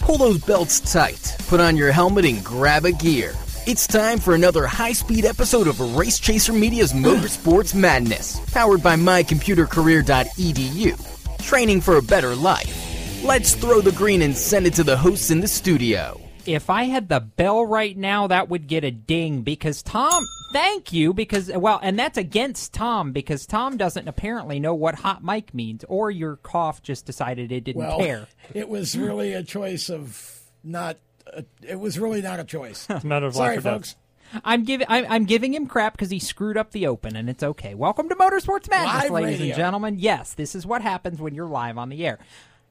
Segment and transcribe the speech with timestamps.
[0.00, 3.32] Pull those belts tight, put on your helmet, and grab a gear.
[3.66, 8.96] It's time for another high speed episode of Race Chaser Media's Motorsports Madness, powered by
[8.96, 11.42] mycomputercareer.edu.
[11.42, 13.22] Training for a better life.
[13.24, 16.25] Let's throw the green and send it to the hosts in the studio.
[16.48, 20.26] If I had the bell right now, that would get a ding because Tom.
[20.52, 25.24] Thank you, because well, and that's against Tom because Tom doesn't apparently know what hot
[25.24, 28.28] mic means, or your cough just decided it didn't well, care.
[28.54, 30.98] It was really a choice of not.
[31.32, 32.86] A, it was really not a choice.
[32.88, 33.72] It's a matter of Sorry, life or death.
[33.74, 33.96] folks.
[34.44, 37.42] I'm giving I'm, I'm giving him crap because he screwed up the open, and it's
[37.42, 37.74] okay.
[37.74, 39.46] Welcome to Motorsports Madness, Live ladies radio.
[39.46, 39.98] and gentlemen.
[39.98, 42.18] Yes, this is what happens when you're live on the air.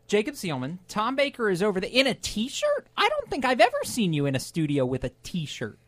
[0.08, 2.88] Jacob Seelman, Tom Baker is over the in a t-shirt.
[2.96, 5.80] I don't think I've ever seen you in a studio with a t-shirt.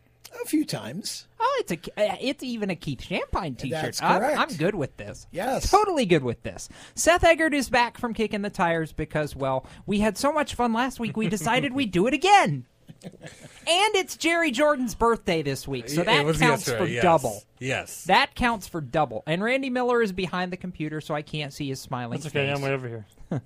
[0.42, 1.26] A few times.
[1.40, 3.82] Oh, it's a uh, it's even a Keith Champagne t-shirt.
[3.82, 4.38] That's I'm, correct.
[4.38, 5.26] I'm good with this.
[5.30, 5.70] Yes.
[5.70, 6.68] totally good with this.
[6.94, 10.72] Seth Eggert is back from kicking the tires because well, we had so much fun
[10.72, 11.16] last week.
[11.16, 12.66] We decided we'd do it again.
[13.02, 17.02] And it's Jerry Jordan's birthday this week, so that counts yesterday, for yes.
[17.02, 17.42] double.
[17.58, 18.04] Yes.
[18.04, 19.22] That counts for double.
[19.26, 22.46] And Randy Miller is behind the computer, so I can't see his smiling That's okay.
[22.46, 22.56] face.
[22.56, 23.06] I'm way over here.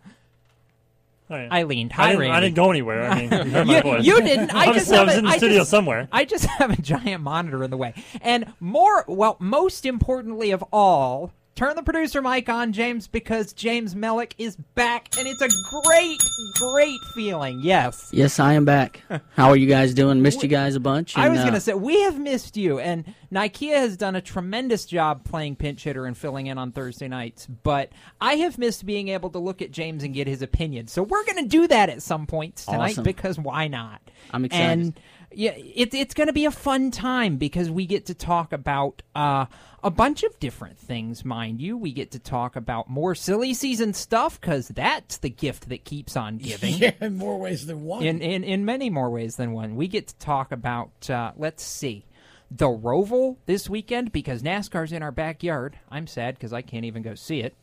[1.33, 1.93] Oh, I leaned.
[1.93, 2.37] I Hi, didn't, Randy.
[2.37, 3.09] I didn't go anywhere.
[3.09, 4.55] I mean, you heard my You- you didn't.
[4.55, 6.09] I just I was a- in the I studio just- somewhere.
[6.13, 7.95] I just have a giant monitor in the way.
[8.21, 13.95] And more, well, most importantly of all, turn the producer mic on, James, because James
[13.95, 15.49] Mellick is back, and it's a
[15.83, 16.23] great,
[16.55, 17.61] great feeling.
[17.63, 18.09] Yes.
[18.13, 19.03] Yes, I am back.
[19.37, 20.23] How are you guys doing?
[20.23, 21.17] Missed you guys a bunch.
[21.17, 24.21] I was uh, going to say, we have missed you, and Nikea has done a
[24.21, 28.87] tremendous job playing pinch hitter and filling in on Thursday nights, but I have missed
[28.87, 30.89] being able to look at James and get his opinion.
[30.89, 33.05] So we're going to do that at some points tonight Awesome.
[33.05, 34.01] because why not?
[34.31, 34.79] I'm excited.
[34.81, 35.01] And
[35.35, 39.03] yeah, it, it's going to be a fun time because we get to talk about
[39.15, 39.47] uh,
[39.83, 41.77] a bunch of different things, mind you.
[41.77, 46.17] We get to talk about more silly season stuff because that's the gift that keeps
[46.17, 48.03] on giving Yeah, in more ways than one.
[48.03, 49.77] in, in in many more ways than one.
[49.77, 52.05] We get to talk about uh, let's see,
[52.51, 55.79] the Roval this weekend because NASCAR's in our backyard.
[55.91, 57.55] I'm sad because I can't even go see it.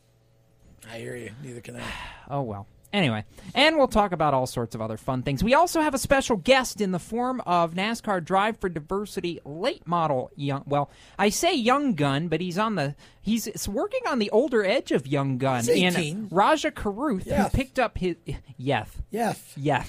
[0.92, 1.32] I hear you.
[1.44, 1.84] Neither can I.
[2.32, 2.68] Oh well.
[2.92, 3.24] Anyway,
[3.54, 5.44] and we'll talk about all sorts of other fun things.
[5.44, 9.86] We also have a special guest in the form of NASCAR Drive for Diversity late
[9.88, 10.64] model young.
[10.66, 14.92] Well, I say young gun, but he's on the he's working on the older edge
[14.92, 15.94] of young gun in
[16.32, 18.16] Rajah Caruth, who picked up his
[18.58, 18.90] yes.
[19.12, 19.54] Yes.
[19.56, 19.84] Yeah.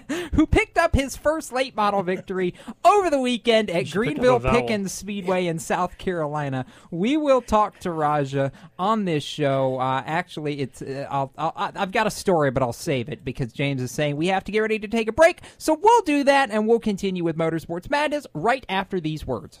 [0.34, 2.54] Who picked up his first late model victory
[2.84, 4.52] over the weekend at should pick up Greenville.
[4.52, 6.66] Pickens Speedway in South Carolina?
[6.90, 9.78] We will talk to Rajah on this show.
[9.78, 13.52] Uh, actually, it's uh, I'll, I'll, I've got a story, but I'll save it because
[13.52, 15.40] James is saying we have to get ready to take a break.
[15.58, 19.60] So we'll do that, and we'll continue with Motorsports Madness right after these words.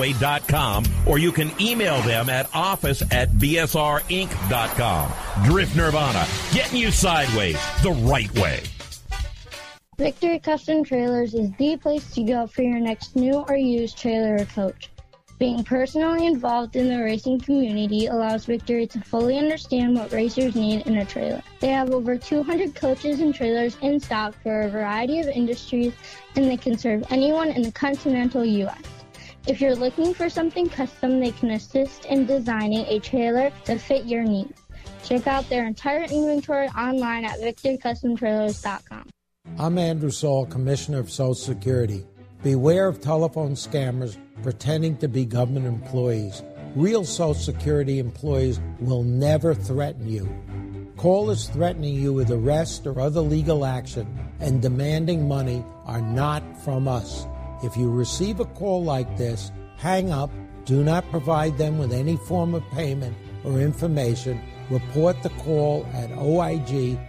[0.01, 5.11] summitpoint-raceway.com, or you can email them at office at bsrinc.com.
[5.45, 8.63] Drift Nirvana, getting you sideways the right way.
[9.97, 14.35] Victory Custom Trailers is the place to go for your next new or used trailer
[14.37, 14.89] or coach.
[15.37, 20.85] Being personally involved in the racing community allows Victory to fully understand what racers need
[20.85, 21.41] in a trailer.
[21.59, 25.93] They have over 200 coaches and trailers in stock for a variety of industries,
[26.35, 29.00] and they can serve anyone in the continental U.S.
[29.47, 34.05] If you're looking for something custom, they can assist in designing a trailer to fit
[34.05, 34.61] your needs.
[35.03, 39.09] Check out their entire inventory online at victorycustomtrailers.com.
[39.57, 42.05] I'm Andrew Saul, Commissioner of Social Security.
[42.43, 46.43] Beware of telephone scammers pretending to be government employees.
[46.75, 50.29] Real Social Security employees will never threaten you.
[50.97, 54.07] Callers threatening you with arrest or other legal action
[54.39, 57.25] and demanding money are not from us.
[57.63, 60.31] If you receive a call like this, hang up,
[60.65, 64.41] do not provide them with any form of payment or information.
[64.69, 66.99] Report the call at oig.ssa.gov.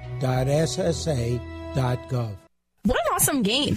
[2.85, 3.77] What an awesome game.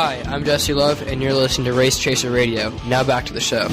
[0.00, 2.70] Hi, I'm Jesse Love, and you're listening to Race Chaser Radio.
[2.86, 3.66] Now back to the show.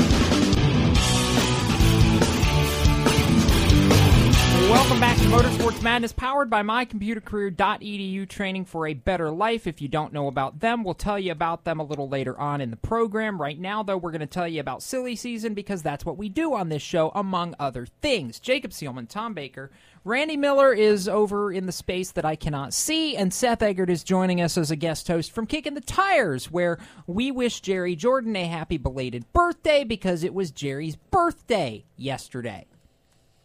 [4.71, 9.67] Welcome back to Motorsports Madness, powered by mycomputercareer.edu, training for a better life.
[9.67, 12.59] If you don't know about them, we'll tell you about them a little later on
[12.59, 13.39] in the program.
[13.39, 16.27] Right now, though, we're going to tell you about silly season because that's what we
[16.27, 18.39] do on this show, among other things.
[18.39, 19.69] Jacob Seelman, Tom Baker,
[20.05, 24.03] Randy Miller is over in the space that I cannot see, and Seth Eggert is
[24.03, 28.35] joining us as a guest host from Kicking the Tires, where we wish Jerry Jordan
[28.35, 32.67] a happy belated birthday because it was Jerry's birthday yesterday.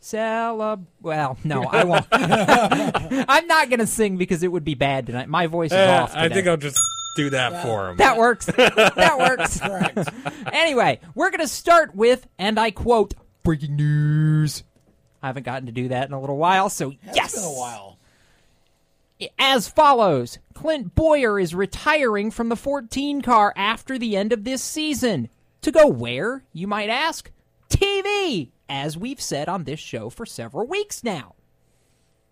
[0.02, 0.84] Celeb.
[1.00, 2.06] Well, no, I won't.
[2.12, 5.30] I'm not going to sing because it would be bad tonight.
[5.30, 6.12] My voice is Uh, off.
[6.14, 6.78] I think I'll just
[7.16, 7.96] do that for him.
[7.96, 8.44] That works.
[8.44, 9.60] that works.
[10.52, 14.62] anyway, we're going to start with, and I quote, breaking news.
[15.22, 17.34] I haven't gotten to do that in a little while, so yes.
[17.34, 17.98] Been a while.
[19.38, 24.62] As follows Clint Bowyer is retiring from the 14 car after the end of this
[24.62, 25.28] season.
[25.62, 27.30] To go where, you might ask?
[27.68, 31.34] TV, as we've said on this show for several weeks now.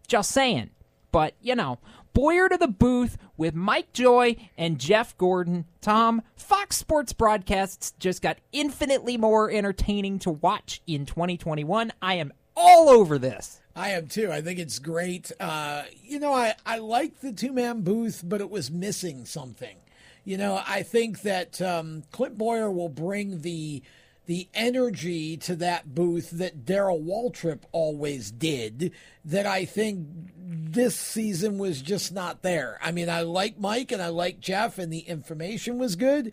[0.07, 0.71] Just saying.
[1.13, 1.79] But, you know,
[2.15, 5.67] Bowyer to the booth with Mike Joy and Jeff Gordon.
[5.81, 11.93] Tom, Fox Sports broadcasts just got infinitely more entertaining to watch in 2021.
[12.03, 13.61] I am all over this.
[13.77, 14.33] I am too.
[14.33, 15.31] I think it's great.
[15.39, 19.77] Uh, you know, I, I like the two man booth, but it was missing something.
[20.25, 23.83] You know, I think that um, Clint Bowyer will bring the
[24.27, 28.93] the energy to that booth that Darrell Waltrip always did.
[29.25, 30.07] That I think
[30.37, 32.79] this season was just not there.
[32.83, 36.33] I mean, I like Mike and I like Jeff, and the information was good.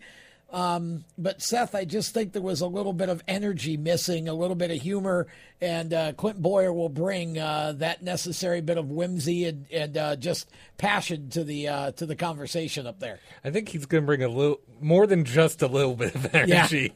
[0.50, 4.34] Um, but Seth, I just think there was a little bit of energy missing, a
[4.34, 5.26] little bit of humor,
[5.60, 10.16] and uh, Clint Bowyer will bring uh, that necessary bit of whimsy and, and uh,
[10.16, 10.48] just
[10.78, 13.18] passion to the uh, to the conversation up there.
[13.44, 16.32] I think he's going to bring a little more than just a little bit of
[16.34, 16.92] energy.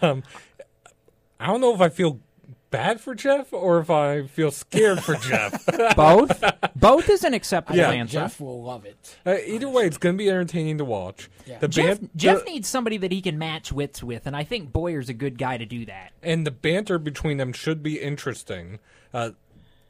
[0.00, 0.22] Um,
[1.40, 2.20] I don't know if I feel
[2.76, 5.64] bad for Jeff or if I feel scared for Jeff.
[5.96, 6.42] Both?
[6.76, 7.90] Both is an acceptable Yeah.
[7.90, 8.20] answer.
[8.20, 9.16] Jeff will love it.
[9.24, 11.30] Uh, either way, it's going to be entertaining to watch.
[11.60, 14.42] The Jeff, ban- Jeff the- needs somebody that he can match wits with, and I
[14.44, 16.10] think Bowyer's a good guy to do that.
[16.22, 18.78] and the banter between them should be interesting.
[19.12, 19.30] Uh,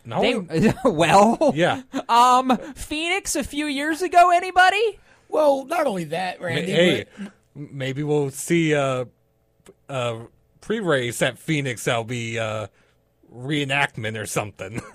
[0.05, 1.83] not They, well, yeah.
[2.09, 4.31] Um, Phoenix a few years ago.
[4.31, 4.99] Anybody?
[5.31, 6.71] Well, not only that, Randy.
[6.73, 9.09] Hey, m- maybe we'll see a,
[9.89, 10.21] a
[10.65, 11.85] pre-race at Phoenix.
[11.85, 12.69] That'll be uh,
[13.33, 14.81] reenactment or something.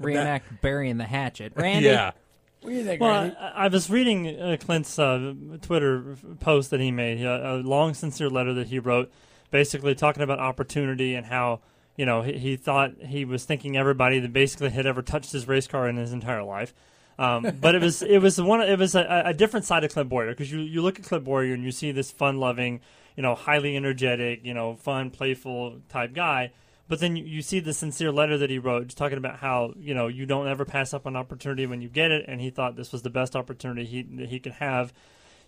[0.00, 1.52] Reenact burying the hatchet.
[1.56, 1.88] Randy.
[1.88, 2.12] Yeah.
[2.60, 3.36] What do you think, Well, Randy?
[3.36, 7.94] I, I was reading uh, Clint's uh, Twitter post that he made, a, a long,
[7.94, 9.10] sincere letter that he wrote,
[9.50, 11.60] basically talking about opportunity and how
[11.96, 15.48] you know he, he thought he was thinking everybody that basically had ever touched his
[15.48, 16.74] race car in his entire life.
[17.18, 20.10] Um, but it was it was one it was a, a different side of Clint
[20.10, 22.80] Bowyer because you you look at Clint Bowyer and you see this fun loving,
[23.16, 26.52] you know, highly energetic, you know, fun, playful type guy.
[26.88, 29.72] But then you, you see the sincere letter that he wrote, just talking about how
[29.76, 32.50] you know you don't ever pass up an opportunity when you get it, and he
[32.50, 34.92] thought this was the best opportunity he he could have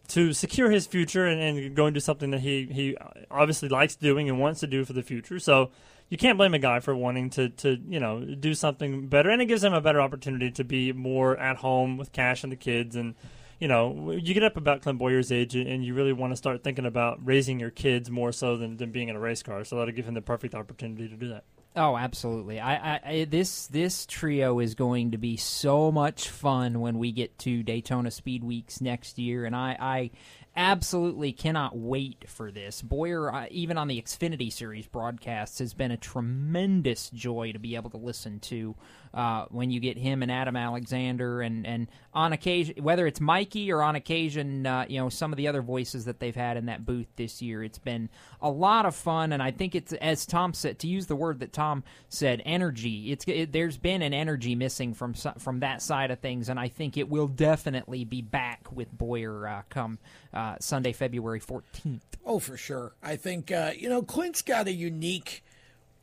[0.09, 2.97] to secure his future and, and go and do something that he he
[3.31, 5.39] obviously likes doing and wants to do for the future.
[5.39, 5.71] So
[6.09, 9.41] you can't blame a guy for wanting to to you know do something better, and
[9.41, 12.57] it gives him a better opportunity to be more at home with Cash and the
[12.57, 13.15] kids and.
[13.59, 16.62] You know, you get up about Clint Bowyer's age, and you really want to start
[16.62, 19.65] thinking about raising your kids more so than, than being in a race car.
[19.65, 21.45] So that'll give him the perfect opportunity to do that.
[21.77, 22.59] Oh, absolutely.
[22.59, 27.38] I, I, this this trio is going to be so much fun when we get
[27.41, 30.11] to Daytona Speed Weeks next year, and I, I
[30.57, 32.83] absolutely cannot wait for this.
[32.83, 37.77] Bowyer, uh, even on the Xfinity Series broadcasts, has been a tremendous joy to be
[37.77, 38.75] able to listen to
[39.15, 43.71] uh, when you get him and Adam Alexander, and, and on occasion, whether it's Mikey
[43.73, 46.67] or on occasion, uh, you know, some of the other voices that they've had in
[46.67, 47.62] that booth this year.
[47.62, 48.09] It's been
[48.41, 51.41] a lot of fun, and I think it's, as Tom said, to use the word
[51.41, 53.12] that Tom said, energy.
[53.12, 56.69] It's it, There's been an energy missing from, from that side of things, and I
[56.69, 59.99] think it will definitely be back with Bowyer uh, come
[60.33, 62.00] uh, Sunday, February 14th.
[62.25, 62.95] Oh, for sure.
[63.03, 65.43] I think, uh, you know, Clint's got a unique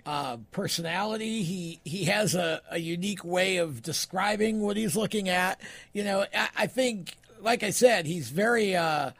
[0.06, 1.44] uh, personality.
[1.44, 5.60] He he has a, a unique way of describing what he's looking at.
[5.94, 9.12] You know, I, I think, like I said, he's very uh,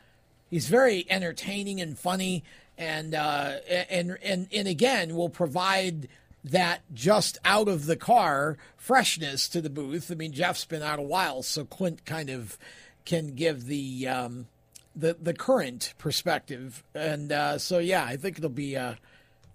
[0.50, 2.44] he's very entertaining and funny,
[2.78, 3.58] and uh,
[3.90, 6.08] and and and again will provide
[6.44, 10.12] that just out of the car freshness to the booth.
[10.12, 12.60] I mean, Jeff's been out a while, so Clint kind of
[13.06, 14.46] can give the um,
[14.96, 19.00] the the current perspective, and uh, so yeah, I think it'll be I think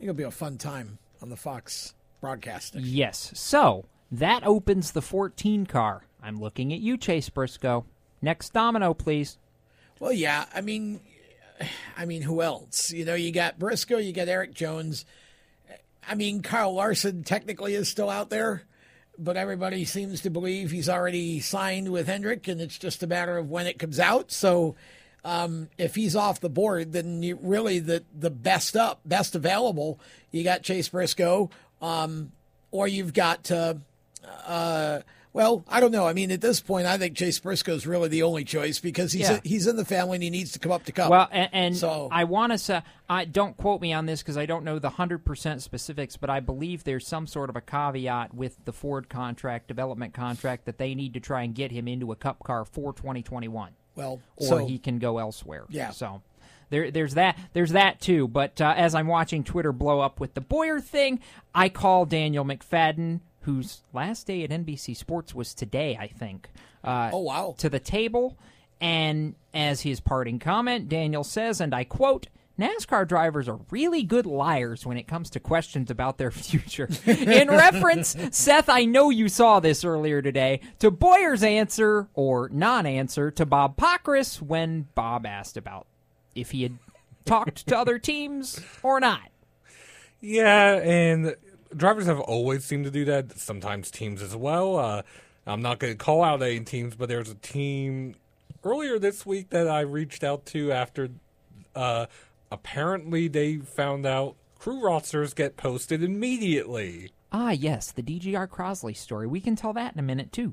[0.01, 2.83] it'll be a fun time on the Fox broadcasting.
[2.85, 3.33] Yes.
[3.35, 6.05] So that opens the 14 car.
[6.23, 7.87] I'm looking at you, Chase Briscoe.
[8.21, 9.39] Next domino, please.
[9.99, 10.47] Well, yeah.
[10.55, 11.01] I mean,
[11.97, 12.93] I mean, who else?
[12.93, 15.05] You know, you got Briscoe, you got Erik Jones.
[16.07, 18.63] I mean, Kyle Larson technically is still out there,
[19.19, 23.37] but everybody seems to believe he's already signed with Hendrick, and it's just a matter
[23.37, 24.33] of when it comes out.
[24.33, 24.77] So,
[25.25, 30.01] um, if he's off the board, then you really the the best up, best available.
[30.31, 31.51] You got Chase Briscoe,
[31.83, 32.33] um,
[32.71, 33.51] or you've got.
[33.51, 33.75] Uh,
[34.47, 35.01] uh,
[35.33, 36.09] well, I don't know.
[36.09, 39.13] I mean, at this point, I think Chase Briscoe is really the only choice because
[39.13, 39.37] he's Yeah.
[39.37, 41.09] a, he's in the family and he needs to come up to cup.
[41.09, 44.37] Well, and, and so I want to say, I don't quote me on this because
[44.37, 47.61] I don't know the hundred percent specifics, but I believe there's some sort of a
[47.61, 51.87] caveat with the Ford contract, development contract, that they need to try and get him
[51.87, 53.71] into a Cup car for 2021.
[53.97, 55.65] Well, or so- he can go elsewhere.
[55.69, 55.91] Yeah.
[55.91, 56.23] So.
[56.71, 57.37] There, there's that.
[57.53, 58.29] There's that too.
[58.29, 61.19] But uh, as I'm watching Twitter blow up with the Bowyer thing,
[61.53, 66.49] I call Daniel McFadin, whose last day at NBC Sports was today, I think.
[66.85, 67.57] Uh, Oh, wow.
[67.59, 68.39] To the table,
[68.81, 72.29] and as his parting comment, Daniel says, and I quote.
[72.61, 76.89] NASCAR drivers are really good liars when it comes to questions about their future.
[77.07, 82.87] In reference, Seth, I know you saw this earlier today, to Bowyer's answer or non
[82.87, 85.87] answer to Bob Pockrass when Bob asked about
[86.35, 86.79] if he had
[87.25, 89.31] talked to other teams or not.
[90.21, 91.35] Yeah, and
[91.75, 93.39] drivers have always seemed to do that.
[93.39, 94.77] Sometimes teams as well.
[94.77, 95.03] Uh,
[95.47, 98.17] I'm not going to call out any teams, but there's a team
[98.63, 101.09] earlier this week that I reached out to after
[101.75, 102.07] uh,
[102.51, 107.13] apparently they found out crew rosters get posted immediately.
[107.33, 109.27] Ah, yes, the DGR Crosley story.
[109.27, 110.53] We can tell that in a minute, too.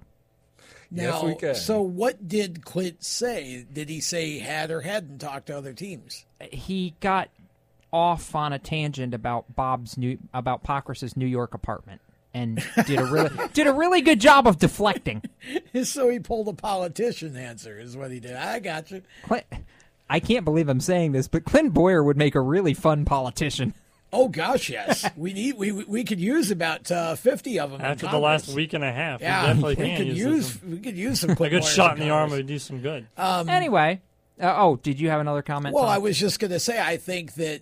[0.92, 1.56] now, Yes, we can.
[1.56, 3.66] so what did Clint say?
[3.72, 6.26] Did he say he had or hadn't talked to other teams?
[6.52, 7.30] He got
[7.92, 12.02] off on a tangent about Bob's new about Pockrass's New York apartment
[12.34, 15.24] and did a really did a really good job of deflecting.
[15.84, 18.36] so he pulled a politician answer, is what he did.
[18.36, 19.02] I got you.
[19.24, 19.46] Clint,
[20.10, 23.74] I can't believe I'm saying this, but Clint Bowyer would make a really fun politician.
[24.14, 25.10] Oh gosh, yes.
[25.18, 27.82] we need we we- we could use about uh, fifty of them.
[27.82, 30.18] in After the last week and a half, yeah, we definitely we can could use,
[30.18, 32.38] use some- we could use some a good wires shot in the arm Congress.
[32.40, 33.08] would do some good.
[33.18, 34.00] Um, anyway,
[34.42, 35.76] uh, oh, did you have another comment?
[35.76, 35.94] Well, Tom?
[35.94, 37.62] I was just going to say, I think that,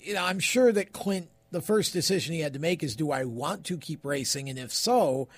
[0.00, 3.10] you know, I'm sure that Clint, the first decision he had to make is do
[3.10, 4.48] I want to keep racing?
[4.48, 5.28] And if so,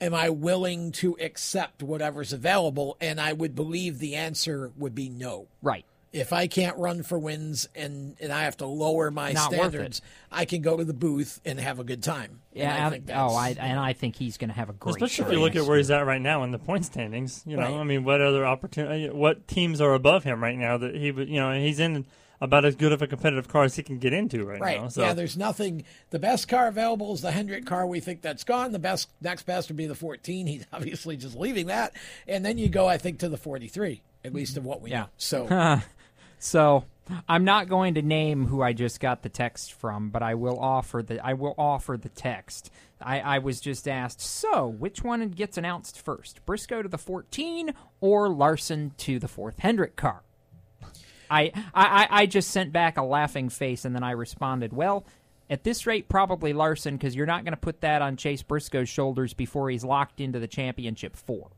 [0.00, 2.96] am I willing to accept whatever's available?
[3.00, 5.48] And I would believe the answer would be no.
[5.62, 5.84] Right.
[6.12, 10.00] If I can't run for wins and, and I have to lower my Not standards,
[10.32, 12.40] I can go to the booth and have a good time.
[12.54, 14.72] And Yeah, I think I- oh, I and I think he's going to have a
[14.72, 14.96] great.
[14.96, 17.42] Especially if you look at where he's at right now in the point standings.
[17.46, 17.74] You know, Right.
[17.74, 19.08] I mean, what other opportunity?
[19.10, 20.78] Uh, what teams are above him right now?
[20.78, 22.06] That he, would- you know, he's in
[22.40, 24.80] about as good of a competitive car as he can get into right, Right.
[24.82, 24.88] now.
[24.88, 25.84] So Yeah, there's nothing.
[26.10, 27.86] The best car available is the Hendrick car.
[27.86, 28.72] We think that's gone.
[28.72, 30.46] The best next best would be the 14.
[30.46, 31.92] He's obviously just leaving that,
[32.28, 34.02] and then you go, I think, to the 43.
[34.24, 35.02] At least of what we Yeah.
[35.02, 35.08] know.
[35.18, 35.80] So
[36.38, 36.84] so
[37.28, 40.58] I'm not going to name who I just got the text from, but I will
[40.58, 42.70] offer the I will offer the text.
[43.00, 47.74] I, I was just asked, so which one gets announced first, Briscoe to the 14
[48.00, 50.22] or Larson to the fourth Hendrick car?
[51.30, 55.04] I, I, I just sent back a laughing face and then I responded, well,
[55.48, 58.88] at this rate, probably Larson because you're not going to put that on Chase Briscoe's
[58.88, 61.50] shoulders before he's locked into the championship four.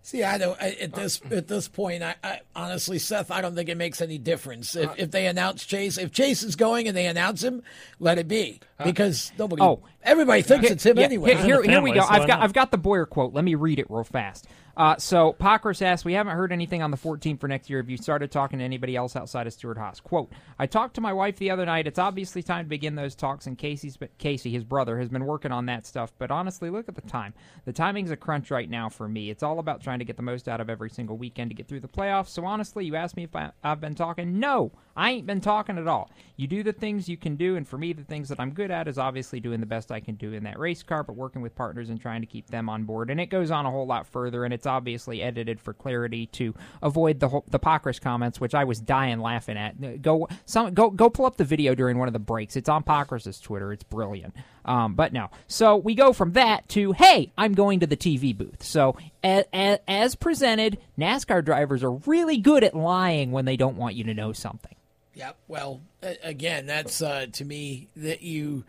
[0.00, 0.58] see, I don't.
[0.60, 4.00] I, at this at this point, I, I honestly, Seth, I don't think it makes
[4.00, 5.98] any difference if, if they announce Chase.
[5.98, 7.62] If Chase is going and they announce him,
[8.00, 9.60] let it be because nobody.
[9.62, 11.34] Oh, Everybody thinks Here- it's him yeah, anyway.
[11.34, 12.00] Here, here, here we go.
[12.00, 12.40] so I've got?
[12.40, 13.34] I've got the Bowyer quote.
[13.34, 14.46] Let me read it real fast.
[14.78, 17.80] Uh, so Pockrass asks, "We haven't heard anything on the 14 for next year.
[17.80, 21.00] Have you started talking to anybody else outside of Stewart Haas?" Quote: "I talked to
[21.00, 21.88] my wife the other night.
[21.88, 25.50] It's obviously time to begin those talks, and Casey's Casey, his brother, has been working
[25.50, 26.12] on that stuff.
[26.16, 27.34] But honestly, look at the time.
[27.64, 29.30] The timing's a crunch right now for me.
[29.30, 31.66] It's all about trying to get the most out of every single weekend to get
[31.66, 32.28] through the playoffs.
[32.28, 34.38] So honestly, you asked me if I, I've been talking.
[34.38, 36.10] No, I ain't been talking at all.
[36.36, 38.72] You do the things you can do, and for me, the things that I'm good
[38.72, 41.40] at is obviously doing the best I can do in that race car, but working
[41.40, 43.08] with partners and trying to keep them on board.
[43.08, 46.52] And it goes on a whole lot further, and it's obviously edited for clarity to
[46.82, 50.02] avoid the whole, the Pockrass comments, which I was dying laughing at.
[50.02, 52.56] Go some go go pull up the video during one of the breaks.
[52.56, 53.72] It's on Pockrass's Twitter.
[53.72, 54.34] It's brilliant.
[54.64, 58.36] Um, but no, so we go from that to hey, I'm going to the TV
[58.36, 58.64] booth.
[58.64, 59.44] So as,
[59.86, 64.14] as presented, NASCAR drivers are really good at lying when they don't want you to
[64.14, 64.74] know something.
[65.18, 65.36] Yep.
[65.48, 65.80] Well,
[66.22, 68.64] again, that's uh, to me that you.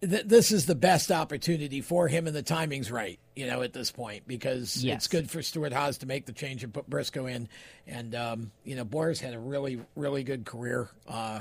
[0.00, 3.18] Th- this is the best opportunity for him, and the timing's right.
[3.34, 4.98] You know, at this point, because Yes.
[4.98, 7.48] it's good for Stewart Haas to make the change and put Briscoe in,
[7.84, 11.40] and um, you know, Bowyer's had a really, really good career uh,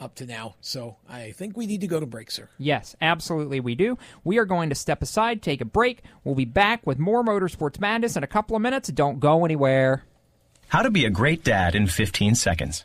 [0.00, 0.54] up to now.
[0.60, 2.48] So I think we need to go to break, sir.
[2.56, 3.98] Yes, absolutely, we do.
[4.22, 6.02] We are going to step aside, take a break.
[6.22, 8.90] We'll be back with more Motorsports Madness in a couple of minutes.
[8.90, 10.04] Don't go anywhere.
[10.68, 12.84] How to be a great dad in 15 seconds.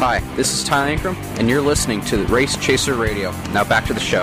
[0.00, 3.32] Hi, this is Ty Ankrum, and you're listening to Race Chaser Radio.
[3.50, 4.22] Now back to the show.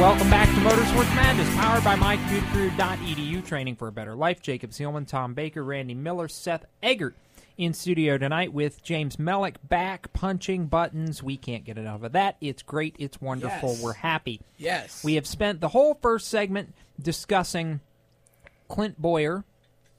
[0.00, 3.46] Welcome back to Motorsports Madness, powered by mycomputercareer.edu.
[3.46, 4.42] Training for a better life.
[4.42, 7.14] Jacob Seelman, Tom Baker, Randy Miller, Seth Eggert
[7.56, 11.22] in studio tonight with James Mellick back punching buttons.
[11.22, 12.36] We can't get enough of that.
[12.40, 12.96] It's great.
[12.98, 13.74] It's wonderful.
[13.74, 13.82] Yes.
[13.82, 14.40] We're happy.
[14.58, 15.04] Yes.
[15.04, 17.80] We have spent the whole first segment discussing
[18.68, 19.44] Clint Bowyer,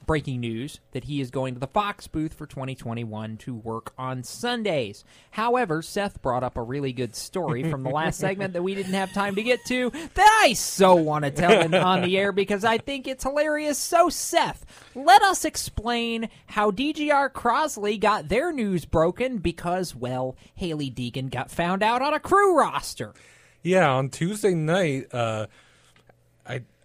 [0.07, 4.23] breaking news that he is going to the Fox booth for 2021 to work on
[4.23, 5.03] Sundays.
[5.31, 8.93] However, Seth brought up a really good story from the last segment that we didn't
[8.93, 12.31] have time to get to that I so want to tell in, on the air
[12.31, 13.77] because I think it's hilarious.
[13.77, 14.65] So, Seth,
[14.95, 21.51] let us explain how DGR Crosley got their news broken because, well, Hailie Deegan got
[21.51, 23.13] found out on a crew roster.
[23.61, 25.47] Yeah, on Tuesday night, uh,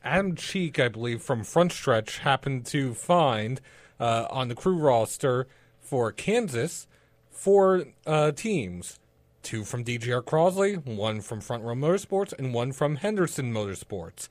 [0.05, 3.61] Adam Cheek, I believe, from Front Stretch, happened to find
[4.01, 5.47] uh, on the crew roster
[5.81, 6.87] for Kansas
[7.31, 8.99] four uh, teams.
[9.43, 14.29] Two from DGR Crosley, one from Front Row Motorsports, and one from Henderson Motorsports.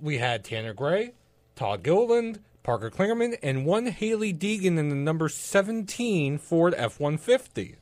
[0.00, 1.12] We had Tanner Gray,
[1.54, 7.76] Todd Gilliland, Parker Kligerman, and one Hailie Deegan in the number 17 Ford F 150.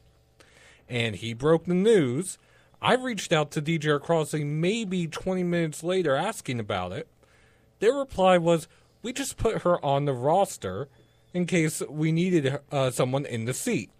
[0.88, 2.38] And he broke the news.
[2.84, 7.08] I reached out to DGR Crosley maybe 20 minutes later asking about it.
[7.80, 8.68] Their reply was,
[9.02, 10.88] We just put her on the roster
[11.32, 13.90] in case we needed uh, someone in the seat.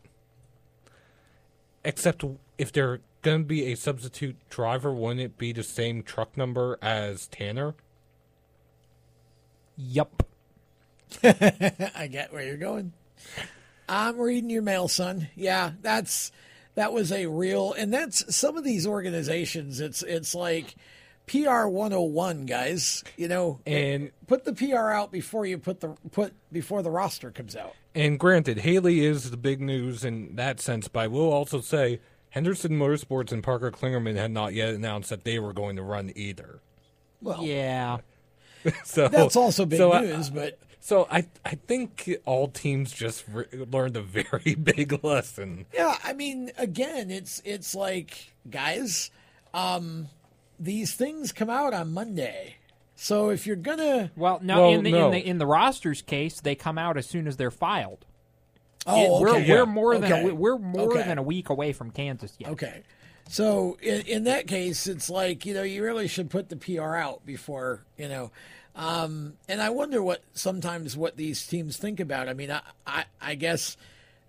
[1.82, 2.24] Except
[2.58, 6.78] if they're going to be a substitute driver, wouldn't it be the same truck number
[6.82, 7.74] as Tanner?
[9.78, 10.26] Yup.
[11.22, 12.92] I get where you're going.
[13.88, 15.28] I'm reading your mail, son.
[15.34, 16.32] Yeah, that's
[16.74, 20.74] that was a real and that's some of these organizations it's it's like
[21.26, 26.34] PR 101 guys, you know, and put the PR out before you put the put
[26.52, 27.74] before the roster comes out.
[27.94, 32.00] And granted, Hailie is the big news in that sense, but I will also say
[32.30, 36.12] Henderson Motorsports and Parker Kligerman had not yet announced that they were going to run
[36.14, 36.58] either.
[37.22, 37.98] Well, yeah.
[38.84, 43.24] so That's also big so I- news, but So I I think all teams just
[43.32, 45.64] re- learned a very big lesson.
[45.72, 49.10] Yeah, I mean, again, it's it's like guys,
[49.54, 50.08] um,
[50.60, 52.56] these things come out on Monday,
[52.96, 56.54] so if you're gonna, Well, no, in, the, in the in the roster's case, they
[56.54, 58.04] come out as soon as they're filed.
[58.86, 59.48] Oh, It- we're okay.
[59.50, 59.64] we're Yeah.
[59.64, 60.28] more than Okay.
[60.28, 61.02] a, we're more Okay.
[61.08, 62.50] than a week away from Kansas yet.
[62.50, 62.82] Okay.
[63.30, 66.94] So in, in that case, it's like you know you really should put the PR
[66.94, 68.32] out before you know,
[68.74, 72.28] um, and I wonder what sometimes what these teams think about.
[72.28, 73.76] I mean, I I, I guess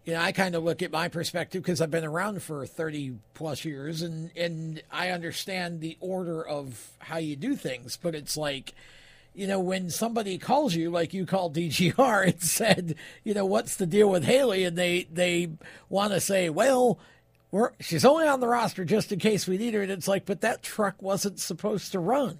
[0.06, 3.16] you know I kind of look at my perspective because I've been around for thirty
[3.34, 8.38] plus years, and and I understand the order of how you do things, but it's
[8.38, 8.74] like.
[9.38, 13.76] You know, when somebody calls you, like you called DGR, and said, you know, what's
[13.76, 15.50] the deal with Hailie, and they they
[15.90, 17.00] want to say, well,
[17.52, 19.82] we're, she's only on the roster just in case we need her.
[19.82, 22.38] And it's like, but that truck wasn't supposed to run.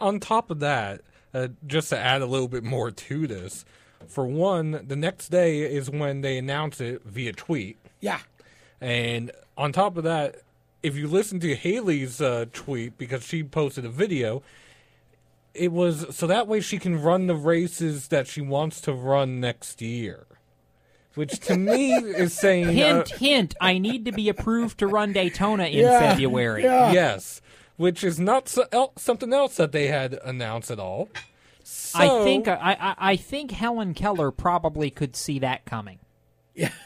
[0.00, 1.00] On top of that,
[1.36, 3.64] uh, just to add a little bit more to this,
[4.08, 7.76] for one, the next day is when they announce it via tweet.
[8.00, 8.20] Yeah.
[8.80, 10.36] And on top of that,
[10.82, 14.42] if you listen to Hailie's uh, tweet, because she posted a video,
[15.52, 19.40] it was so that way she can run the races that she wants to run
[19.40, 20.26] next year.
[21.14, 22.68] Which to me is saying.
[22.68, 23.54] Hint, uh, hint.
[23.60, 26.62] I need to be approved to run Daytona in Yeah, February.
[26.62, 27.40] Yes,
[27.76, 31.08] which is not so, el- something else that they had announced at all.
[31.94, 35.98] I think uh, I, I I think Helen Keller probably could see that coming.
[36.54, 36.70] Yeah.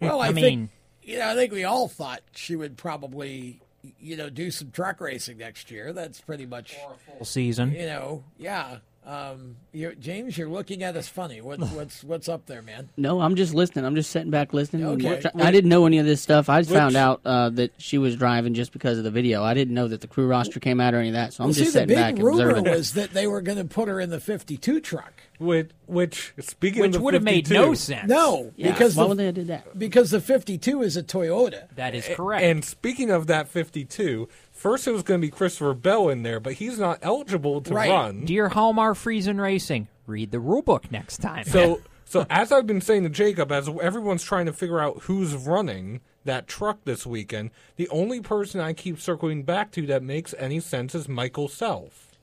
[0.00, 0.70] Well, I, I think, mean-
[1.02, 3.60] you know, I think we all thought she would probably,
[4.00, 5.92] you know, do some truck racing next year.
[5.92, 6.74] That's pretty much
[7.18, 7.72] full season.
[7.72, 8.78] You know, yeah.
[9.06, 11.40] Um, you're, James, you're looking at us funny.
[11.40, 12.88] What, what's what's up there, man?
[12.96, 13.84] No, I'm just listening.
[13.84, 14.86] I'm just sitting back listening.
[14.86, 15.20] Okay.
[15.20, 16.48] try- I didn't know any of this stuff.
[16.48, 19.42] I just Which- found out uh, that she was driving just because of the video.
[19.44, 21.34] I didn't know that the crew roster came out or any of that.
[21.34, 22.64] So I'm well, just see, the sitting big back rumor observing.
[22.72, 25.12] was that they were going to put her in the 52 truck.
[25.38, 28.08] Which, which speaking Which of the would have made no sense.
[28.08, 29.76] No, Yeah, because why the, would they have did that?
[29.76, 31.68] Because the 52 is a Toyota.
[31.74, 32.44] That is A- correct.
[32.44, 34.28] And speaking of that 52,
[34.64, 37.74] first it was going to be Christopher Bell in there, but he's not eligible to
[37.74, 37.90] right.
[37.90, 38.24] run.
[38.24, 41.44] Dear Halmar Friesen Racing, read the rule book next time.
[41.44, 45.34] So, so as I've been saying to Jacob, as everyone's trying to figure out who's
[45.34, 50.34] running that truck this weekend, the only person I keep circling back to that makes
[50.38, 52.16] any sense is Michael Self.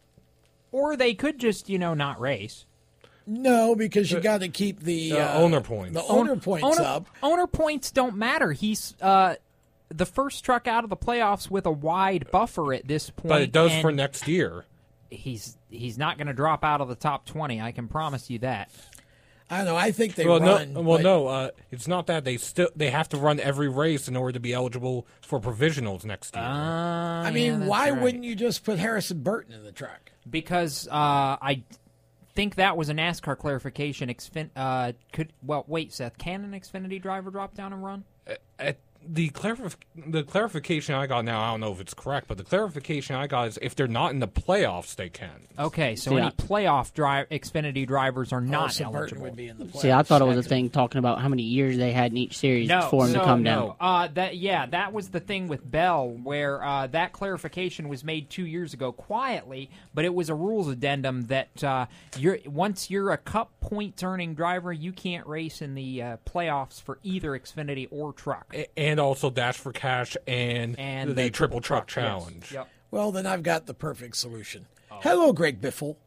[0.72, 2.66] or they could just you know not race.
[3.28, 5.94] No, because you got to keep the Uh, owner points.
[5.94, 7.06] The owner points owner, up.
[7.22, 8.52] Owner points don't matter.
[8.52, 9.36] He's uh,
[9.92, 13.30] the first truck out of the playoffs with a wide buffer at this point.
[13.30, 14.66] But it does for next year.
[15.10, 17.62] He's he's not going to drop out of the top twenty.
[17.62, 18.72] I can promise you that.
[19.50, 19.76] I don't know.
[19.76, 20.72] I think they well, run.
[20.72, 21.28] no, well, but- no.
[21.28, 24.40] Uh, it's not that they still they have to run every race in order to
[24.40, 26.46] be eligible for provisionals next year.
[26.46, 30.14] Uh, I mean, why wouldn't you just put Harrison Burton in the truck?
[30.30, 30.92] Because uh,
[31.42, 31.64] I
[32.34, 34.08] think that was a NASCAR clarification.
[34.08, 36.18] Xfin- uh, could well wait, Seth.
[36.18, 38.06] Can an Xfinity driver drop down and run?
[38.58, 38.72] Uh,
[39.08, 39.76] the clarif-
[40.08, 43.28] the clarification I got now, I don't know if it's correct, but the clarification I
[43.28, 45.48] got is if they're not in the playoffs, they can.
[45.58, 49.22] Okay, so See, any I- playoff drive Xfinity drivers are not so Burton eligible.
[49.24, 49.82] would be in the playoffs.
[49.82, 52.18] See, I thought it was a thing talking about how many years they had in
[52.18, 53.52] each series No, for him no, to come no.
[53.52, 53.76] down.
[53.80, 58.30] Uh, that yeah, that was the thing with Bell, where uh, that clarification was made
[58.30, 61.86] two years ago quietly, but it was a rules addendum that uh,
[62.18, 66.82] you're once you're a Cup points earning driver, you can't race in the uh, playoffs
[66.82, 68.56] for either Xfinity or Truck.
[68.76, 72.12] And also Dash for Cash and, And the, the Triple Triple Truck, Truck, yes.
[72.24, 72.52] Challenge.
[72.52, 72.70] Yep.
[72.92, 74.68] Well, then I've got the perfect solution.
[74.92, 75.00] Oh.
[75.02, 75.96] Hello, Greg Biffle.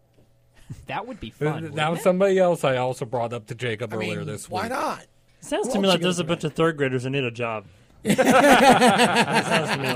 [0.87, 1.73] That would be Th- fun.
[1.75, 2.03] That was it?
[2.05, 4.63] somebody else I also brought up to Jacob I earlier mean, this week.
[4.63, 5.05] why not?
[5.41, 7.67] Sounds Who to me like there's a bunch of third graders that need a job.
[8.05, 9.93] That sounds to me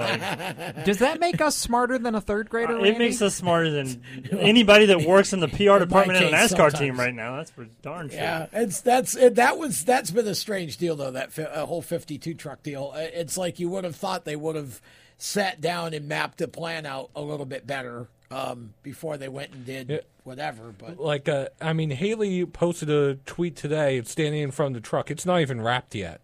[0.76, 0.84] like.
[0.84, 2.72] Does that make us smarter than a third grader?
[2.78, 2.98] It Randy?
[2.98, 6.56] makes us smarter than anybody that works in the PR department in a case, NASCAR
[6.56, 6.78] sometimes.
[6.78, 7.36] team right now.
[7.36, 8.18] That's for darn sure.
[8.18, 11.66] Yeah, it's that's it, that was that's been a strange deal though that fi- uh,
[11.66, 12.92] whole fifty-two truck deal.
[12.94, 14.80] Uh, It's like you would have thought they would have
[15.18, 19.52] sat down and mapped the plan out a little bit better um, before they went
[19.52, 19.98] and did Yeah.
[20.22, 20.72] whatever.
[20.78, 24.00] But Like, uh, I mean, Hailie posted a tweet today.
[24.02, 25.10] Standing in front of the truck.
[25.10, 26.20] It's not even wrapped yet.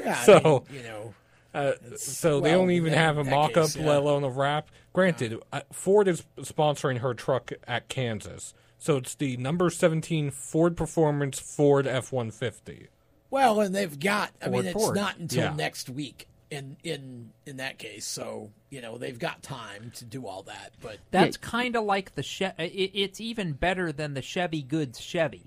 [0.00, 1.14] Yeah, I so mean, you know,
[1.52, 3.86] Uh, so they don't even in have a that mock-up, case, yeah.
[3.88, 4.68] let alone a wrap.
[4.92, 10.76] Granted, uh, Ford is sponsoring her truck at Kansas, so it's the number 17 Ford
[10.76, 12.86] Performance Ford F-150.
[13.30, 14.30] well, and they've got.
[14.44, 14.94] I mean, it's Ford.
[14.96, 15.54] not until Yeah.
[15.54, 16.26] next week.
[16.50, 20.72] In in in that case, so you know they've got time to do all that.
[20.82, 24.98] But That's kind of like the che- it, It's even better than the Chevy Goods
[24.98, 25.44] Chevy,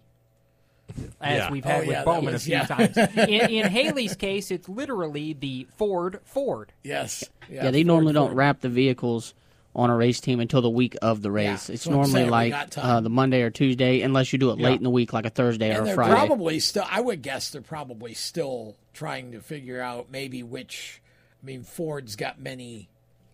[1.22, 1.52] as Yeah.
[1.52, 2.66] we've Oh, had yeah, with that Bowman was- a few yeah.
[2.66, 2.98] times.
[3.18, 6.72] In, in Hailie's case, it's literally the Ford Ford.
[6.84, 8.38] yes, Yeah, they Ford, normally don't Ford.
[8.38, 9.34] wrap the vehicles
[9.76, 11.68] on a race team until the week of the race.
[11.70, 14.78] Yeah, it's normally saying like uh, the Monday or Tuesday, unless you do it late
[14.78, 16.14] in the week, like a Thursday or a they're Friday.
[16.14, 16.86] probably still.
[16.90, 21.02] I would guess they're probably still trying to figure out maybe which.
[21.42, 22.88] I mean, Ford's got many.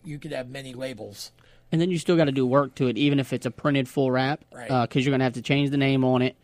[0.05, 1.31] You could have many labels.
[1.73, 3.87] And then you still got to do work to it, even if it's a printed
[3.89, 4.69] full wrap, Right.
[4.87, 6.35] because you're going to have to change the name on it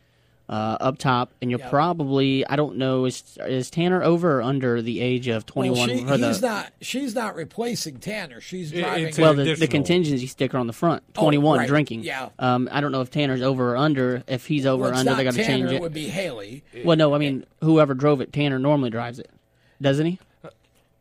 [0.48, 1.70] uh, up top, and you're Yep.
[1.72, 5.88] probably I don't know is is Tanner over or under the age of 21 Well,
[5.88, 6.72] she, for the he's not.
[6.82, 8.40] She's not replacing Tanner.
[8.42, 9.06] She's It- driving.
[9.08, 11.68] it's well the, the contingency sticker on the front Oh, 21 right.
[11.68, 12.04] drinking.
[12.04, 12.30] Yeah.
[12.38, 14.24] Um, I don't know if Tanner's over or under.
[14.28, 15.82] If he's over well, or under, not they got to change It it.
[15.82, 16.64] would be Hailie.
[16.84, 19.30] Well, no, I mean whoever drove it, Tanner normally drives it,
[19.82, 20.20] doesn't he?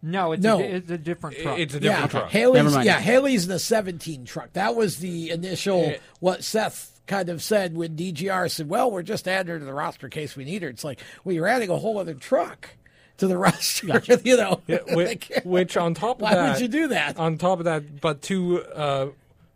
[0.02, 0.58] No, it's No.
[0.60, 1.58] A, it's a different truck.
[1.58, 2.22] It's a Yeah, different truck.
[2.34, 2.74] Never Hailie's.
[2.74, 2.84] mind.
[2.86, 4.52] Yeah, Hailie's the 17 truck.
[4.52, 5.82] That was the initial.
[5.84, 5.96] Eh.
[6.20, 9.74] what Seth kind of said when DGR said, "Well, we're just adding her to the
[9.74, 12.70] roster in case we need her." It's like, well, you're adding a whole other truck
[13.18, 14.02] to the roster.
[14.24, 17.18] you know, Yeah, which, which on top of Why that, would you do that?
[17.18, 19.06] On top of that, but to uh,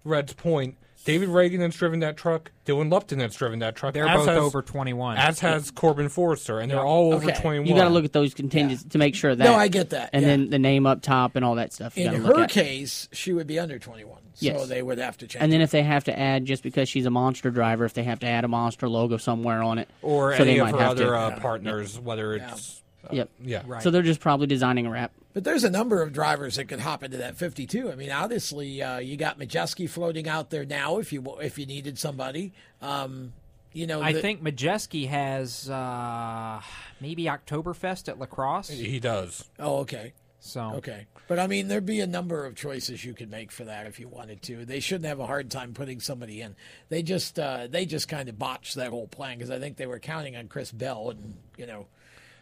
[0.05, 2.51] Red's point, David Reagan has driven that truck.
[2.67, 3.95] Dylan Lupton has driven that truck.
[3.95, 5.17] They're as both has- over 21.
[5.17, 7.41] As has Corbin Forrester, and they're all over Okay.
[7.41, 7.67] 21.
[7.67, 9.43] You got to look at those contingents to make sure that.
[9.43, 10.29] No, I get that, And yeah.
[10.29, 11.97] then the name up top and all that stuff.
[11.97, 12.51] You In look her at.
[12.51, 14.69] case, she would be under 21, so Yes.
[14.69, 15.43] they would have to change.
[15.43, 15.65] And then it.
[15.65, 18.27] if they have to add, just because she's a monster driver, if they have to
[18.27, 20.91] add a monster logo somewhere on it, or so any they of might her have
[20.93, 21.17] other to.
[21.17, 23.31] uh, partners, whether it's uh, Yep.
[23.45, 23.63] yeah.
[23.67, 23.83] Right.
[23.83, 25.13] So they're just probably designing a wrap.
[25.35, 27.91] But there's a number of drivers that could hop into that 52.
[27.93, 30.99] I mean, obviously, uh, you got Majeski floating out there now.
[30.99, 33.33] If you if you needed somebody, um,
[33.73, 36.61] you know, I the- think Majeski has uh,
[37.01, 38.69] maybe Oktoberfest at Lacrosse.
[38.71, 39.45] He does.
[39.59, 40.13] Oh, okay.
[40.41, 41.07] So Okay.
[41.27, 44.01] But I mean, there'd be a number of choices you could make for that if
[44.01, 44.65] you wanted to.
[44.65, 46.57] They shouldn't have a hard time putting somebody in.
[46.89, 49.87] They just uh, they just kind of botched that whole plan because I think they
[49.87, 51.87] were counting on Chris Bell, and you know,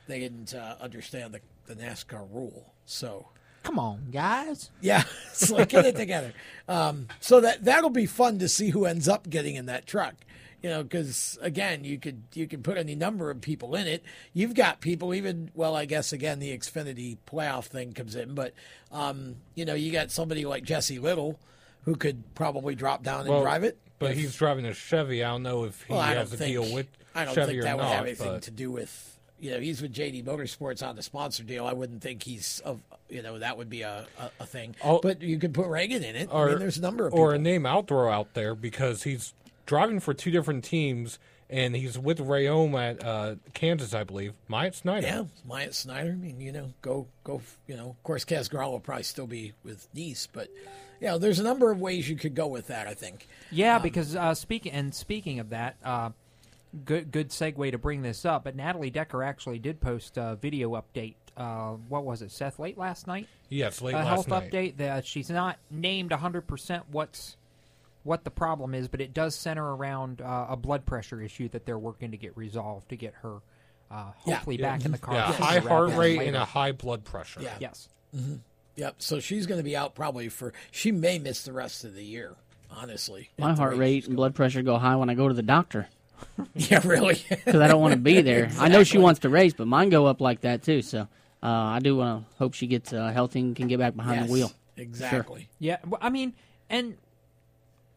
[0.06, 2.74] they didn't uh, understand the, the NASCAR rule.
[2.84, 3.28] So
[3.62, 4.70] come on, guys.
[4.80, 6.32] yeah, it's like get it together.
[6.68, 10.14] Um, so that that'll be fun to see who ends up getting in that truck.
[10.62, 14.02] You know, because again, you could you could put any number of people in it.
[14.32, 18.52] You've got people, even well, I guess again the Xfinity playoff thing comes in, but
[18.90, 21.38] um, you know, you got somebody like Jesse Little
[21.84, 23.78] who could probably drop down and Well, drive it.
[23.98, 25.22] But If- he's driving a Chevy.
[25.22, 27.62] I don't know if he well, has a think, deal with I don't Chevy think
[27.64, 27.92] that would not.
[27.92, 31.42] have anything but- to do with you know he's with JD Motorsports on the sponsor
[31.44, 31.66] deal.
[31.66, 34.74] I wouldn't think he's of you know that would be a, a, a thing.
[34.82, 34.98] Oh.
[35.02, 36.28] but you could put Reagan in it.
[36.32, 39.02] or I mean, there's a number of or a name I'll throw out there because
[39.04, 39.34] he's
[39.66, 44.32] driving for two different teams and he's with Reaume at uh, Kansas, I believe.
[44.48, 45.06] Myatt Snyder.
[45.06, 46.10] Yeah, Myatt Snyder.
[46.10, 47.40] I mean, you know, go go.
[47.66, 50.48] You know, of course, Casgrau will probably still be with Nice, but
[51.00, 52.86] you know, there's a number of ways you could go with that.
[52.86, 53.28] I think.
[53.50, 56.10] Yeah, Um, because uh, speaking and speaking of that, uh,
[56.84, 58.44] good good segue to bring this up.
[58.44, 61.14] But Natalie Decker actually did post a video update.
[61.36, 62.58] Uh, what was it, Seth?
[62.58, 63.28] Late last night.
[63.50, 64.78] Yes, late a last health update.
[64.78, 67.36] That she's not named hundred percent what's
[68.06, 71.66] what the problem is, but it does center around uh, a blood pressure issue that
[71.66, 73.38] they're working to get resolved to get her
[73.90, 75.14] uh, hopefully back in the car.
[75.14, 76.28] Yeah, high heart rate later.
[76.28, 77.40] and a high blood pressure.
[77.42, 77.56] Yeah.
[77.60, 77.88] Yes.
[78.14, 78.36] hmm
[78.76, 78.96] Yep.
[78.98, 80.52] So she's going to be out probably for.
[80.70, 82.34] She may miss the rest of the year.
[82.70, 85.42] Honestly, My heart rate rate and blood pressure go high when I go to the
[85.42, 85.88] doctor.
[86.54, 87.22] Yeah, really.
[87.28, 88.50] Because I don't want to be there.
[88.58, 90.82] I know she wants to race, but mine go up like that too.
[90.82, 91.02] So
[91.42, 94.20] uh, I do want to hope she gets uh, healthy and can get back behind
[94.20, 94.52] Yes, the wheel.
[94.76, 95.48] Exactly.
[95.58, 96.34] Yeah, well, I mean,
[96.68, 96.96] and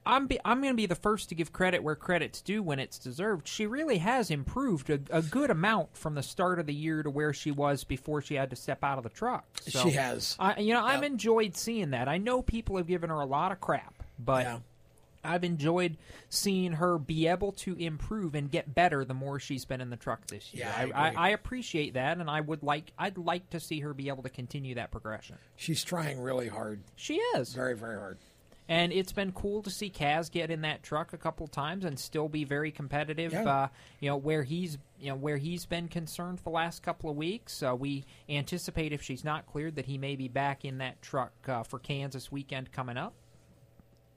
[0.09, 2.79] I'm be, I'm going to be the first to give credit where credit's due when
[2.79, 3.47] it's deserved.
[3.47, 7.09] She really has improved a, a good amount from the start of the year to
[7.09, 9.45] where she was before she had to step out of the truck.
[9.61, 10.35] So, She has.
[10.39, 12.07] I, you know, I've enjoyed seeing that.
[12.07, 14.61] I know people have given her a lot of crap, but.
[15.21, 15.97] I've enjoyed
[16.29, 19.97] seeing her be able to improve and get better the more she's been in the
[19.97, 20.65] truck this year.
[20.65, 21.09] Yeah, I.
[21.09, 24.23] I, I appreciate that, and I would like I'd like to see her be able
[24.23, 25.35] to continue that progression.
[25.57, 26.79] She's trying really hard.
[26.95, 28.17] She is very, very hard.
[28.69, 31.97] And it's been cool to see Kaz get in that truck a couple times and
[31.97, 33.34] still be very competitive.
[33.34, 33.43] Yeah.
[33.43, 33.67] Uh,
[33.99, 37.63] you know where he's you know where he's been concerned the last couple of weeks.
[37.63, 41.34] Uh, we anticipate if she's not cleared that he may be back in that truck
[41.47, 43.13] uh, for Kansas weekend coming up.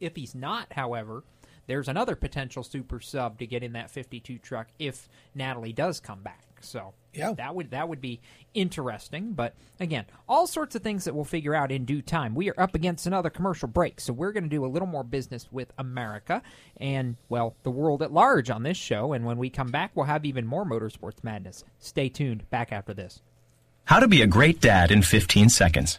[0.01, 1.25] If he's not, however,
[1.67, 6.23] there's another potential super sub to get in that 52 truck if Natalie does come
[6.23, 6.52] back.
[6.65, 8.21] So yeah, that would that would be
[8.55, 9.33] interesting.
[9.33, 12.35] But again, all sorts of things that we'll figure out in due time.
[12.35, 15.05] We are up against another commercial break, so we're going to do a little more
[15.05, 16.43] business with America
[16.79, 19.13] and well, the world at large on this show.
[19.13, 21.65] And when we come back, we'll have even more motorsports madness.
[21.79, 22.49] Stay tuned.
[22.51, 23.21] Back after this.
[23.85, 25.99] How to be a great dad in 15 seconds.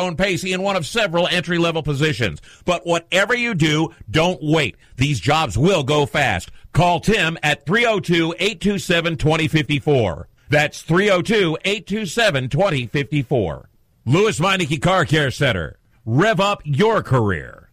[0.00, 2.40] own pace in one of several entry-level positions.
[2.64, 4.76] But whatever you do, don't wait.
[4.96, 6.50] These jobs will go fast.
[6.72, 10.24] Call Tim at 302-827-2054.
[10.48, 13.64] That's 302-827-2054.
[14.06, 15.76] Lewes Meineke Car Care Center.
[16.04, 17.68] Rev up your career.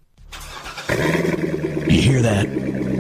[0.90, 2.77] You hear that?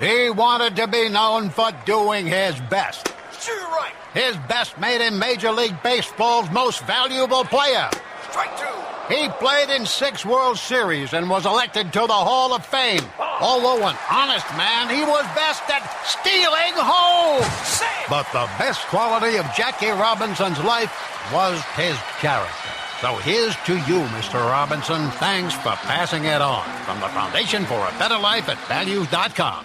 [0.00, 3.12] He wanted to be known for doing his best.
[3.40, 3.92] Sure, right.
[4.14, 7.90] His best made him Major League Baseball's most valuable player.
[8.30, 9.14] Strike two.
[9.14, 13.02] He played in six World Series and was elected to the Hall of Fame.
[13.18, 13.38] Oh.
[13.40, 17.42] Although an honest man, he was best at stealing home.
[18.08, 20.92] But the best quality of Jackie Robinson's life
[21.32, 22.70] was his character.
[23.00, 24.34] So here's to you, Mr.
[24.34, 25.10] Robinson.
[25.12, 26.64] Thanks for passing it on.
[26.84, 29.64] From the Foundation for a Better Life at Values.com.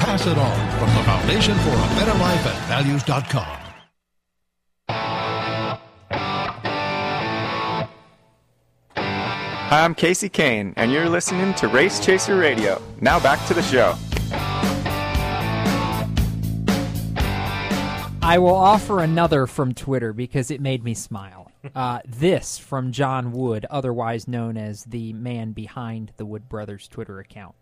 [0.01, 3.57] Pass it on from the Foundation for a Better Life at Values.com.
[8.97, 12.81] Hi, I'm Casey Kane, and you're listening to Race Chaser Radio.
[12.99, 13.93] Now back to the show.
[18.23, 21.51] I will offer another from Twitter because it made me smile.
[21.75, 27.19] Uh, this from John Wood, otherwise known as the man behind the Wood Brothers Twitter
[27.19, 27.53] account.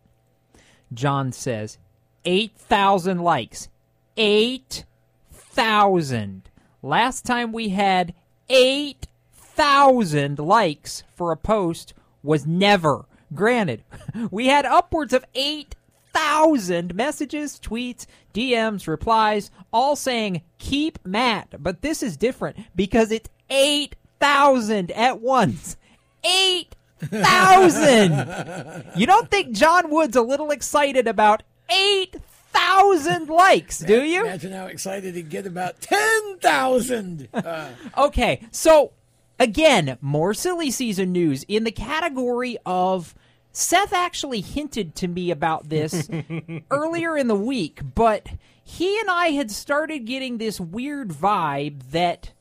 [0.94, 1.78] John says,
[2.26, 3.70] 8,000 likes.
[4.18, 6.50] 8,000.
[6.82, 8.14] Last time we had
[8.50, 11.94] 8,000 likes for a post
[12.24, 13.06] was never.
[13.34, 13.84] Granted,
[14.32, 21.62] we had upwards of 8,000 messages, tweets, DMs, replies, all saying, keep Matt.
[21.62, 25.78] But this is different because it's 8,000 at once.
[26.24, 28.86] 8,000!
[28.96, 34.22] you don't think John Wood's a little excited about 8,000 likes, do you?
[34.26, 37.28] Imagine how excited he'd get about 10,000.
[37.34, 38.92] Uh, Okay, so
[39.40, 43.16] again, more silly season news in the category of
[43.52, 46.10] Seth actually hinted to me about this
[46.72, 48.28] earlier in the week, but
[48.64, 52.32] he and I had started getting this weird vibe that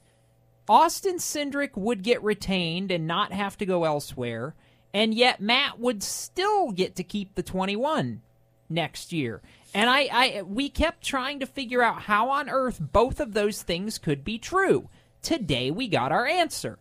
[0.68, 4.54] Austin Cindric would get retained and not have to go elsewhere,
[4.92, 8.20] and yet Matt would still get to keep the 21
[8.68, 9.42] next year.
[9.74, 13.62] And I, I we kept trying to figure out how on earth both of those
[13.62, 14.88] things could be true.
[15.22, 16.78] Today we got our answer.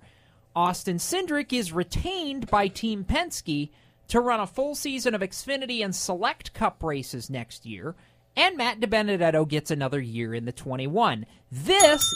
[0.56, 3.70] Austin Cindric is retained by Team Penske
[4.08, 7.94] to run a full season of Xfinity and Select Cup races next year,
[8.36, 11.26] and Matt DiBenedetto gets another year in the 21.
[11.52, 12.14] This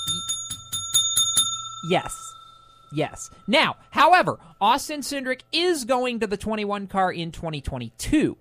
[1.84, 2.36] Yes.
[2.92, 3.30] Yes.
[3.48, 8.38] Now, however, Austin Cindric is going to the 21 car in 2022.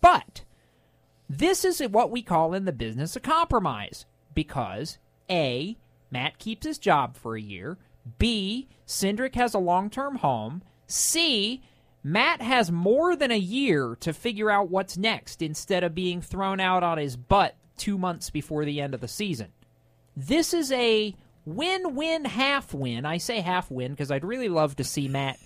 [0.00, 0.42] But
[1.30, 4.04] this is what we call in the business a compromise
[4.34, 4.98] because
[5.30, 5.76] A,
[6.10, 7.78] Matt keeps his job for a year,
[8.18, 11.62] B, Cindric has a long term home, C,
[12.02, 16.58] Matt has more than a year to figure out what's next instead of being thrown
[16.58, 19.52] out on his butt two months before the end of the season.
[20.16, 21.14] This is a
[21.44, 23.06] win win half win.
[23.06, 25.38] I say half win because I'd really love to see Matt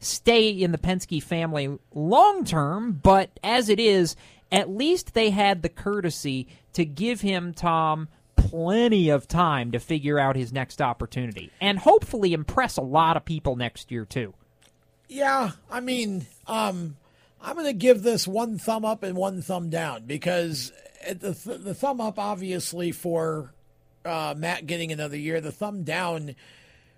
[0.00, 4.16] stay in the Penske family long term, but as it is,
[4.50, 10.18] at least they had the courtesy to give him, Tom, plenty of time to figure
[10.18, 14.34] out his next opportunity and hopefully impress a lot of people next year, too.
[15.08, 16.96] Yeah, I mean, um,
[17.40, 20.72] I'm going to give this one thumb up and one thumb down because
[21.06, 23.52] the th- the thumb up obviously for
[24.04, 26.34] uh, Matt getting another year, the thumb down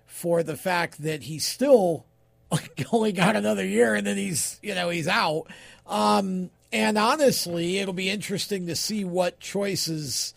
[0.05, 2.05] for the fact that he's still
[2.91, 5.47] only got another year and then he's you know he's out.
[5.87, 10.33] Um, and honestly, it'll be interesting to see what choices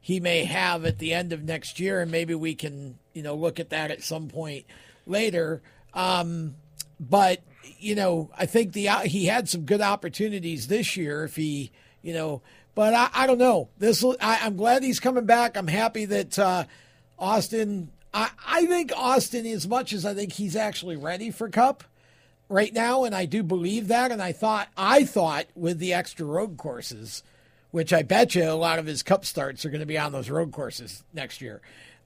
[0.00, 3.34] he may have at the end of next year, and maybe we can you know
[3.34, 4.66] look at that at some point
[5.06, 5.62] later.
[5.94, 6.56] Um,
[6.98, 7.42] but
[7.78, 11.70] you know, I think the he had some good opportunities this year if he,
[12.02, 12.42] you know,
[12.74, 13.68] but I, I don't know.
[13.78, 15.56] This I, I'm glad he's coming back.
[15.56, 16.64] I'm happy that uh,
[17.18, 17.90] Austin.
[18.12, 21.84] I, I think Austin, as much as I think he's actually ready for Cup
[22.48, 24.10] right now, and I do believe that.
[24.10, 27.22] And I thought I thought with the extra road courses,
[27.70, 30.12] which I bet you a lot of his Cup starts are going to be on
[30.12, 31.60] those road courses next year.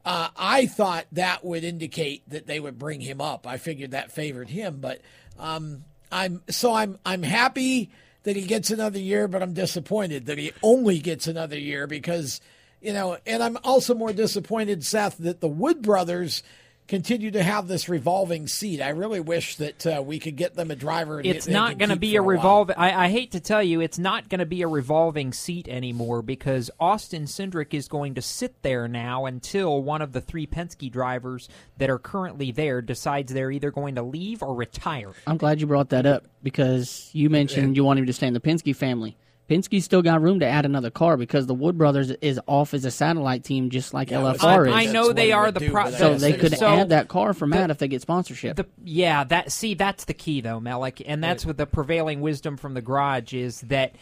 [0.05, 3.47] Uh, I thought that would indicate that they would bring him up.
[3.47, 5.01] I figured that favored him, but
[5.39, 7.91] um, I'm so I'm I'm happy
[8.23, 12.41] that he gets another year, but I'm disappointed that he only gets another year because
[12.81, 16.43] you know, and I'm also more disappointed, Seth, that the Wood brothers
[16.91, 18.83] continue to have this revolving seat.
[18.83, 21.19] I really wish that uh, we could get them a driver.
[21.19, 22.37] And It's they not going to be for a while.
[22.37, 22.77] revolving.
[22.77, 26.21] I, I hate to tell you, it's not going to be a revolving seat anymore
[26.21, 30.91] because Austin Cindric is going to sit there now until one of the three Penske
[30.91, 35.13] drivers that are currently there decides they're either going to leave or retire.
[35.29, 38.35] I'm glad you brought that up because you mentioned you want him to stay in
[38.35, 39.17] the Penske family.
[39.51, 42.85] Penske's still got room to add another car because the Wood Brothers is off as
[42.85, 44.73] a satellite team, just like LFR is.
[44.73, 47.49] I, I know they are the pro- so they could so add that car for
[47.49, 48.57] Matt the- if they get sponsorship.
[48.57, 52.57] The, yeah, that see that's the key though, Malik, and that's what the prevailing wisdom
[52.57, 53.97] from the garage is that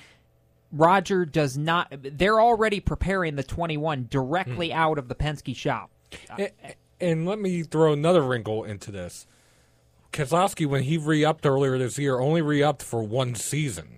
[0.70, 1.90] Roger does not.
[1.90, 4.76] They're already preparing the 21 directly hmm.
[4.76, 5.90] out of the Penske shop.
[6.36, 6.50] And,
[7.00, 9.26] and let me throw another wrinkle into this.
[10.12, 13.97] Keselowski, when he re-upped earlier this year, only re-upped for one season.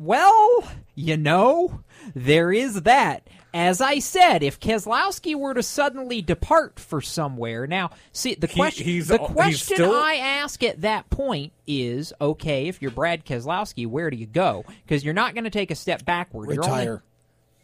[0.00, 1.80] Well, you know,
[2.14, 3.28] there is that.
[3.52, 8.54] As I said, if Keselowski were to suddenly depart for somewhere, now see the He-
[8.54, 8.86] question.
[8.86, 13.26] he's- the he's question still- I ask at that point is, okay, if you're Brad
[13.26, 14.64] Keselowski, where do you go?
[14.86, 16.48] Because you're not going to take a step backward.
[16.54, 17.02] You're only- Retire.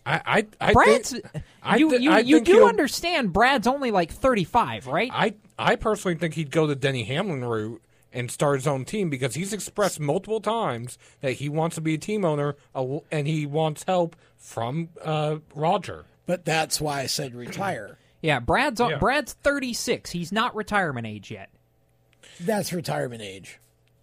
[0.05, 1.11] I, I, I Brad's.
[1.12, 1.24] think,
[1.62, 5.11] I you thi- you, I you think do he'll- understand Brad's only like 35, right?
[5.12, 7.80] I, I personally think he'd go the Denny Hamlin route
[8.17, 11.95] and start his own team because he's expressed multiple times that he wants to be
[11.95, 16.07] a team owner and he wants help from uh, Roger.
[16.25, 17.99] But that's why I said retire.
[18.23, 18.99] yeah, Brad's Yeah.
[18.99, 20.11] Brad's 36.
[20.11, 21.51] He's not retirement age yet.
[22.41, 23.59] That's retirement age.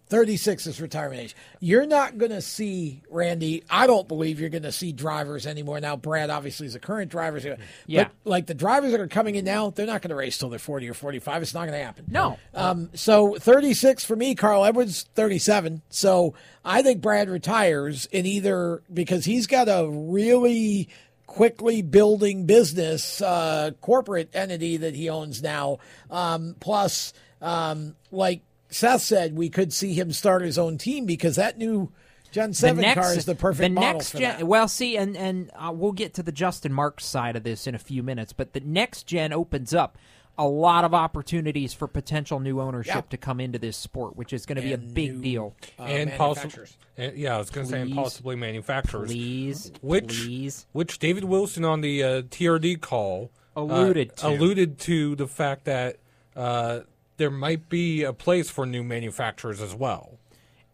[0.08, 1.36] 36 is retirement age.
[1.60, 5.80] You're not going to see, Randy, I don't believe you're going to see drivers anymore.
[5.80, 7.40] Now, Brad obviously is a current driver.
[7.40, 8.04] so- Yeah.
[8.04, 10.50] But like the drivers that are coming in now, they're not going to race till
[10.50, 11.42] they're 40 or 45.
[11.42, 12.04] It's not going to happen.
[12.08, 12.38] No.
[12.54, 15.80] Um, so 36 for me, Carl Edwards, 37.
[15.88, 16.34] So
[16.64, 20.88] I think Brad retires in either because he's got a really
[21.26, 25.78] quickly building business, uh, corporate entity that he owns now.
[26.10, 28.42] Um, plus, um, like
[28.74, 31.92] Seth said, we could see him start his own team because that new
[32.32, 34.46] Gen 7 car is the perfect the model next for gen, that.
[34.46, 37.76] Well, see, and and uh, we'll get to the Justin Marks side of this in
[37.76, 39.96] a few minutes, but the next gen opens up
[40.36, 43.00] a lot of opportunities for potential new ownership Yeah.
[43.10, 45.54] to come into this sport, which is going to be a big new, deal.
[45.78, 46.76] uh, and possibly, manufacturers.
[47.16, 49.08] yeah, I was going to say, and possibly manufacturers.
[49.12, 50.66] Please, which please.
[50.72, 54.26] which David Wilson on the uh, TRD call uh, Alluded to.
[54.26, 55.98] alluded to the fact that
[56.34, 56.80] uh,
[57.16, 60.18] there might be a place for new manufacturers as well.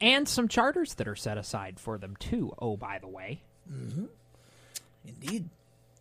[0.00, 2.52] and some charters that are set aside for them too.
[2.58, 3.42] Oh, by the way.
[3.70, 4.06] Mm-hmm.
[5.06, 5.48] Indeed.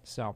[0.03, 0.35] So,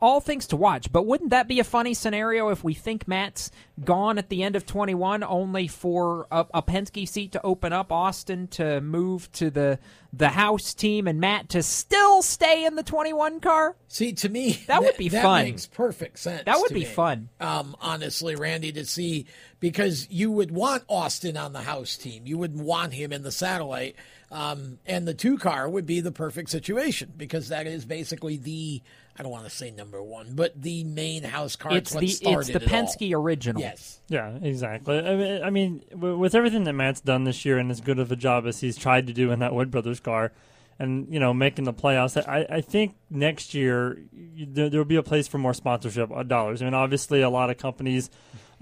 [0.00, 0.90] all things to watch.
[0.92, 3.50] But wouldn't that be a funny scenario if we think Matt's
[3.82, 7.90] gone at the end of 21, only for a, a Penske seat to open up,
[7.90, 9.78] Austin to move to the
[10.16, 13.74] the house team, and Matt to still stay in the 21 car?
[13.88, 15.44] See, to me, That would be that fun.
[15.44, 16.44] makes perfect sense.
[16.44, 16.84] That would be me.
[16.84, 17.30] fun.
[17.40, 19.26] Um, honestly, Randy, to see
[19.58, 22.28] because you would want Austin on the house team.
[22.28, 23.96] You wouldn't want him in the satellite.
[24.30, 28.82] Um, and the two car would be the perfect situation because that is basically the
[29.16, 31.76] I don't want to say number one, but the main house car.
[31.76, 32.68] It's the it's the it all.
[32.68, 33.62] Penske original.
[33.64, 34.00] Yes.
[34.08, 34.98] Yeah, exactly.
[34.98, 38.12] I mean, I mean, with everything that Matt's done this year and as good of
[38.12, 40.32] a job as he's tried to do in that Wood Brothers car,
[40.78, 45.02] and you know, making the playoffs, I, I think next year there will be a
[45.02, 46.62] place for more sponsorship uh, dollars.
[46.62, 48.10] I mean, obviously, a lot of companies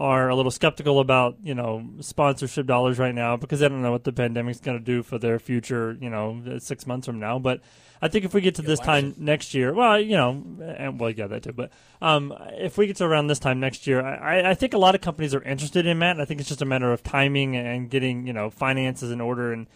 [0.03, 3.92] are a little skeptical about you know sponsorship dollars right now because they don't know
[3.92, 5.96] what the pandemic's going to do for their future.
[6.00, 7.61] You know, uh, six months from now, but.
[8.05, 10.30] I think if we get to this time next year, well, you know,
[10.76, 11.53] and well, yeah, that too.
[11.53, 14.78] But um, if we get to around this time next year, I, I think a
[14.78, 16.20] lot of companies are interested in Matt.
[16.20, 19.53] I think it's just a matter of timing and getting you know finances in order
[19.53, 19.68] and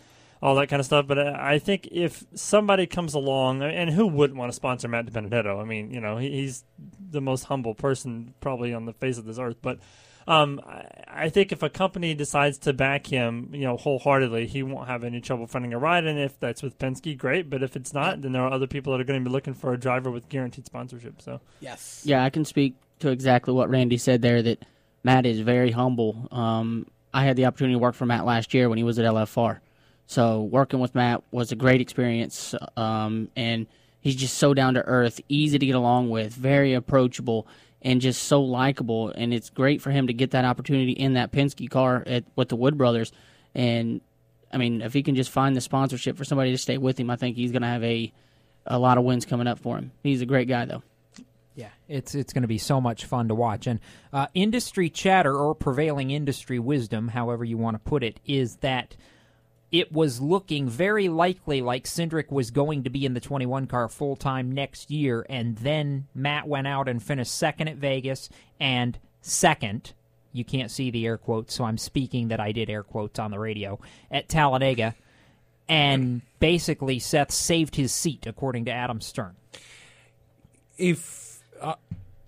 [0.42, 1.06] all that kind of stuff.
[1.06, 5.06] But I I think if somebody comes along, and who wouldn't want to sponsor Matt
[5.06, 5.62] DiBenedetto?
[5.62, 6.64] I mean, you know, he, he's
[6.98, 9.78] the most humble person probably on the face of this earth, but.
[10.28, 14.62] Um, I, I think if a company decides to back him, you know, wholeheartedly, he
[14.62, 16.04] won't have any trouble finding a ride.
[16.04, 17.48] And if that's with Penske, great.
[17.48, 19.54] But if it's not, then there are other people that are going to be looking
[19.54, 21.22] for a driver with guaranteed sponsorship.
[21.22, 22.02] So Yes.
[22.04, 24.42] Yeah, I can speak to exactly what Randy said there.
[24.42, 24.64] That
[25.04, 26.28] Matt is very humble.
[26.32, 29.04] Um, I had the opportunity to work for Matt last year when he was at
[29.04, 29.60] LFR,
[30.06, 32.54] so working with Matt was a great experience.
[32.76, 33.66] Um, and
[34.00, 37.46] he's just so down to earth, easy to get along with, very approachable,
[37.86, 39.10] and just so likable.
[39.10, 42.48] And it's great for him to get that opportunity in that Penske car at with
[42.48, 43.12] the Wood Brothers.
[43.54, 44.00] And
[44.52, 47.10] I mean, if he can just find the sponsorship for somebody to stay with him,
[47.10, 48.12] I think he's going to have a
[48.66, 49.92] a lot of wins coming up for him.
[50.02, 50.82] He's a great guy, though.
[51.54, 53.68] Yeah, it's it's going to be so much fun to watch.
[53.68, 53.78] And
[54.12, 58.96] uh, industry chatter or prevailing industry wisdom, however you want to put it, is that
[59.72, 63.88] it was looking very likely like Cindric was going to be in the 21 car
[63.88, 68.28] full time next year, and then Matt went out and finished second at Vegas
[68.60, 69.92] and second.
[70.32, 73.30] You can't see the air quotes, so I'm speaking that I did air quotes on
[73.30, 74.94] the radio at Talladega,
[75.68, 79.34] and basically Seth saved his seat, according to Adam Stern.
[80.78, 81.74] if uh,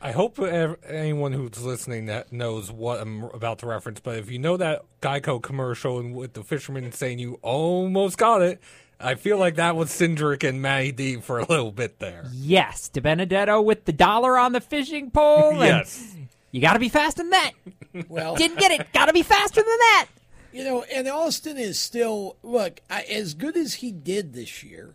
[0.00, 4.38] I hope anyone who's listening that knows what I'm about to reference, but if you
[4.38, 8.60] know that Geico commercial and with the fisherman saying you almost got it,
[9.00, 12.26] I feel like that was Cindric and Matty D for a little bit there.
[12.32, 15.50] Yes, DiBenedetto with the dollar on the fishing pole.
[15.50, 16.14] and Yes.
[16.52, 17.52] you got to be faster than that.
[18.08, 18.92] Well, Didn't get it.
[18.92, 20.06] Got to be faster than that.
[20.52, 24.94] You know, and Austin is still look I, as good as he did this year.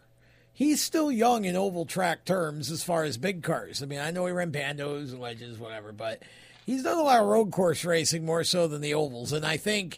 [0.53, 3.81] He's still young in oval track terms as far as big cars.
[3.81, 6.21] I mean, I know he ran bandos and legends, whatever, but
[6.65, 9.33] he's done a lot of road course racing more so than the ovals.
[9.33, 9.97] And I think,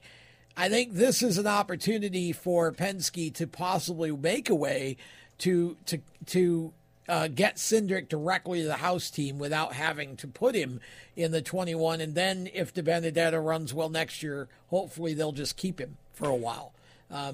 [0.56, 4.95] I think this is an opportunity for Penske to possibly make a way
[5.39, 6.74] to to to
[7.10, 10.80] uh, get Cindric directly to the house team without having to put him
[11.16, 12.01] in the 21.
[12.01, 16.36] And then if DiBenedetto runs well next year, hopefully they'll just keep him for a
[16.36, 16.74] while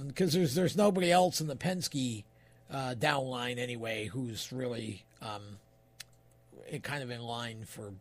[0.07, 2.23] because there's there's nobody else in the Penske
[2.71, 5.41] uh, downline anyway who's really um,
[6.83, 7.93] kind of in line for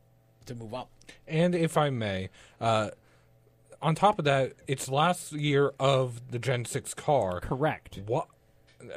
[0.46, 0.90] to move up.
[1.26, 2.90] And if I may, uh,
[3.82, 7.40] on top of that, it's last year of the Gen 6 car.
[7.40, 7.98] Correct.
[8.06, 8.28] What?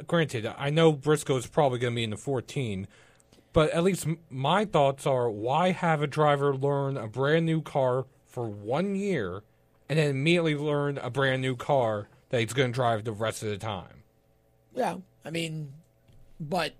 [0.06, 2.86] Granted, I know Briscoe's probably going to be in the 14,
[3.52, 8.06] but at least my thoughts are why have a driver learn a brand new car
[8.26, 9.42] for one year
[9.88, 13.42] and then immediately learn a brand new car that he's going to drive the rest
[13.42, 14.02] of the time.
[14.74, 15.72] Yeah, I mean,
[16.38, 16.74] but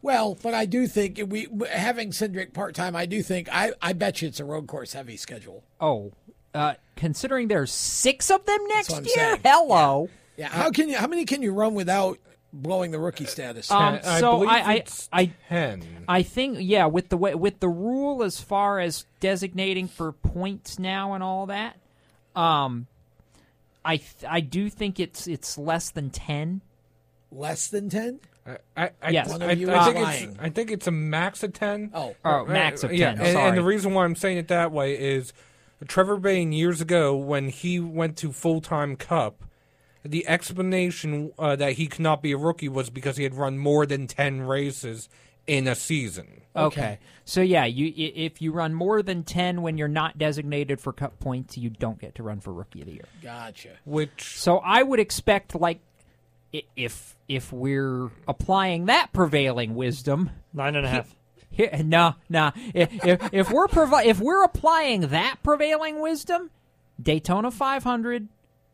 [0.00, 2.94] well, but I do think we having Cindric part time.
[2.94, 5.64] I do think I I bet you it's a road course heavy schedule.
[5.80, 6.12] Oh,
[6.54, 9.40] uh, considering there's six of them next year, saying.
[9.44, 10.08] hello.
[10.36, 10.96] Yeah, how can you?
[10.96, 12.18] How many can you run without
[12.52, 13.70] blowing the rookie status?
[13.70, 15.84] Um, so I, I, I, ten.
[16.06, 20.78] I think yeah, with the way, with the rule as far as designating for points
[20.78, 21.76] now and all that,
[22.36, 22.86] um,
[23.84, 26.60] I I do think it's it's less than ten.
[27.30, 28.20] Less than ten.
[28.76, 29.28] I, I, Yes.
[29.28, 30.28] I, One I, of you I think lying.
[30.30, 31.90] it's, I think it's a max of 10.
[31.92, 32.14] Oh.
[32.24, 34.94] Oh, max of yeah, 10, And, and the reason why I'm saying it that way
[34.98, 35.34] is
[35.86, 39.44] Trevor Bayne, years ago, when he went to full time Cup,
[40.02, 43.58] the explanation uh, that he could not be a rookie was because he had run
[43.58, 45.10] more than 10 races
[45.46, 46.42] in a season.
[46.56, 46.98] Okay.
[47.24, 51.20] So yeah, you if you run more than ten when you're not designated for cup
[51.20, 53.04] points, you don't get to run for rookie of the year.
[53.22, 53.70] Gotcha.
[53.84, 55.80] Which So I would expect like i-
[56.52, 61.14] if if we're applying that prevailing wisdom, Nine and a half.
[61.50, 62.52] Here, no, no.
[62.74, 66.50] If, if, if we're provi- if we're applying that prevailing wisdom,
[67.00, 68.28] Daytona 500,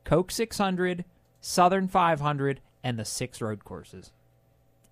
[0.05, 1.05] Coke 600,
[1.41, 4.13] Southern 500, and the six road courses.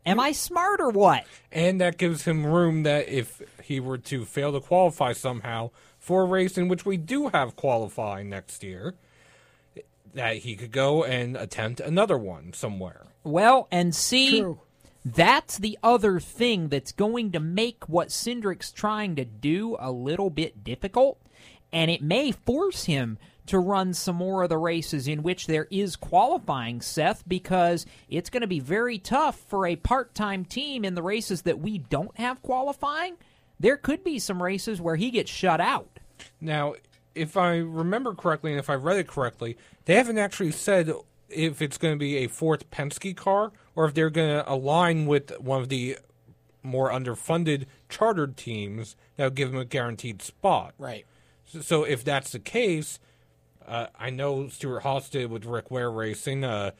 [0.04, 1.24] Am I smart or what?
[1.52, 6.22] And that gives him room that if he were to fail to qualify somehow for
[6.22, 8.94] a race in which we do have qualifying next year,
[10.14, 13.06] that he could go and attempt another one somewhere.
[13.24, 14.44] Well, and see,
[15.04, 20.30] that's the other thing that's going to make what Cindric's trying to do a little
[20.30, 21.20] bit difficult,
[21.72, 25.66] and it may force him to run some more of the races in which there
[25.70, 30.84] is qualifying, Seth, because it's going to be very tough for a part time team
[30.84, 33.16] in the races that we don't have qualifying.
[33.58, 35.98] There could be some races where he gets shut out.
[36.40, 36.74] Now,
[37.14, 40.92] if I remember correctly and if I read it correctly, they haven't actually said
[41.28, 45.06] if it's going to be a fourth Penske car or if they're going to align
[45.06, 45.98] with one of the
[46.62, 50.74] more underfunded chartered teams that would give them a guaranteed spot.
[50.78, 51.04] Right.
[51.44, 52.98] So, so if that's the case,
[53.66, 56.72] uh, I know Stewart Haas did with Rick Ware Racing, uh,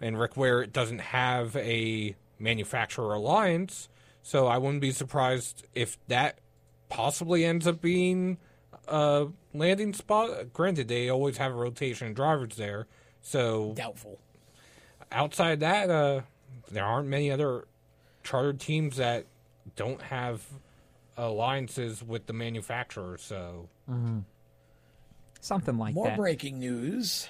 [0.00, 3.88] and Rick Ware doesn't have a manufacturer alliance,
[4.22, 6.38] so I wouldn't be surprised if that
[6.88, 8.38] possibly ends up being
[8.90, 10.52] a landing spot.
[10.52, 12.86] Granted, they always have a rotation of drivers there,
[13.22, 14.18] so doubtful.
[15.12, 16.20] Outside that, uh,
[16.70, 17.66] there aren't many other
[18.22, 19.26] chartered teams that
[19.76, 20.42] don't have
[21.16, 23.18] alliances with the manufacturer.
[23.18, 23.68] So
[25.40, 26.16] Something like More that.
[26.16, 27.28] More breaking news.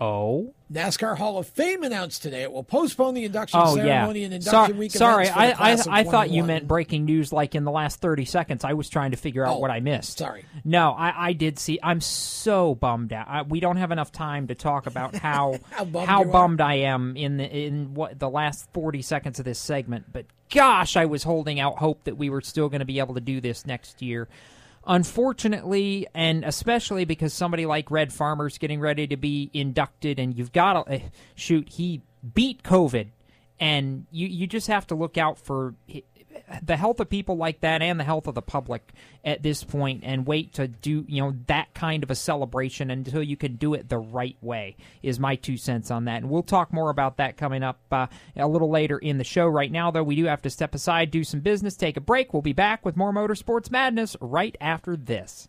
[0.00, 0.54] Oh.
[0.72, 4.26] NASCAR Hall of Fame announced today it will postpone the induction Oh ceremony yeah.
[4.26, 5.28] and Sorry, induction week sorry.
[5.28, 8.64] I I, I thought you meant breaking news like in the last thirty seconds.
[8.64, 10.18] I was trying to figure out Oh, what I missed.
[10.18, 10.44] sorry.
[10.64, 11.78] No, I, I did see.
[11.82, 13.26] I'm so bummed out.
[13.28, 16.74] I, we don't have enough time to talk about how How bummed how bummed I
[16.74, 20.12] am in the in what the last forty seconds of this segment.
[20.12, 23.14] But gosh, I was holding out hope that we were still going to be able
[23.16, 24.28] to do this next year.
[24.86, 30.52] Unfortunately, and especially because somebody like Red Farmer's getting ready to be inducted, and you've
[30.52, 31.00] got to eh,
[31.34, 32.00] shoot, he
[32.34, 33.08] beat COVID,
[33.58, 35.74] and you you just have to look out for
[36.62, 38.92] the health of people like that and the health of the public
[39.24, 43.22] at this point and wait to do you know that kind of a celebration until
[43.22, 46.22] you can do it the right way is my two cents on that.
[46.22, 49.46] And we'll talk more about that coming up uh, a little later in the show.
[49.46, 52.32] Right now though we do have to step aside do some business take a break.
[52.32, 55.48] We'll be back with more motorsports madness right after this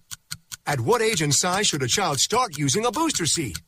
[0.67, 3.59] At what age and size should a child start using a booster seat?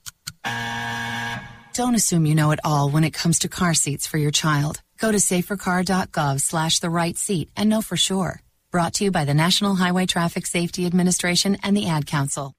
[1.73, 4.81] Don't assume you know it all when it comes to car seats for your child.
[4.99, 8.41] Go to safercar.gov slash the right seat and know for sure.
[8.71, 12.53] Brought to you by the National Highway Traffic Safety Administration and the Ad Council.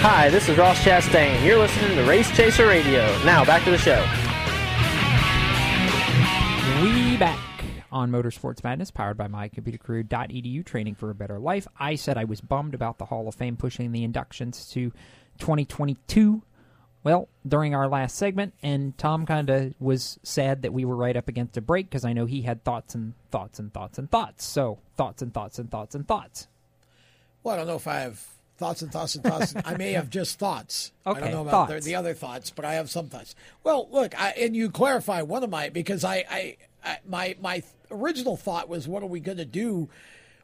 [0.00, 1.44] Hi, this is Ross Chastain.
[1.44, 3.04] You're listening to Race Chaser Radio.
[3.24, 4.00] Now, back to the show.
[6.82, 7.47] We back
[7.90, 11.66] on Motorsports Madness, powered by mycomputercareer.edu, training for a better life.
[11.78, 14.92] I said I was bummed about the Hall of Fame pushing the inductions to
[15.38, 16.42] 2022.
[17.04, 21.16] Well, during our last segment, and Tom kind of was sad that we were right
[21.16, 24.10] up against a break because I know he had thoughts and thoughts and thoughts and
[24.10, 24.44] thoughts.
[24.44, 26.48] So, thoughts and thoughts and thoughts and thoughts.
[27.42, 28.26] Well, I don't know if I have
[28.58, 29.54] thoughts and thoughts and thoughts.
[29.64, 30.92] I may have just thoughts.
[31.06, 33.34] I don't know about the, the other thoughts, but I have some thoughts.
[33.62, 37.62] Well, look, I, and you clarify one of my because I, I, I my my
[37.90, 39.88] original thought was, what are we going to do?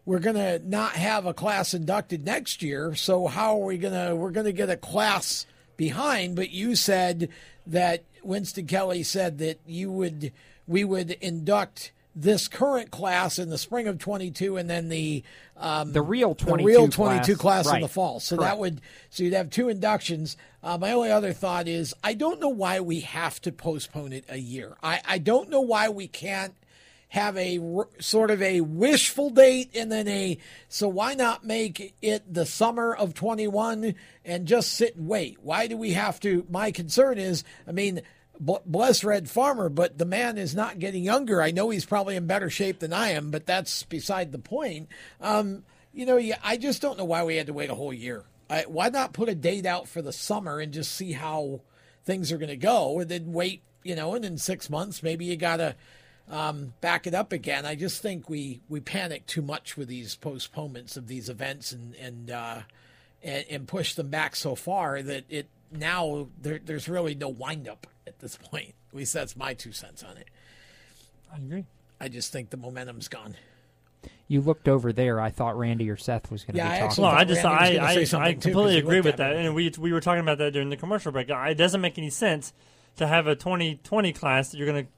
[0.07, 3.95] We're going to not have a class inducted next year, so how are we going
[3.95, 4.15] to?
[4.15, 6.37] We're going to get a class behind.
[6.37, 7.31] But you said
[7.67, 10.33] that Winston Kelley said that you would
[10.67, 15.25] we would induct this current class in the spring of 22 and then the
[15.57, 17.65] um, The real the 22 real 22 class.
[17.65, 18.51] class, in the fall so Correct.
[18.53, 18.81] that would
[19.11, 22.79] so you'd have two inductions uh, my only other thought is i don't know why
[22.81, 26.55] we have to postpone it a year i, I don't know why we can't
[27.15, 27.61] have a
[28.01, 30.37] sort of a wishful date and then a
[30.69, 33.95] so why not make it the summer of 21
[34.25, 35.39] and just sit and wait?
[35.41, 38.03] Why do we have to my concern is i mean
[38.41, 41.41] bl- bless red farmer but the man is not getting younger.
[41.41, 44.89] I know he's probably in better shape than i am but that's beside the point.
[45.21, 45.63] Um,
[45.93, 48.25] you know i just don't know why we had to wait a whole year.
[48.67, 51.61] Why not put a date out for the summer and just see how
[52.05, 55.27] things are going to go and then wait you know and in six months maybe
[55.27, 55.77] you gotta
[56.31, 57.67] um, back it up again.
[57.67, 61.95] I just think we we panic too much with these postponements of these events and
[61.97, 62.61] and uh,
[63.23, 67.69] and, and push them back so far that it now there, there's really no wind
[67.69, 68.75] up at this point.
[68.91, 70.29] At least that's my two cents on it.
[71.33, 71.65] I agree.
[72.01, 73.35] I just think the momentum's gone.
[74.29, 75.21] You looked over there.
[75.21, 76.89] I thought Randy or Seth was going to Yeah, I be talking.
[76.89, 79.17] actually Well, I just Randy I I, I something too, 'cause completely he agree with
[79.17, 79.47] that, me.
[79.47, 81.29] and we we were talking about that during the commercial break.
[81.29, 82.53] It doesn't make any sense
[82.97, 84.91] to have a 2020 class that you're going to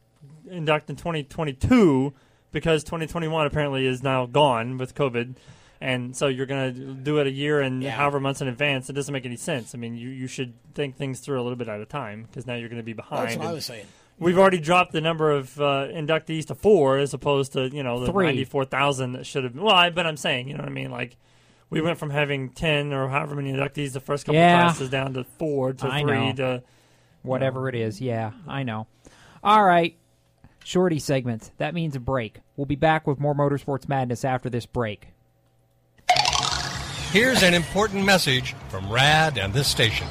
[0.51, 2.13] induct in 2022
[2.53, 5.37] because 2021 apparently is now gone with COVID.
[5.81, 8.89] And so you're going to do it a year and however months in advance.
[8.89, 9.75] It doesn't make any sense.
[9.75, 12.47] I mean, you, you should think things through a little bit at a time because
[12.47, 13.29] now you're going to be behind.
[13.29, 13.85] That's what I was saying.
[14.19, 18.03] We've already dropped the number of uh, inductees to four as opposed to you know
[18.03, 19.55] the ninety four thousand that should have.
[19.55, 20.91] Well, I, but I'm saying you know what I mean.
[20.91, 21.19] Like
[21.69, 24.63] we went from having ten or however many inductees the first couple Yeah.
[24.63, 26.33] classes down to four to I three know.
[26.37, 26.63] to
[27.21, 28.01] whatever it is.
[28.01, 28.87] Yeah, I know.
[29.45, 29.95] All right.
[30.67, 31.53] Shorty segment.
[31.59, 32.41] That means a break.
[32.57, 35.07] We'll be back with more Motorsports Madness after this break.
[37.13, 40.09] Here's an important message from RAD and this station.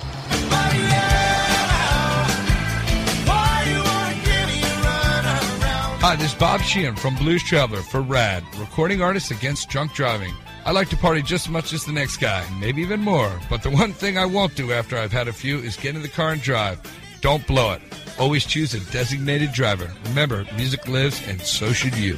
[5.99, 10.33] Hi, this is Bob Sheehan from Blues Traveler for RAD, recording artists against drunk driving.
[10.63, 13.41] I like to party just as much as the next guy, maybe even more.
[13.49, 16.01] But the one thing I won't do after I've had a few is get in
[16.01, 16.79] the car and drive.
[17.19, 17.81] Don't blow it.
[18.17, 19.91] Always choose a designated driver.
[20.05, 22.17] Remember, music lives and so should you.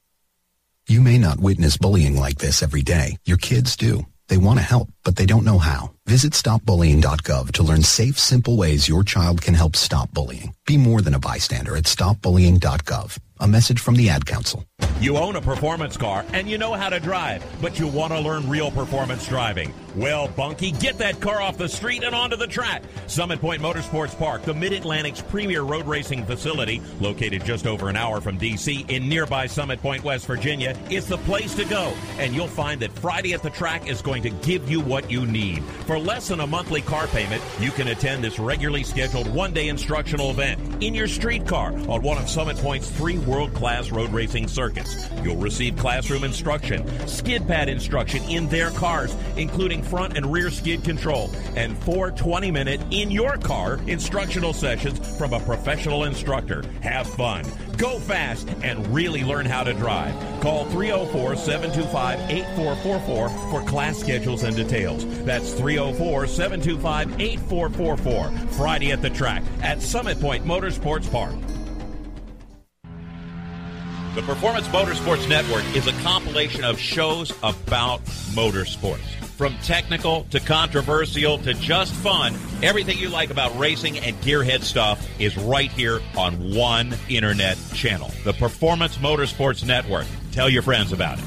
[0.87, 3.17] You may not witness bullying like this every day.
[3.25, 4.05] Your kids do.
[4.27, 5.91] They want to help, but they don't know how.
[6.07, 10.53] Visit stopbullying.gov to learn safe, simple ways your child can help stop bullying.
[10.65, 13.17] Be more than a bystander at stopbullying.gov.
[13.39, 14.63] A message from the Ad Council.
[14.99, 18.19] You own a performance car and you know how to drive, but you want to
[18.19, 19.73] learn real performance driving.
[19.95, 22.83] Well, Bunky, get that car off the street and onto the track.
[23.07, 27.97] Summit Point Motorsports Park, the Mid Atlantic's premier road racing facility, located just over an
[27.97, 28.85] hour from D.C.
[28.89, 31.93] in nearby Summit Point, West Virginia, is the place to go.
[32.19, 35.25] And you'll find that Friday at the track is going to give you what you
[35.25, 35.63] need.
[35.91, 39.67] For less than a monthly car payment, you can attend this regularly scheduled one day
[39.67, 44.09] instructional event in your street car on one of Summit Point's three world class road
[44.13, 45.09] racing circuits.
[45.21, 50.81] You'll receive classroom instruction, skid pad instruction in their cars, including front and rear skid
[50.85, 56.63] control, and four 20 minute in your car instructional sessions from a professional instructor.
[56.79, 57.43] Have fun,
[57.77, 60.13] go fast, and really learn how to drive.
[60.41, 65.05] Call 304 725 8444 for class schedules and details.
[65.23, 68.47] That's 304 725 8444.
[68.53, 71.35] Friday at the track at Summit Point Motorsports Park.
[74.15, 78.03] The Performance Motorsports Network is a compilation of shows about
[78.33, 79.20] motorsports.
[79.37, 85.07] From technical to controversial to just fun, everything you like about racing and gearhead stuff
[85.19, 88.11] is right here on one internet channel.
[88.23, 90.05] The Performance Motorsports Network.
[90.31, 91.25] Tell your friends about it.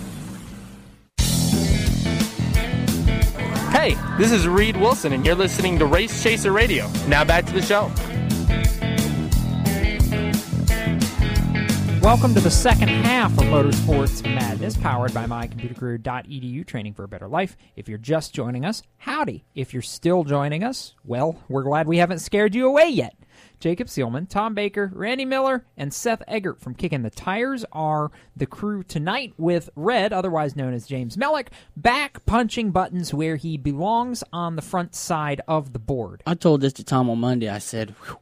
[3.70, 6.88] Hey, this is Reed Wilson, and you're listening to Race Chaser Radio.
[7.08, 7.90] Now back to the show.
[12.04, 17.26] Welcome to the second half of Motorsports Madness, powered by mycomputercareer.edu, training for a better
[17.26, 17.56] life.
[17.76, 19.46] If you're just joining us, howdy.
[19.54, 23.16] If you're still joining us, well, we're glad we haven't scared you away yet.
[23.58, 28.44] Jacob Seelman, Tom Baker, Randy Miller, and Seth Eggert from Kicking the Tires are the
[28.44, 34.22] crew tonight with Red, otherwise known as James Mellick, back punching buttons where he belongs
[34.30, 36.22] on the front side of the board.
[36.26, 37.48] I told this to Tom on Monday.
[37.48, 38.18] I said, "Whew,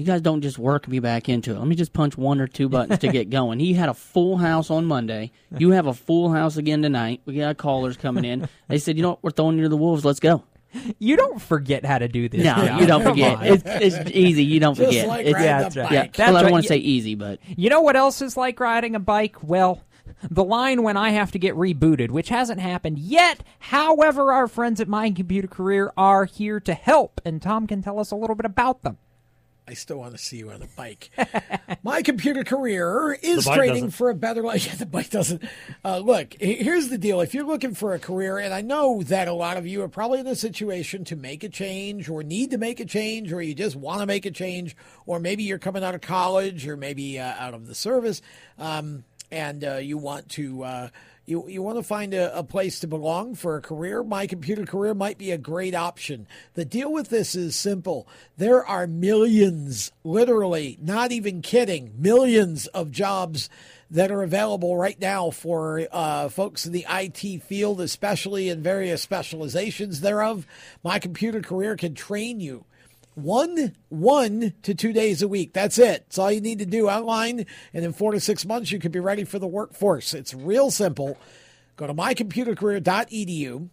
[0.00, 1.58] you guys don't just work me back into it.
[1.58, 3.60] Let me just punch one or two buttons to get going.
[3.60, 5.30] He had a full house on Monday.
[5.56, 7.20] You have a full house again tonight.
[7.26, 8.48] We got callers coming in.
[8.68, 9.22] They said, you know what?
[9.22, 10.04] We're throwing you to the wolves.
[10.04, 10.44] Let's go.
[10.98, 12.44] You don't forget how to do this.
[12.44, 12.80] No, job.
[12.80, 13.38] you don't Come forget.
[13.42, 14.44] It's, it's easy.
[14.44, 15.08] You don't Just forget.
[15.08, 15.92] like it's, riding a yeah, bike.
[15.92, 16.02] yeah.
[16.04, 16.52] That's well, I don't right.
[16.52, 19.36] want to say easy, but You know what else is like riding a bike?
[19.42, 19.82] Well,
[20.30, 23.42] the line when I have to get rebooted, which hasn't happened yet.
[23.58, 27.98] However, our friends at My Computer Career are here to help, and Tom can tell
[27.98, 28.98] us a little bit about them.
[29.70, 31.10] I still want to see you on a bike.
[31.84, 33.90] My computer career is training doesn't.
[33.92, 34.66] for a better life.
[34.70, 35.42] Yeah, the bike doesn't.
[35.84, 37.20] Uh, look, here's the deal.
[37.20, 39.88] If you're looking for a career, and I know that a lot of you are
[39.88, 43.40] probably in a situation to make a change or need to make a change, or
[43.40, 46.76] you just want to make a change, or maybe you're coming out of college or
[46.76, 48.20] maybe uh, out of the service,
[48.58, 50.90] um, and uh, you want to.
[51.30, 54.66] You, you want to find a, a place to belong for a career, my computer
[54.66, 56.26] career might be a great option.
[56.54, 58.08] The deal with this is simple.
[58.36, 63.48] There are millions, literally, not even kidding, millions of jobs
[63.92, 69.00] that are available right now for uh, folks in the IT field, especially in various
[69.00, 70.48] specializations thereof.
[70.82, 72.64] My computer career can train you
[73.22, 75.52] one one to two days a week.
[75.52, 76.04] That's it.
[76.06, 78.92] It's all you need to do online, and in four to six months, you could
[78.92, 80.14] be ready for the workforce.
[80.14, 81.18] It's real simple.
[81.76, 83.68] Go to mycomputercareer.edu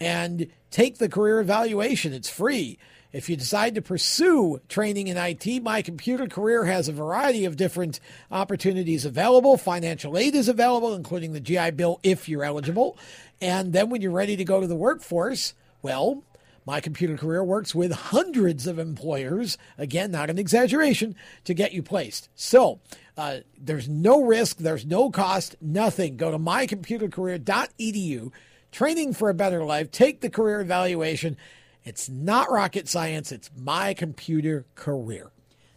[0.00, 2.12] and take the career evaluation.
[2.12, 2.78] It's free.
[3.12, 7.56] If you decide to pursue training in IT, My Computer Career has a variety of
[7.56, 7.98] different
[8.30, 9.56] opportunities available.
[9.56, 12.98] Financial aid is available, including the GI Bill if you're eligible.
[13.40, 16.24] And then when you're ready to go to the workforce, well,
[16.66, 21.14] My Computer Career works with hundreds of employers, again, not an exaggeration,
[21.44, 22.28] to get you placed.
[22.34, 22.80] So
[23.16, 26.16] uh, there's no risk, there's no cost, nothing.
[26.16, 28.32] Go to mycomputercareer.edu,
[28.72, 31.36] training for a better life, take the career evaluation.
[31.84, 35.30] It's not rocket science, it's my computer career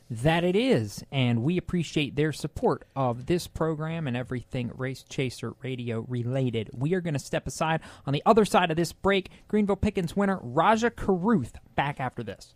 [0.09, 5.53] that it is, and we appreciate their support of this program and everything Race Chaser
[5.61, 6.69] Radio related.
[6.73, 9.29] We are going to step aside on the other side of this break.
[9.47, 12.55] Greenville Pickens winner Rajah Caruth back after this.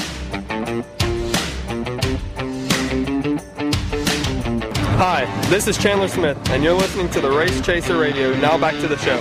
[5.03, 8.35] Hi, this is Chandler Smith, and you're listening to the Race Chaser Radio.
[8.35, 9.19] Now back to the show.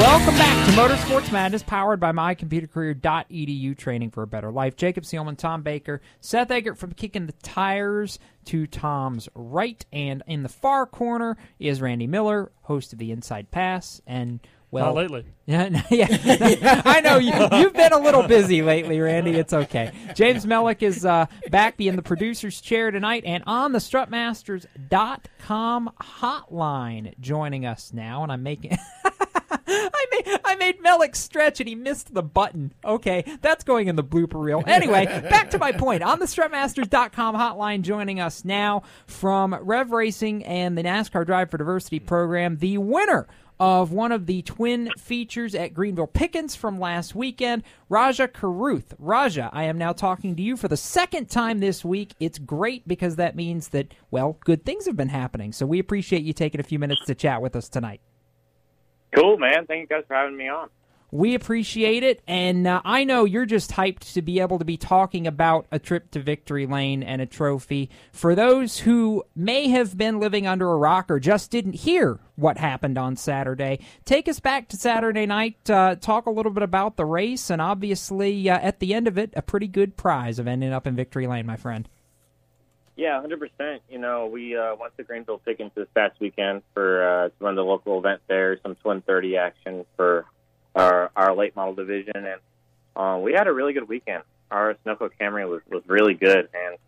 [0.00, 4.74] Welcome back to Motorsports Madness, powered by mycomputercareer.edu, training for a better life.
[4.74, 10.42] Jacob Seelman, Tom Baker, Seth Eggert from Kicking the Tires to Tom's right, and in
[10.42, 14.40] the far corner is Randy Miller, host of the Inside Pass, and
[14.70, 15.24] well, Not lately.
[15.48, 16.82] Yeah, yeah.
[16.84, 19.30] I know you, you've been a little busy lately, Randy.
[19.30, 19.92] It's okay.
[20.14, 27.18] James Mellick is uh, back in the producer's chair tonight and on the strutmasters.com hotline
[27.18, 28.22] joining us now.
[28.24, 28.76] And I'm making.
[29.50, 32.74] I made I made Mellick stretch and he missed the button.
[32.84, 34.62] Okay, that's going in the blooper reel.
[34.66, 36.02] Anyway, back to my point.
[36.02, 41.56] On the strutmasters.com hotline joining us now from Rev Racing and the NASCAR Drive for
[41.58, 43.26] Diversity program, the winner
[43.60, 48.94] of one of the twin features at Greenville Pickens from last weekend, Rajah Caruth.
[48.98, 52.14] Rajah, I am now talking to you for the second time this week.
[52.20, 55.52] It's great because that means that, well, good things have been happening.
[55.52, 58.00] So we appreciate you taking a few minutes to chat with us tonight.
[59.14, 59.66] Cool, man.
[59.66, 60.68] Thank you guys for having me on.
[61.10, 64.76] We appreciate it, and uh, I know you're just hyped to be able to be
[64.76, 67.88] talking about a trip to victory lane and a trophy.
[68.12, 72.58] For those who may have been living under a rock or just didn't hear what
[72.58, 75.70] happened on Saturday, take us back to Saturday night.
[75.70, 79.16] Uh, talk a little bit about the race, and obviously, uh, at the end of
[79.16, 81.88] it, a pretty good prize of ending up in victory lane, my friend.
[82.96, 83.80] Yeah, hundred percent.
[83.88, 87.54] You know, we uh, went to Greenville Pickens this past weekend for uh, to run
[87.54, 90.26] the local event there, some Twin Thirty action for
[90.74, 92.40] our our late model division, and
[92.96, 94.22] um, we had a really good weekend.
[94.50, 96.78] Our Sunoco Camry was was really good, and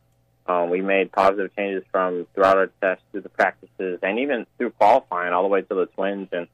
[0.46, 4.70] um, we made positive changes from throughout our tests through the practices, and even through
[4.70, 6.28] qualifying all the way to the twins.
[6.32, 6.48] And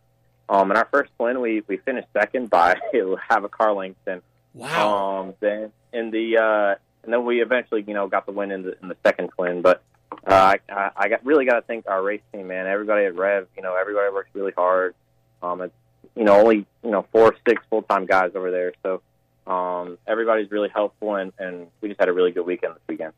[0.49, 2.77] um, in our first twin, we we finished second by
[3.29, 4.23] have a car length, and
[4.55, 5.21] wow.
[5.21, 6.75] Um, then in the uh,
[7.07, 9.63] and then we eventually, you know, got the win in the in the second twin.
[9.63, 9.83] But
[10.27, 12.67] uh, I, I got really got to thank our race team, man.
[12.67, 14.95] Everybody at Rev, you know, everybody works really hard.
[15.43, 15.75] Um, it's
[16.17, 19.03] you know only you know four or six full time guys over there, so
[19.47, 23.13] um, everybody's really helpful, and and we just had a really good weekend this weekend.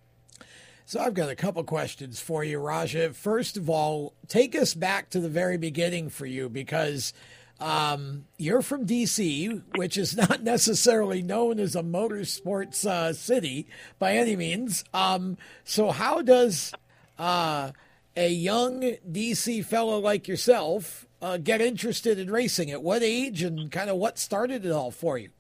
[0.84, 3.12] So I've got a couple questions for you, Rajah.
[3.12, 7.12] First of all, take us back to the very beginning for you because
[7.61, 13.66] um, you're from DC, which is not necessarily known as a motorsports uh, city
[13.99, 14.84] by any means.
[14.94, 16.72] Um, so, how does
[17.18, 17.72] uh,
[18.16, 18.80] a young
[19.11, 22.71] DC fellow like yourself uh, get interested in racing?
[22.71, 25.31] At what age and kind of what started it all for you?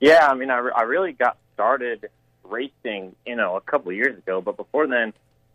[0.00, 2.08] Yeah, I mean, I, re- I really got started
[2.42, 5.12] racing, you know, a couple of years ago, but before then,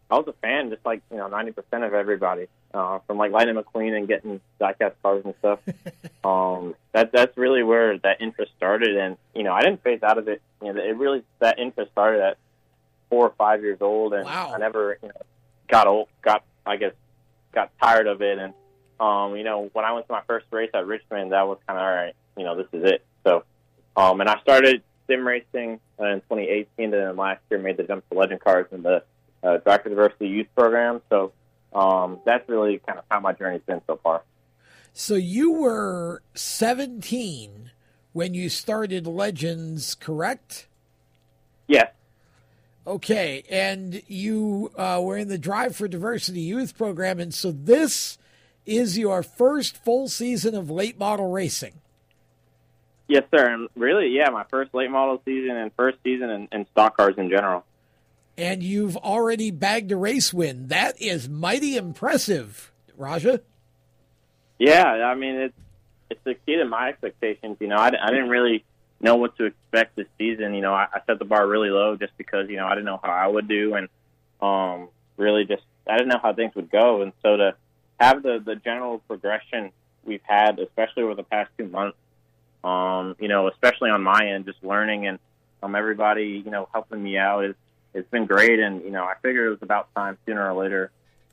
[0.09, 3.31] I was a fan, just like you know, ninety percent of everybody, uh, from like
[3.31, 5.59] Lightning McQueen and getting diecast cars and stuff.
[6.23, 10.17] um, that that's really where that interest started, and you know, I didn't phase out
[10.17, 10.41] of it.
[10.63, 12.37] You know, it really that interest started at
[13.11, 14.51] four or five years old, and wow.
[14.55, 15.21] I never you know
[15.67, 16.93] got old, got I guess
[17.53, 18.55] got tired of it, and
[18.99, 21.79] um, you know, when I went to my first race at Richmond, that was kind
[21.79, 22.15] of all right.
[22.37, 23.05] You know, this is it.
[23.25, 23.43] So,
[23.95, 27.83] um, and I started sim racing uh, in 2018, and then last year made the
[27.83, 29.03] jump to legend cars in the
[29.43, 31.01] uh, Drive for Diversity Youth Program.
[31.09, 31.31] So
[31.73, 34.23] um, that's really kind of how my journey's been so far.
[34.93, 37.71] So you were 17
[38.13, 40.67] when you started Legends, correct?
[41.67, 41.91] Yes.
[42.87, 48.17] Okay, and you uh, were in the Drive for Diversity Youth Program, and so this
[48.69, 51.73] is your first full season of late model racing.
[53.07, 53.45] Yes, sir.
[53.45, 57.15] And really, yeah, my first late model season and first season in, in stock cars
[57.17, 57.65] in general
[58.39, 60.67] and you've already bagged a race win.
[60.67, 63.41] That is mighty impressive, Rajah.
[64.57, 65.55] Yeah, I mean it's
[66.09, 67.57] it's exceeded my expectations.
[67.59, 68.63] You know, I, I didn't really
[69.01, 70.53] know what to expect this season.
[70.53, 72.85] You know, I, I set the bar really low just because you know I didn't
[72.85, 73.89] know how I would do, and
[74.41, 77.55] um, really just I didn't know how things would go, and so to
[77.99, 79.71] have the the general progression
[80.03, 81.97] we've had, especially over the past two months,
[82.63, 85.19] um, you know, especially on my end, just learning and
[85.61, 87.55] um, everybody, you know, helping me out is
[87.93, 90.91] it's been great, and you know, I figured it was about time sooner or later.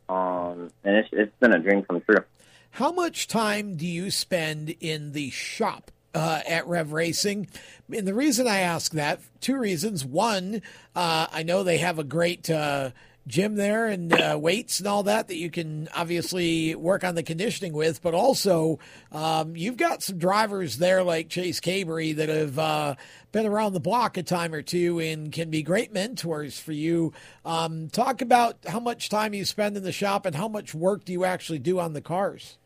[0.08, 2.24] Um, and it's it's been a dream come true.
[2.70, 7.48] How much time do you spend in the shop uh, at Rev Racing?
[7.92, 10.04] And the reason I ask that, two reasons.
[10.04, 10.62] One,
[10.94, 12.90] uh, I know they have a great uh,
[13.26, 17.22] gym there and uh, weights and all that that you can obviously work on the
[17.22, 18.78] conditioning with, but also
[19.10, 22.94] um, you've got some drivers there like Chase Cabre that have uh,
[23.32, 27.12] been around the block a time or two and can be great mentors for you.
[27.44, 31.04] Um, talk about how much time you spend in the shop and how much work
[31.04, 32.58] do you actually do on the cars.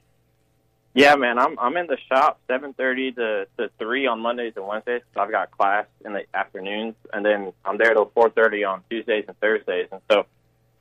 [0.92, 4.66] Yeah, man, I'm I'm in the shop seven thirty to, to three on Mondays and
[4.66, 5.02] Wednesdays.
[5.14, 8.82] So I've got class in the afternoons, and then I'm there till four thirty on
[8.90, 9.86] Tuesdays and Thursdays.
[9.92, 10.26] And so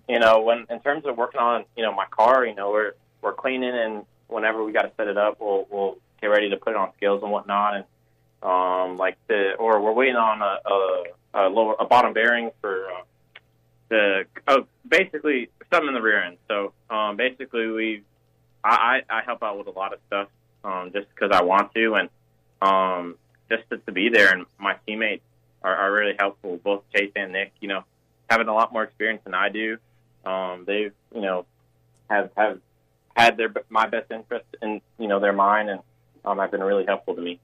[0.09, 2.93] you know, when in terms of working on, you know, my car, you know, we're
[3.21, 6.57] we're cleaning and whenever we got to set it up, we'll we'll get ready to
[6.57, 7.85] put it on scales and whatnot, and
[8.41, 11.03] um, like the or we're waiting on a a,
[11.33, 13.01] a lower a bottom bearing for uh,
[13.89, 16.37] the oh, basically something in the rear end.
[16.47, 18.03] So um, basically, we
[18.63, 20.29] I I help out with a lot of stuff
[20.63, 22.09] um, just because I want to, and
[22.61, 23.15] um,
[23.49, 24.33] just to, to be there.
[24.33, 25.23] And my teammates
[25.63, 27.53] are, are really helpful, both Chase and Nick.
[27.59, 27.83] You know,
[28.29, 29.77] having a lot more experience than I do.
[30.25, 31.45] Um, they've you know
[32.09, 32.59] have have
[33.15, 35.81] had their my best interest in you know their mind, and
[36.25, 37.39] um, have been really helpful to me.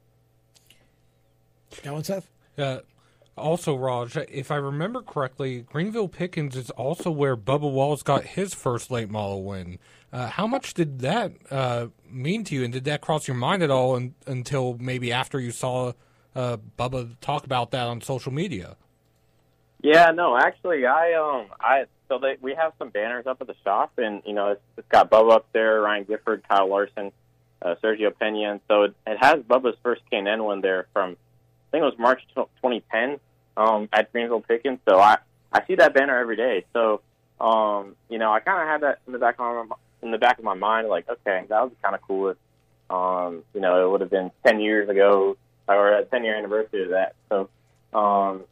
[1.83, 2.29] Go on, Seth.
[2.57, 2.79] Uh,
[3.37, 8.53] also, Raj, if I remember correctly, Greenville Pickens is also where Bubba Wallace got his
[8.53, 9.77] first late model win.
[10.13, 13.61] Uh, how much did that uh, mean to you, and did that cross your mind
[13.61, 15.91] at all in, until maybe after you saw
[16.33, 18.77] uh, Bubba talk about that on social media?
[19.81, 23.55] Yeah, no, actually, I um, I so they we have some banners up at the
[23.63, 27.11] shop, and you know it's, it's got Bubba up there, Ryan Gifford, Kyle Larson,
[27.61, 31.71] uh, Sergio Pena, and so it, it has Bubba's first K&N one there from I
[31.71, 33.19] think it was March 2010
[33.57, 34.79] um, at Greenville Pickens.
[34.87, 35.17] So I
[35.51, 36.65] I see that banner every day.
[36.73, 37.01] So
[37.39, 40.17] um, you know I kind of had that in the back of my, in the
[40.17, 42.29] back of my mind, like okay, that would be kind of cool.
[42.29, 42.37] If,
[42.89, 45.37] um, you know, it would have been 10 years ago
[45.67, 47.15] or a 10 year anniversary of that.
[47.29, 47.49] So
[47.97, 48.43] um,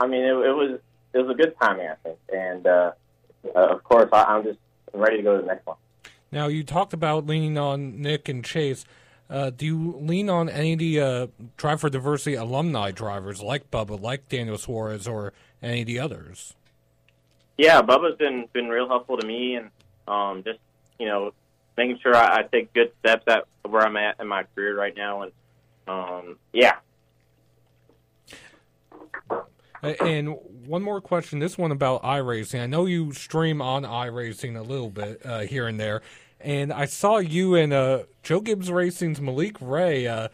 [0.00, 0.80] I mean, it, it was
[1.12, 2.92] it was a good timing, I think, and uh,
[3.54, 4.58] uh, of course I, I'm just
[4.92, 5.76] ready to go to the next one.
[6.32, 8.84] Now, you talked about leaning on Nick and Chase.
[9.28, 13.70] Uh, do you lean on any of the uh, Drive for Diversity alumni drivers like
[13.70, 15.32] Bubba, like Daniel Suarez, or
[15.62, 16.54] any of the others?
[17.58, 19.70] Yeah, Bubba's been been real helpful to me, and
[20.08, 20.58] um, just
[20.98, 21.32] you know
[21.76, 24.96] making sure I, I take good steps at where I'm at in my career right
[24.96, 25.32] now, and
[25.86, 26.76] um, yeah.
[29.82, 30.36] And
[30.66, 31.38] one more question.
[31.38, 32.60] This one about iRacing.
[32.60, 36.02] I know you stream on iRacing a little bit uh, here and there,
[36.40, 40.28] and I saw you and uh, Joe Gibbs Racing's Malik Ray uh,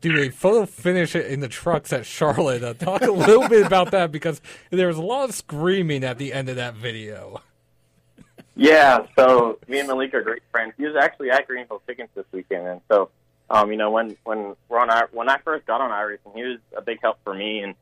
[0.00, 2.62] do a photo finish in the trucks at Charlotte.
[2.62, 6.18] Uh, talk a little bit about that because there was a lot of screaming at
[6.18, 7.42] the end of that video.
[8.56, 10.74] Yeah, so me and Malik are great friends.
[10.78, 13.10] He was actually at Greenville Pickens this weekend, and so
[13.50, 16.44] um, you know when when we're on I, when I first got on iRacing, he
[16.44, 17.74] was a big help for me, and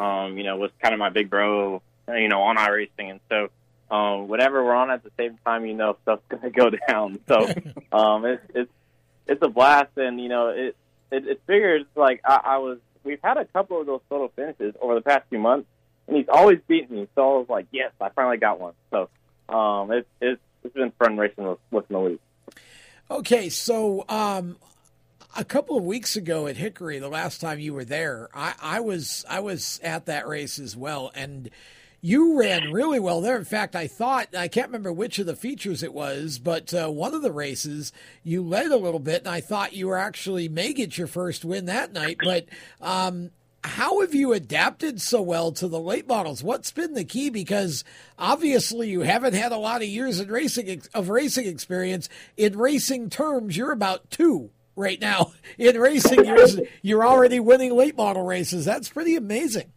[0.00, 3.48] um, you know was kind of my big bro, you know, on iRacing, and so
[3.94, 7.18] um, whenever we're on at the same time, you know stuff's gonna go down.
[7.28, 7.46] So
[7.92, 8.72] um, it's it's
[9.26, 10.76] it's a blast, and you know it
[11.10, 12.78] it, it figures like I, I was.
[13.02, 15.66] We've had a couple of those photo finishes over the past few months,
[16.06, 17.08] and he's always beaten me.
[17.14, 18.74] So I was like, yes, I finally got one.
[18.90, 19.08] So
[19.48, 22.18] um, it's it's it's been fun racing with, with Malik.
[23.10, 24.56] Okay, so um,
[25.36, 28.80] a couple of weeks ago at Hickory, the last time you were there, I, I
[28.80, 31.50] was I was at that race as well, and
[32.00, 33.36] you ran really well there.
[33.36, 36.88] In fact, I thought I can't remember which of the features it was, but uh,
[36.88, 37.92] one of the races
[38.22, 41.44] you led a little bit, and I thought you were actually may get your first
[41.44, 42.18] win that night.
[42.24, 42.46] But
[42.80, 43.30] um,
[43.62, 46.42] how have you adapted so well to the late models?
[46.42, 47.30] What's been the key?
[47.30, 47.84] Because
[48.18, 52.08] obviously you haven't had a lot of years in racing of racing experience.
[52.36, 54.50] In racing terms, you're about two
[54.80, 55.32] right now.
[55.58, 56.48] In racing, you're
[56.82, 58.64] you're already winning late model races.
[58.64, 59.72] That's pretty amazing.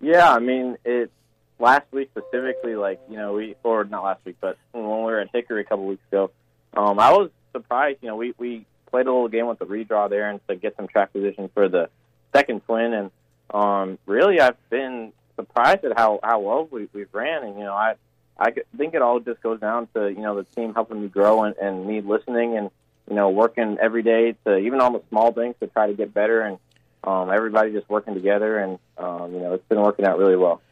[0.00, 1.10] Yeah, I mean it.
[1.58, 5.20] Last week specifically, like you know, we or not last week, but when we were
[5.20, 6.30] at Hickory a couple weeks ago,
[6.74, 7.98] um, I was surprised.
[8.00, 10.76] You know, we we played a little game with the redraw there and to get
[10.76, 11.90] some track position for the
[12.32, 13.10] second twin, and
[13.52, 17.74] um, really I've been surprised at how how well we, we've ran, and you know
[17.74, 17.94] I
[18.38, 21.44] I think it all just goes down to you know the team helping me grow
[21.44, 22.70] and, and me listening and
[23.10, 26.14] you know working every day to even on the small things to try to get
[26.14, 26.58] better and
[27.04, 30.62] um, everybody just working together and um, you know it's been working out really well.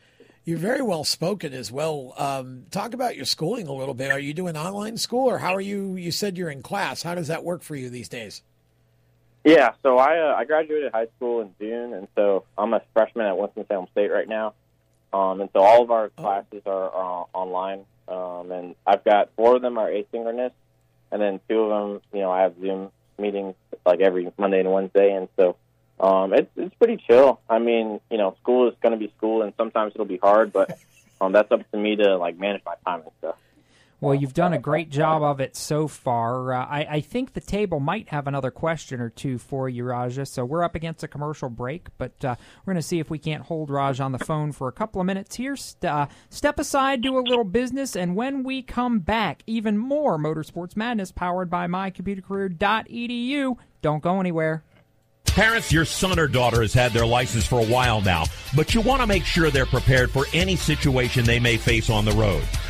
[0.44, 2.14] You're very well spoken as well.
[2.16, 4.10] Um, talk about your schooling a little bit.
[4.10, 5.96] Are you doing online school or how are you?
[5.96, 7.02] You said you're in class.
[7.02, 8.42] How does that work for you these days?
[9.44, 13.26] Yeah, so I uh, I graduated high school in June, and so I'm a freshman
[13.26, 14.54] at Winston Salem State right now.
[15.12, 19.56] Um, and so all of our classes are, are online, um, and I've got four
[19.56, 20.52] of them are asynchronous,
[21.10, 23.54] and then two of them, you know, I have Zoom meetings
[23.84, 25.56] like every Monday and Wednesday, and so
[26.00, 27.40] um, it's it's pretty chill.
[27.48, 30.52] I mean, you know, school is going to be school, and sometimes it'll be hard,
[30.52, 30.78] but
[31.20, 33.36] um, that's up to me to like manage my time and stuff.
[34.00, 36.52] Well, you've done a great job of it so far.
[36.52, 40.26] Uh, I, I, think the table might have another question or two for you, Rajah.
[40.26, 43.18] So we're up against a commercial break, but uh, we're going to see if we
[43.18, 45.56] can't hold Raj on the phone for a couple of minutes here.
[45.56, 50.16] St- uh, step aside, do a little business, and when we come back, even more
[50.16, 53.56] Motorsports Madness powered by mycomputercareer.edu.
[53.82, 54.62] Don't go anywhere.
[55.24, 58.80] Parents, your son or daughter has had their license for a while now, but you
[58.80, 62.44] want to make sure they're prepared for any situation they may face on the road.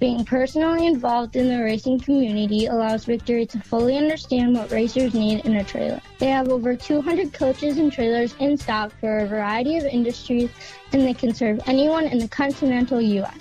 [0.00, 5.44] Being personally involved in the racing community allows Victory to fully understand what racers need
[5.44, 6.00] in a trailer.
[6.18, 10.50] They have over 200 coaches and trailers in stock for a variety of industries,
[10.92, 13.38] and they can serve anyone in the continental U.S.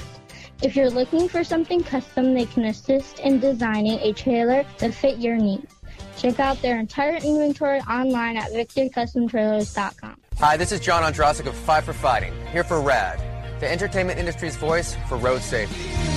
[0.64, 5.20] If you're looking for something custom, they can assist in designing a trailer that fit
[5.20, 5.72] your needs.
[6.18, 10.16] Check out their entire inventory online at victorycustomtrailers.com.
[10.40, 13.22] Hi, this is John Ondrasik of Five for Fighting, here for RAD,
[13.60, 16.17] the entertainment industry's voice for road safety.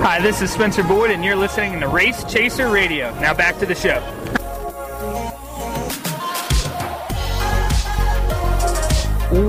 [0.00, 3.12] Hi, this is Spencer Boyd, and you're listening to Race Chaser Radio.
[3.20, 3.98] Now back to the show.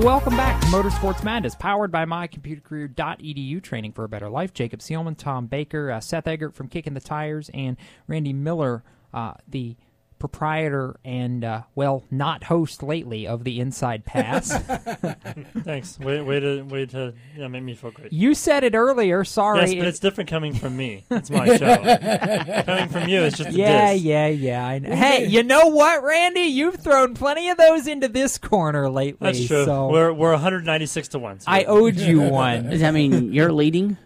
[0.02, 4.52] Welcome back to Motorsports Madness, powered by mycomputercareer.edu, training for a better life.
[4.52, 7.76] Jacob Seelman, Tom Baker, uh, Seth Eggert from Kicking the Tires, and
[8.08, 8.82] Randy Miller,
[9.14, 9.76] uh, the
[10.20, 14.52] proprietor and uh, well, not host lately of the Inside Pass.
[15.64, 15.98] Thanks.
[15.98, 18.12] Way, way to way to yeah, make me feel great.
[18.12, 19.24] you said it earlier.
[19.24, 21.04] Sorry, Yes, but it's different coming from me.
[21.10, 21.76] It's my show.
[22.64, 24.02] coming from you, it's just a yeah, diss.
[24.02, 24.64] yeah, yeah.
[24.66, 24.94] I know.
[24.94, 26.42] Hey, you know what, Randy?
[26.42, 29.32] You've thrown plenty of those into this corner lately.
[29.32, 29.64] That's true.
[29.64, 31.40] So We're we're 196 to one.
[31.40, 32.70] so- I owed you one.
[32.70, 33.96] Does that mean you're leading?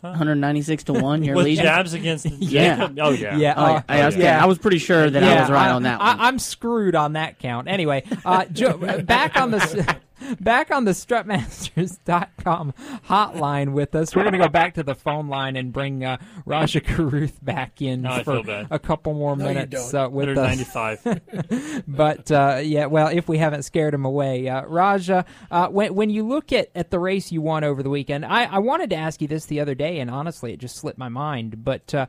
[0.00, 1.22] 196 to one.
[1.22, 1.64] You're With leading.
[1.64, 2.76] jabs against yeah.
[2.76, 2.98] Jacob?
[3.00, 3.36] Oh, yeah.
[3.36, 4.42] Yeah, Oh, uh, I, I was, yeah.
[4.42, 6.20] I was pretty sure that I was right I- on that one.
[6.20, 7.68] I, I'm screwed on that count.
[7.68, 9.96] Anyway, uh, Joe, back on the
[10.38, 12.72] back on the strutmasters.com
[13.08, 14.14] hotline with us.
[14.14, 17.80] We're going to go back to the phone line and bring uh, Rajah Caruth back
[17.82, 20.06] in Now I for a couple more No, minutes don't.
[20.06, 20.64] uh, with us.
[21.04, 21.84] 195.
[21.88, 26.10] but uh, yeah, well, if we haven't scared him away, uh, Rajah, uh, when when
[26.10, 28.96] you look at, at the race you won over the weekend, I, I wanted to
[28.96, 31.64] ask you this the other day, and honestly, it just slipped my mind.
[31.64, 32.06] But uh,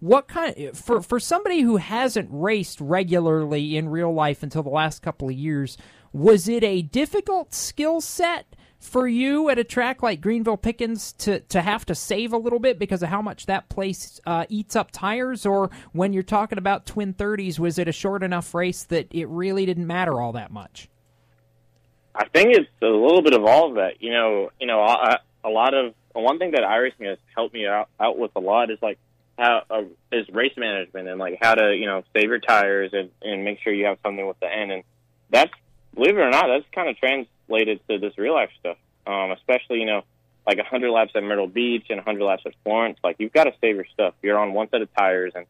[0.00, 4.70] what kind of, for for somebody who hasn't raced regularly in real life until the
[4.70, 5.76] last couple of years,
[6.12, 8.46] was it a difficult skill set?
[8.80, 12.60] For you at a track like Greenville Pickens to, to have to save a little
[12.60, 16.58] bit because of how much that place uh, eats up tires, or when you're talking
[16.58, 20.30] about twin thirties, was it a short enough race that it really didn't matter all
[20.32, 20.88] that much?
[22.14, 24.00] I think it's a little bit of all of that.
[24.00, 27.66] You know, you know, a, a lot of one thing that iRacing has helped me
[27.66, 28.98] out, out with a lot is like
[29.36, 29.82] how uh,
[30.12, 33.60] is race management and like how to you know save your tires and and make
[33.60, 34.72] sure you have something with the end.
[34.72, 34.82] And
[35.30, 35.52] that's
[35.94, 38.76] believe it or not, that's kind of translated to this real life stuff.
[39.06, 40.04] Um, especially you know
[40.46, 42.98] like 100 laps at Myrtle Beach and 100 laps at Florence.
[43.04, 44.14] Like you've got to save your stuff.
[44.22, 45.46] You're on one set of tires and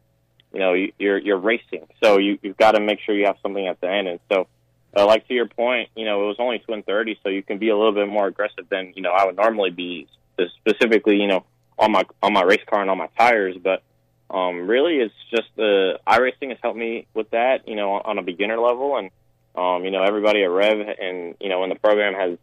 [0.53, 3.37] you know you, you're you're racing, so you you've got to make sure you have
[3.41, 4.07] something at the end.
[4.07, 4.47] And so
[4.95, 7.59] uh, like to your point, you know, it was only twin thirty, so you can
[7.59, 10.07] be a little bit more aggressive than you know I would normally be,
[10.57, 11.45] specifically, you know,
[11.77, 13.55] on my on my race car and on my tires.
[13.61, 13.83] But
[14.31, 18.23] um, really, it's just the iRacing has helped me with that, you know, on a
[18.23, 19.11] beginner level, and
[19.59, 22.37] um, you know, everybody at Rev and you know, in the program has,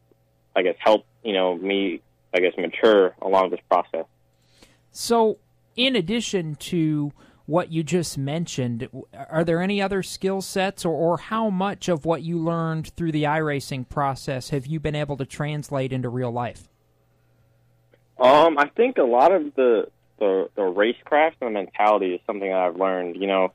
[0.54, 2.02] I guess, helped you know me,
[2.34, 4.04] I guess, mature along this process.
[4.90, 5.38] So,
[5.76, 7.12] in addition to
[7.46, 8.88] what you just mentioned,
[9.30, 13.12] are there any other skill sets, or, or how much of what you learned through
[13.12, 16.68] the iRacing process have you been able to translate into real life?
[18.18, 19.88] Um, I think a lot of the
[20.18, 23.16] the, the racecraft and the mentality is something that I've learned.
[23.16, 23.52] You know,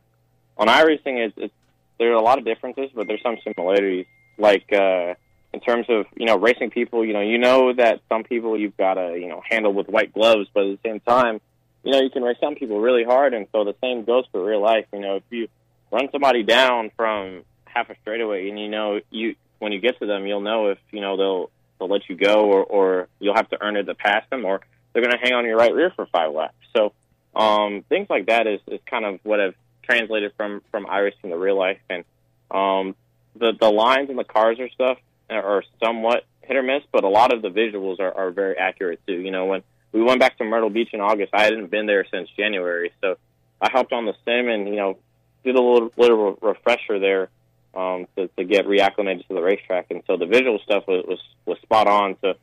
[0.57, 1.53] on iRacing, it's, it's
[2.01, 4.07] there are a lot of differences, but there's some similarities.
[4.39, 5.13] Like uh,
[5.53, 8.75] in terms of you know racing people, you know, you know that some people you've
[8.75, 11.39] got to you know handle with white gloves, but at the same time,
[11.83, 14.43] you know, you can race some people really hard, and so the same goes for
[14.43, 14.85] real life.
[14.91, 15.47] You know, if you
[15.91, 20.07] run somebody down from half a straightaway, and you know you when you get to
[20.07, 23.49] them, you'll know if you know they'll they'll let you go, or or you'll have
[23.51, 24.61] to earn it to pass them, or
[24.91, 26.55] they're going to hang on your right rear for five laps.
[26.75, 26.93] So
[27.35, 31.37] um, things like that is is kind of what I've translated from from iRacing to
[31.37, 32.03] real life, and
[32.49, 32.95] um,
[33.35, 34.97] the the lines and the cars or stuff
[35.29, 38.99] are somewhat hit or miss, but a lot of the visuals are, are very accurate
[39.07, 39.13] too.
[39.13, 42.05] You know, when we went back to Myrtle Beach in August, I hadn't been there
[42.11, 43.17] since January, so
[43.61, 44.97] I hopped on the sim and you know
[45.43, 47.29] did a little little refresher there
[47.73, 51.19] um, to, to get reacclimated to the racetrack, and so the visual stuff was was,
[51.45, 52.35] was spot on to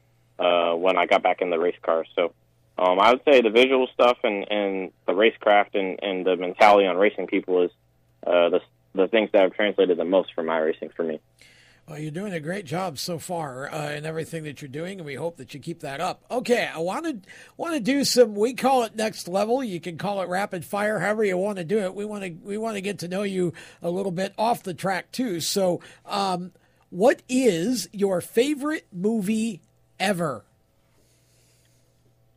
[0.42, 2.04] uh, when I got back in the race car.
[2.16, 2.32] So
[2.78, 6.86] um, I would say the visual stuff and, and the racecraft and, and the mentality
[6.86, 7.70] on racing people is
[8.26, 8.60] uh, the
[8.94, 11.20] the things that have translated the most from racing for me.
[11.88, 15.06] Well, you're doing a great job so far uh, in everything that you're doing, and
[15.06, 16.22] we hope that you keep that up.
[16.30, 18.34] Okay, I want to want to do some.
[18.34, 19.64] We call it next level.
[19.64, 21.94] You can call it rapid fire, however you want to do it.
[21.94, 24.74] We want to we want to get to know you a little bit off the
[24.74, 25.40] track too.
[25.40, 26.52] So, um,
[26.90, 29.62] what is your favorite movie
[29.98, 30.44] ever?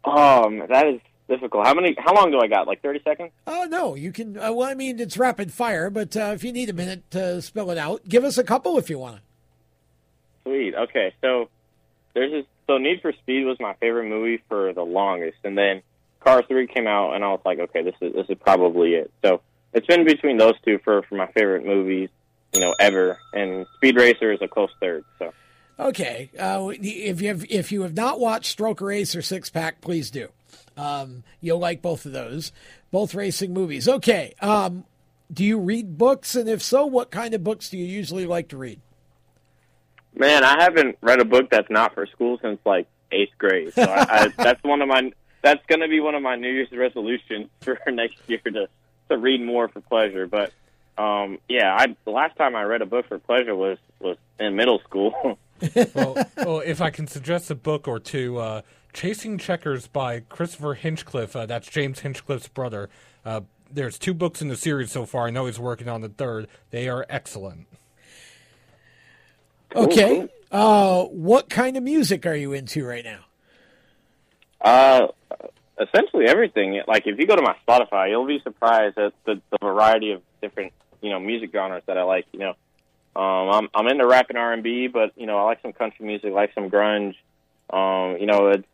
[0.04, 1.00] Um, that is
[1.30, 1.66] difficult.
[1.66, 1.96] How many?
[1.98, 2.68] How long do I got?
[2.68, 3.32] Like thirty seconds?
[3.48, 4.38] Oh no, you can.
[4.38, 7.42] Uh, well, I mean, it's rapid fire, but uh, if you need a minute to
[7.42, 9.22] spell it out, give us a couple if you want to.
[10.44, 10.76] Sweet.
[10.76, 11.50] Okay, so
[12.14, 12.46] there's this.
[12.68, 15.82] So Need for Speed was my favorite movie for the longest, and then
[16.20, 19.12] Car Three came out, and I was like, okay, this is this is probably it.
[19.24, 19.42] So
[19.74, 22.10] it's been between those two for for my favorite movies,
[22.54, 23.20] you know, ever.
[23.34, 25.04] And Speed Racer is a close third.
[25.20, 25.34] So.
[25.82, 29.82] Okay, uh, if you have if you have not watched Stroker Ace or Six Pack,
[29.82, 30.30] please do.
[30.78, 32.52] Um, you'll like both of those,
[32.92, 33.90] both racing movies.
[33.90, 34.86] Okay, um,
[35.34, 38.50] do you read books, and if so, what kind of books do you usually like
[38.50, 38.80] to read?
[40.14, 43.74] Man, I haven't read a book that's not for school since like eighth grade.
[43.74, 46.52] So I, I, that's one of my that's going to be one of my New
[46.52, 48.68] Year's resolutions for next year to
[49.10, 50.28] to read more for pleasure.
[50.28, 50.54] But
[50.96, 54.56] um, yeah, I the last time I read a book for pleasure was was in
[54.56, 55.40] middle school.
[55.94, 58.62] well, well, if I can suggest a book or two, uh,
[58.94, 61.36] Chasing Checkers by Christopher Hinchcliffe.
[61.36, 62.90] Uh, that's James Hinchcliffe's brother.
[63.26, 65.28] Uh, there's two books in the series so far.
[65.28, 66.48] I know he's working on the third.
[66.72, 67.68] They are excellent.
[69.76, 70.28] Okay.
[70.52, 73.20] Uh, what kind of music are you into right now?
[74.60, 75.08] Uh,
[75.80, 76.82] essentially everything.
[76.88, 80.22] Like if you go to my Spotify, you'll be surprised at the, the variety of
[80.42, 82.26] different you know music genres that I like.
[82.32, 82.54] You know,
[83.16, 85.74] um, I'm I'm into rap and R and B, but you know I like some
[85.74, 87.16] country music, like some grunge.
[87.70, 88.68] Um, you know, it's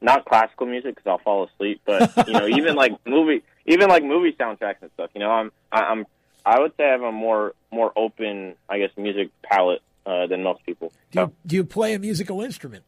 [0.00, 4.02] not classical music because I'll fall asleep, but you know even like movie, even like
[4.02, 5.10] movie soundtracks and stuff.
[5.14, 6.06] You know, I'm I, I'm
[6.44, 10.42] I would say I have a more more open, I guess, music palette uh, than
[10.42, 10.92] most people.
[11.12, 12.84] Do you, do you play a musical instrument?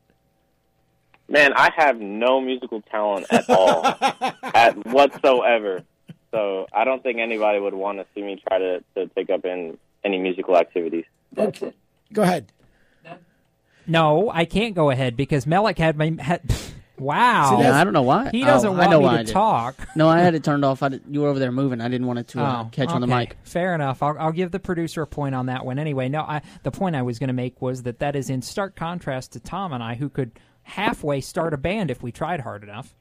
[1.28, 3.84] Man, I have no musical talent at all,
[4.42, 5.84] at whatsoever.
[6.30, 9.44] So I don't think anybody would want to see me try to, to take up
[9.44, 9.78] in
[10.08, 11.04] any musical activities.
[11.36, 11.72] Okay,
[12.12, 12.52] go ahead.
[13.86, 16.14] No, I can't go ahead because Mellick had my.
[16.18, 16.42] Had,
[16.98, 17.58] wow.
[17.60, 18.28] Yeah, I don't know why.
[18.30, 19.32] He doesn't Oh, I want know me why to I did.
[19.32, 19.76] talk.
[19.96, 20.82] No, I had it turned off.
[20.82, 21.80] I did, you were over there moving.
[21.80, 23.36] I didn't want it to uh, Oh, catch on the mic.
[23.44, 24.02] Fair enough.
[24.02, 25.78] I'll, I'll give the producer a point on that one.
[25.78, 28.42] Anyway, no, I, the point I was going to make was that that is in
[28.42, 30.32] stark contrast to Tom and I, who could
[30.64, 32.94] halfway start a band if we tried hard enough.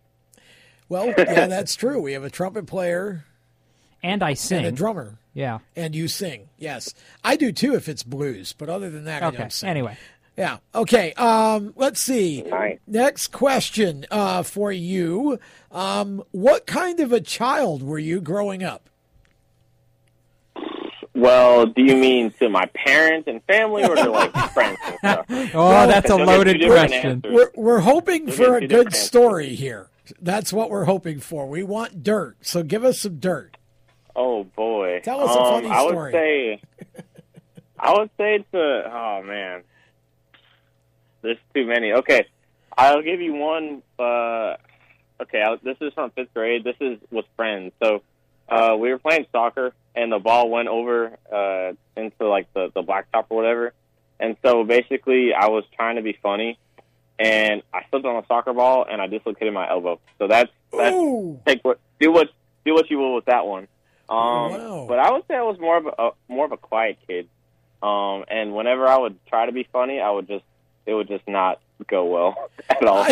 [0.88, 2.02] Well, yeah, that's true.
[2.02, 3.26] We have a trumpet player
[4.02, 4.60] And I sing.
[4.60, 5.60] and a drummer, Yeah.
[5.76, 6.50] and you sing.
[6.58, 9.70] Yes, I do too if it's blues, but other than that, I don't sing.
[9.70, 9.96] Anyway.
[10.36, 10.58] Yeah.
[10.74, 11.14] Okay.
[11.14, 12.44] Um, let's see.
[12.44, 12.80] All right.
[12.88, 15.40] Next question uh, for you.
[15.72, 18.90] Um, what kind of a child were you growing up?
[21.14, 25.26] Well, do you mean to my parents and family or to like friends and stuff?
[25.56, 27.24] Oh, that's a Because you'll get loaded question.
[27.28, 29.02] We're, we're hoping You'll for a good different answers.
[29.08, 29.90] story here.
[30.22, 31.48] That's what we're hoping for.
[31.48, 32.38] We want dirt.
[32.42, 33.57] So give us some dirt.
[34.18, 35.02] Oh boy.
[35.04, 36.62] Tell us a um, funny I would say
[37.80, 39.64] I would say it's a oh man.
[41.22, 41.94] There's too many.
[41.94, 42.26] Okay.
[42.76, 44.56] I'll give you one uh
[45.22, 46.64] okay, I, this is from 5th grade.
[46.64, 47.74] This is with friends.
[47.82, 48.02] So
[48.50, 52.82] uh we were playing soccer and the ball went over uh into like the the
[52.82, 53.74] blacktop or whatever.
[54.20, 56.58] And so basically I was trying to be funny
[57.20, 60.00] and I slipped on a soccer ball and I dislocated my elbow.
[60.18, 61.40] So that's that's Ooh.
[61.46, 62.30] take what do what
[62.66, 63.68] do what you will with that one.
[64.10, 64.86] Um, Wow.
[64.88, 67.28] but I would say I was more of a, a more of a quiet kid.
[67.84, 70.44] Um, and whenever I would try to be funny, I would just
[70.86, 73.06] it would just not go well at all.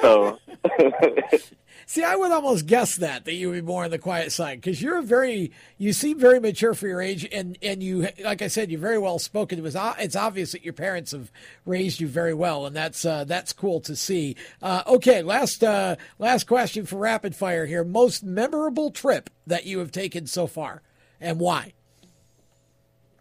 [0.00, 0.38] so
[1.90, 4.60] See, I would almost guess that that you would be more on the quiet side
[4.60, 8.46] because you're very you seem very mature for your age, and and you like I
[8.46, 9.58] said, you're very well spoken.
[9.58, 11.32] It was it's obvious that your parents have
[11.66, 14.36] raised you very well, and that's uh, that's cool to see.
[14.62, 19.80] Uh, okay, last uh, last question for rapid fire here: most memorable trip that you
[19.80, 20.82] have taken so far,
[21.20, 21.72] and why?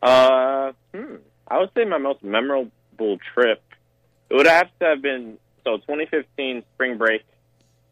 [0.03, 1.15] uh, hmm,
[1.47, 3.63] I would say my most memorable trip
[4.29, 7.23] it would have to have been so 2015 spring break.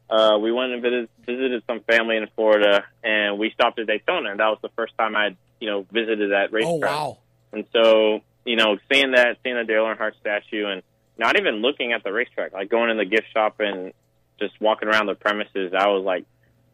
[0.09, 4.31] Uh, we went and visited, visited some family in Florida, and we stopped at Daytona,
[4.31, 6.91] and that was the first time I'd you know visited that racetrack.
[6.91, 7.17] Oh wow!
[7.51, 10.81] And so you know, seeing that, seeing the Dale Earnhardt statue, and
[11.17, 13.91] not even looking at the racetrack, like going in the gift shop and
[14.39, 16.25] just walking around the premises, I was like,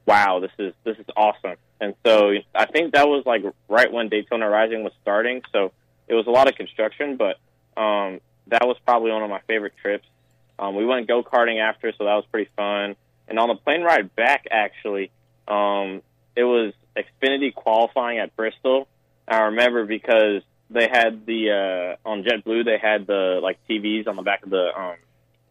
[0.06, 1.56] wow, this is this is awesome.
[1.82, 5.72] And so I think that was like right when Daytona Rising was starting, so
[6.08, 7.38] it was a lot of construction, but
[7.82, 10.08] um, that was probably one of my favorite trips.
[10.60, 12.96] Um, we went go karting after, so that was pretty fun.
[13.28, 15.12] And on the plane ride back, actually,
[15.48, 16.02] um,
[16.36, 18.88] it was Xfinity qualifying at Bristol.
[19.28, 24.16] I remember because they had the uh, on JetBlue, they had the like TVs on
[24.16, 24.96] the back of the um,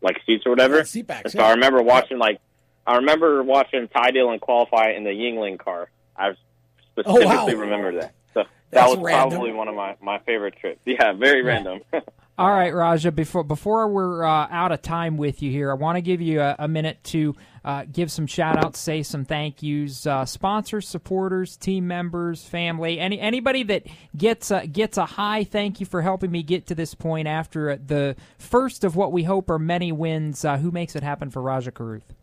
[0.02, 0.84] like seats or whatever.
[0.84, 1.46] seat backs, so yeah.
[1.46, 2.40] I remember watching like
[2.86, 5.88] I remember watching Ty Dillon qualify in the Yuengling car.
[6.16, 6.32] I
[6.92, 7.46] specifically Oh, wow.
[7.46, 8.12] remember that.
[8.34, 9.30] So that was random.
[9.30, 10.80] probably one of my, my favorite trips.
[10.84, 11.80] Yeah, very random.
[12.38, 13.12] All right, Rajah.
[13.12, 16.40] Before before we're uh, out of time with you here, I want to give you
[16.40, 20.88] a, a minute to uh, give some shout outs, say some thank yous, uh, sponsors,
[20.88, 23.86] supporters, team members, family, any anybody that
[24.16, 27.76] gets a, gets a high thank you for helping me get to this point after
[27.76, 30.42] the first of what we hope are many wins.
[30.42, 32.14] Uh, who makes it happen for Rajah Caruth?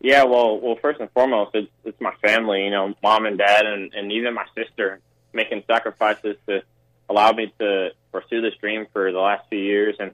[0.00, 2.64] Yeah, well, well, first and foremost, it's it's my family.
[2.64, 5.00] You know, mom and dad, and and even my sister
[5.34, 6.62] making sacrifices to
[7.08, 9.96] allow me to pursue this dream for the last few years.
[9.98, 10.12] And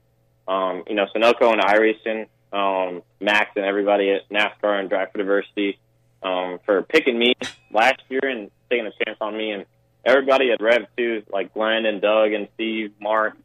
[0.49, 5.19] um, you know, Sunoco and iRacing, um, Max, and everybody at NASCAR and Drive for
[5.19, 5.79] Diversity
[6.23, 7.35] um, for picking me
[7.73, 9.67] last year and taking a chance on me, and
[10.05, 13.37] everybody at Rev too, like Glenn and Doug and Steve, Mark,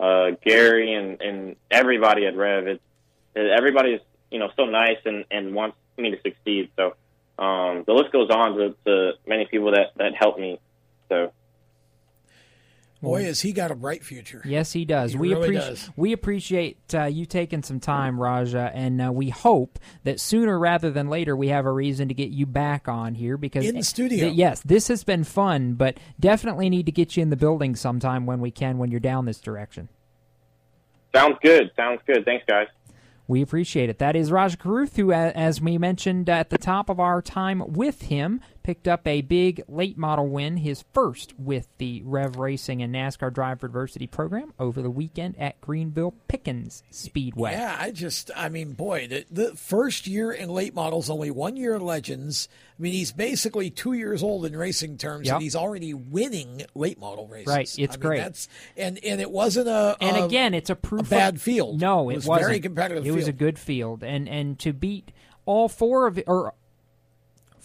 [0.00, 2.66] uh, Gary, and and everybody at Rev.
[2.66, 2.82] It's
[3.36, 4.00] everybody's
[4.30, 6.70] you know so nice and and wants me to succeed.
[6.76, 6.94] So
[7.38, 10.58] um, the list goes on to, to many people that that helped me.
[11.08, 11.32] So
[13.02, 14.42] Boy, has he got a bright future.
[14.44, 15.12] Yes, he does.
[15.12, 15.90] He we really appreciate does.
[15.96, 20.90] we appreciate uh, you taking some time, Rajah, and uh, we hope that sooner rather
[20.90, 23.82] than later we have a reason to get you back on here because In the
[23.82, 24.18] studio.
[24.26, 27.76] th- yes, this has been fun, but definitely need to get you in the building
[27.76, 29.88] sometime when we can when you're down this direction.
[31.14, 31.70] sounds good.
[31.76, 32.24] Sounds good.
[32.24, 32.66] Thanks, guys.
[33.28, 33.98] We appreciate it.
[33.98, 38.02] That is Raj Caruth, who, as we mentioned at the top of our time with
[38.02, 42.92] him, picked up a big late model win, his first with the Rev Racing and
[42.92, 47.52] NASCAR Drive for Diversity program over the weekend at Greenville Pickens Speedway.
[47.52, 51.56] Yeah, I just, I mean, boy, the, the first year in late models, only one
[51.56, 52.48] year in legends.
[52.76, 55.34] I mean, he's basically two years old in racing terms, Yep.
[55.36, 57.46] and he's already winning late model races.
[57.46, 58.18] Right, it's I mean, great.
[58.18, 61.42] That's and and it wasn't a and a- again, it's a proof a bad of,
[61.42, 61.80] field.
[61.80, 63.06] No, it it was very competitive.
[63.06, 65.12] It was a good field, and and to beat
[65.44, 66.52] all four of or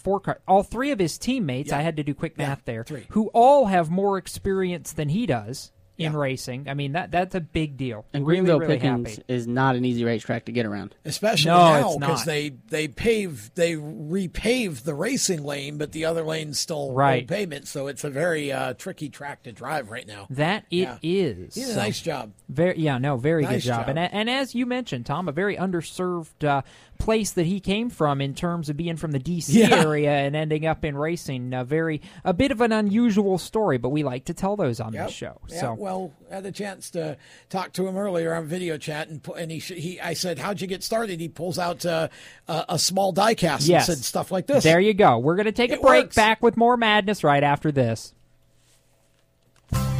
[0.02, 1.72] four car, all three of his teammates.
[1.72, 2.84] I had to do quick math there.
[2.84, 3.06] three.
[3.10, 6.68] Who all have more experience than he does in racing.
[6.68, 8.04] I mean that that's a big deal.
[8.12, 9.22] And really, Greenville really Pickens happy.
[9.28, 10.96] is not an easy racetrack to get around.
[11.04, 16.22] Especially No, now because they they paved they repaved the racing lane, but the other
[16.24, 17.20] lane's still Right.
[17.22, 20.26] old pavement, so it's a very uh, tricky track to drive right now.
[20.30, 20.96] That it Yeah.
[21.02, 21.54] is.
[21.54, 22.32] He did a So, nice job.
[22.48, 23.86] Very, yeah, no, very Nice good job.
[23.86, 23.88] job.
[23.96, 26.62] And and as you mentioned, Tom, a very underserved uh,
[27.02, 29.60] place that he came from in terms of being from the D.C.
[29.60, 29.74] Yeah.
[29.84, 31.52] area and ending up in racing.
[31.52, 34.92] A very a bit of an unusual story, but we like to tell those on
[34.92, 35.06] Yep.
[35.08, 35.40] this show.
[35.48, 37.16] Yeah, so well, I had a chance to
[37.50, 40.66] talk to him earlier on video chat, and and he he I said, "How'd you
[40.68, 42.08] get started?" He pulls out uh,
[42.46, 44.62] a, a small diecast yes, and said stuff like this.
[44.62, 45.18] There you go.
[45.18, 46.04] We're going to take a break.
[46.04, 46.16] works.
[46.16, 48.14] Back with more madness right after this.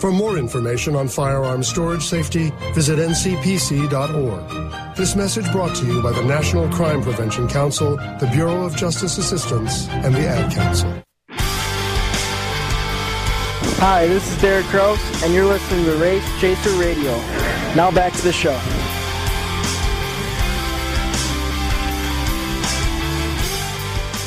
[0.00, 4.96] For more information on firearm storage safety, visit ncpc.org.
[4.96, 9.18] This message brought to you by the National Crime Prevention Council, the Bureau of Justice
[9.18, 10.90] Assistance, and the Ad Council.
[13.82, 17.14] Hi, this is Derek Kraus, and you're listening to Race Chaser Radio.
[17.76, 18.58] Now back to the show.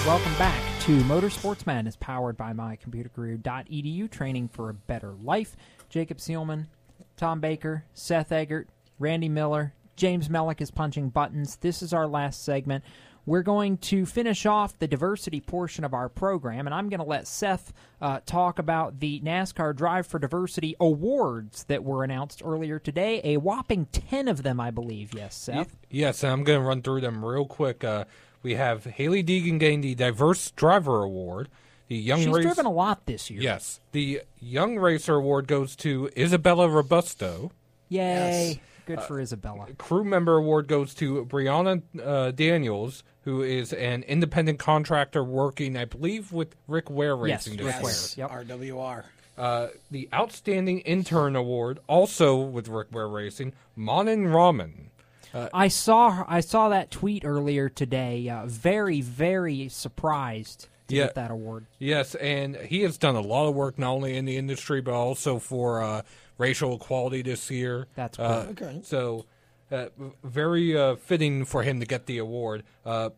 [0.06, 5.56] Welcome back to Motorsports Madness, powered by mycomputercareer.edu, training for a better life.
[5.88, 6.68] Jacob Seelman,
[7.16, 8.68] Tom Baker, Seth Eggert,
[9.00, 11.56] Randy Miller, James Mellick is punching buttons.
[11.56, 12.84] This is our last segment.
[13.26, 17.06] We're going to finish off the diversity portion of our program, and I'm going to
[17.06, 22.78] let Seth uh, talk about the NASCAR Drive for Diversity awards that were announced earlier
[22.78, 23.22] today.
[23.24, 25.14] A whopping 10 of them, I believe.
[25.14, 25.78] Yes, Seth?
[25.90, 27.86] Yes, and I'm going to run through them real quick.
[27.86, 28.04] Uh,
[28.44, 31.50] we have Hailie Deegan getting the Diverse Driver Award.
[31.88, 33.42] The Young She's Race- driven a lot this year.
[33.42, 33.80] Yes.
[33.92, 37.52] The Young Racer Award goes to Isabella Robusto.
[37.90, 38.62] Yay.
[38.86, 39.68] Good for Isabella.
[39.78, 45.86] Crew Member Award goes to Brianna uh, Daniels, who is an independent contractor working, I
[45.86, 47.66] believe, with Rick Ware Yes, Racing.
[47.66, 48.28] Rick this year.
[48.28, 48.44] Ware.
[48.44, 49.04] RWR.
[49.38, 54.90] Uh, the Outstanding Intern Award, also with Rick Ware Racing, Manan Raman.
[55.34, 58.30] Uh, I saw her, I saw that tweet earlier today.
[58.30, 61.06] Uh, very, very surprised to Yeah.
[61.06, 61.66] get that award.
[61.80, 64.94] Yes, and he has done a lot of work not only in the industry but
[64.94, 66.02] also for uh,
[66.38, 67.88] racial equality this year.
[67.96, 68.68] That's uh, cool.
[68.68, 68.82] Okay.
[68.84, 69.26] So,
[69.72, 69.88] uh,
[70.24, 72.64] very uh, fitting for him to get the award.
[72.86, 73.10] Uh,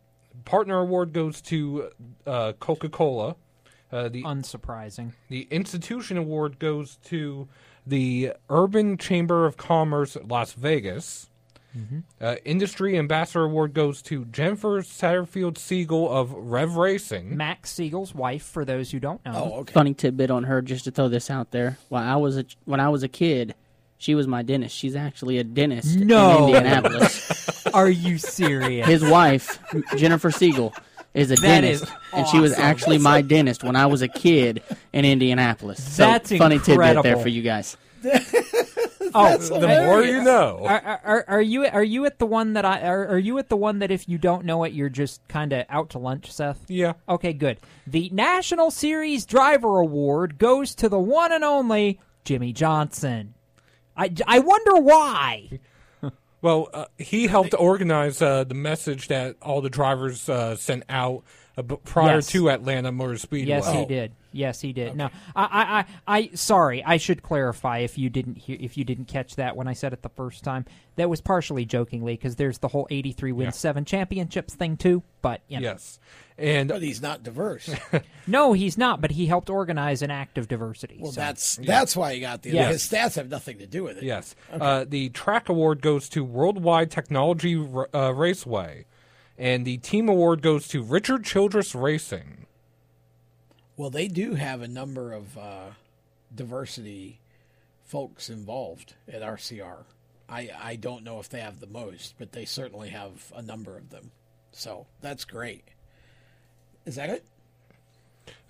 [0.44, 1.90] partner award goes to
[2.26, 3.36] uh, Coca Cola.
[3.92, 5.12] Uh, the unsurprising.
[5.28, 7.46] The institution award goes to
[7.86, 11.30] the Urban Chamber of Commerce, Las Vegas.
[11.76, 12.02] Mhm.
[12.20, 17.36] Uh, Industry Ambassador Award goes to Jennifer Satterfield Siegel of Rev Racing.
[17.36, 19.64] Max Siegel's wife, for those who don't know.
[19.72, 21.76] Funny tidbit on her, just to throw this out there.
[21.88, 23.54] While I was a, when I was a kid,
[23.98, 24.74] she was my dentist.
[24.76, 26.48] She's actually a dentist No.
[26.48, 27.66] in Indianapolis.
[27.74, 28.86] Are you serious?
[28.86, 29.58] His wife,
[29.96, 30.72] Jennifer Siegel,
[31.14, 32.64] is a That dentist, is and she was awesome.
[32.64, 34.62] actually my dentist when I was a kid
[34.92, 35.82] in Indianapolis.
[35.82, 37.76] So, That's funny tidbit there for you guys.
[39.18, 40.60] Oh, The more you know.
[40.64, 43.38] Are, are, are- are you are you at the one that I are, are you
[43.38, 45.98] at the one that if you don't know it you're just kind of out to
[45.98, 46.64] lunch, Seth?
[46.68, 46.92] Yeah.
[47.08, 47.58] Okay, good.
[47.86, 53.34] The National Series Driver Award goes to the one and only Jimmie Johnson.
[53.96, 55.60] I, I wonder why.
[56.42, 61.24] Well, uh, he helped organize uh, the message that all the drivers uh, sent out
[61.56, 62.26] uh, b- Yes.
[62.28, 63.48] to Atlanta Motor Speedway.
[63.56, 64.12] Yes, he did.
[64.36, 64.94] Yes, he did.
[64.94, 68.84] No, I, I, I, I, sorry, I should clarify if you didn't hear, if you
[68.84, 70.64] didn't catch that when I said it the first time.
[70.96, 73.50] That was partially jokingly because there's the whole 83 wins Yeah.
[73.50, 75.02] seven championships thing too.
[75.20, 75.64] But you know.
[75.64, 75.98] Yes,
[76.38, 77.68] and But he's not diverse.
[78.26, 79.00] no, he's not.
[79.02, 80.98] But he helped organize an act of diversity.
[81.00, 82.50] Well, so- that's that's why he got the.
[82.52, 82.72] Yes.
[82.72, 84.04] His stats have nothing to do with it.
[84.04, 84.34] Yes.
[84.50, 87.56] Uh, the track award goes to Worldwide Technology
[87.94, 88.86] uh, Raceway,
[89.36, 92.45] and the team award goes to Richard Childress Racing.
[93.76, 95.70] Well, they do have a number of uh,
[96.34, 97.20] diversity
[97.84, 99.84] folks involved at RCR.
[100.28, 103.76] I I don't know if they have the most, but they certainly have a number
[103.76, 104.10] of them.
[104.52, 105.64] So that's great.
[106.84, 107.24] Is that it?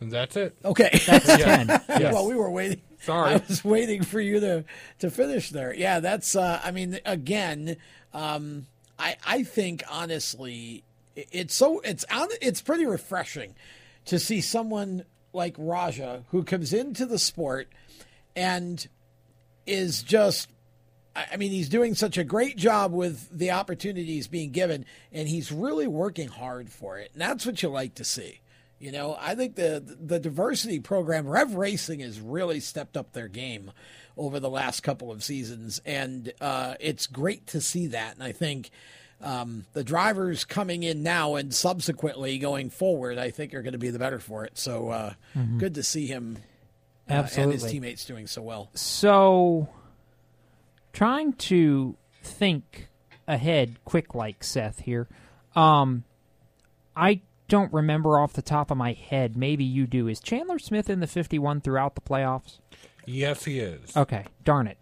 [0.01, 0.57] And that's it.
[0.65, 1.01] Okay.
[1.07, 1.65] That's Yeah.
[1.65, 1.67] 10.
[2.01, 2.13] Yes.
[2.15, 2.81] well, we were waiting.
[3.01, 3.35] Sorry.
[3.35, 4.65] I was waiting for you to
[5.01, 5.75] to finish there.
[5.75, 6.35] Yeah, that's.
[6.37, 7.77] Uh, I mean, again,
[8.15, 8.67] um,
[8.99, 10.83] I I think honestly,
[11.15, 12.29] it's so it's on.
[12.41, 13.55] It's pretty refreshing
[14.07, 15.05] to see someone
[15.37, 17.69] like Rajah who comes into the sport
[18.35, 18.87] and
[19.67, 20.49] is just.
[21.15, 25.51] I mean, he's doing such a great job with the opportunities being given, and he's
[25.51, 27.11] really working hard for it.
[27.15, 28.41] And that's what you like to see.
[28.79, 33.29] You know, I think the the diversity program, Rev Racing, has really stepped up their
[33.29, 33.73] game
[34.19, 38.15] over the last couple of seasons, and uh, it's great to see that.
[38.15, 38.71] And I think
[39.23, 43.79] um, the drivers coming in now and subsequently going forward, I think are going to
[43.79, 44.59] be the better for it.
[44.59, 45.59] So uh, Mhm.
[45.59, 46.39] good to see him
[47.09, 48.69] uh, and his teammates doing so well.
[48.75, 49.69] So,
[50.93, 52.89] trying to think
[53.29, 55.09] ahead quick like Seth here.
[55.55, 56.05] Um,
[56.97, 59.37] I don't remember off the top of my head.
[59.37, 60.09] Maybe you do.
[60.09, 62.59] Is Chandler Smith in the 51 throughout the playoffs?
[63.05, 63.97] Yes, he is.
[63.97, 64.79] Okay, darn it.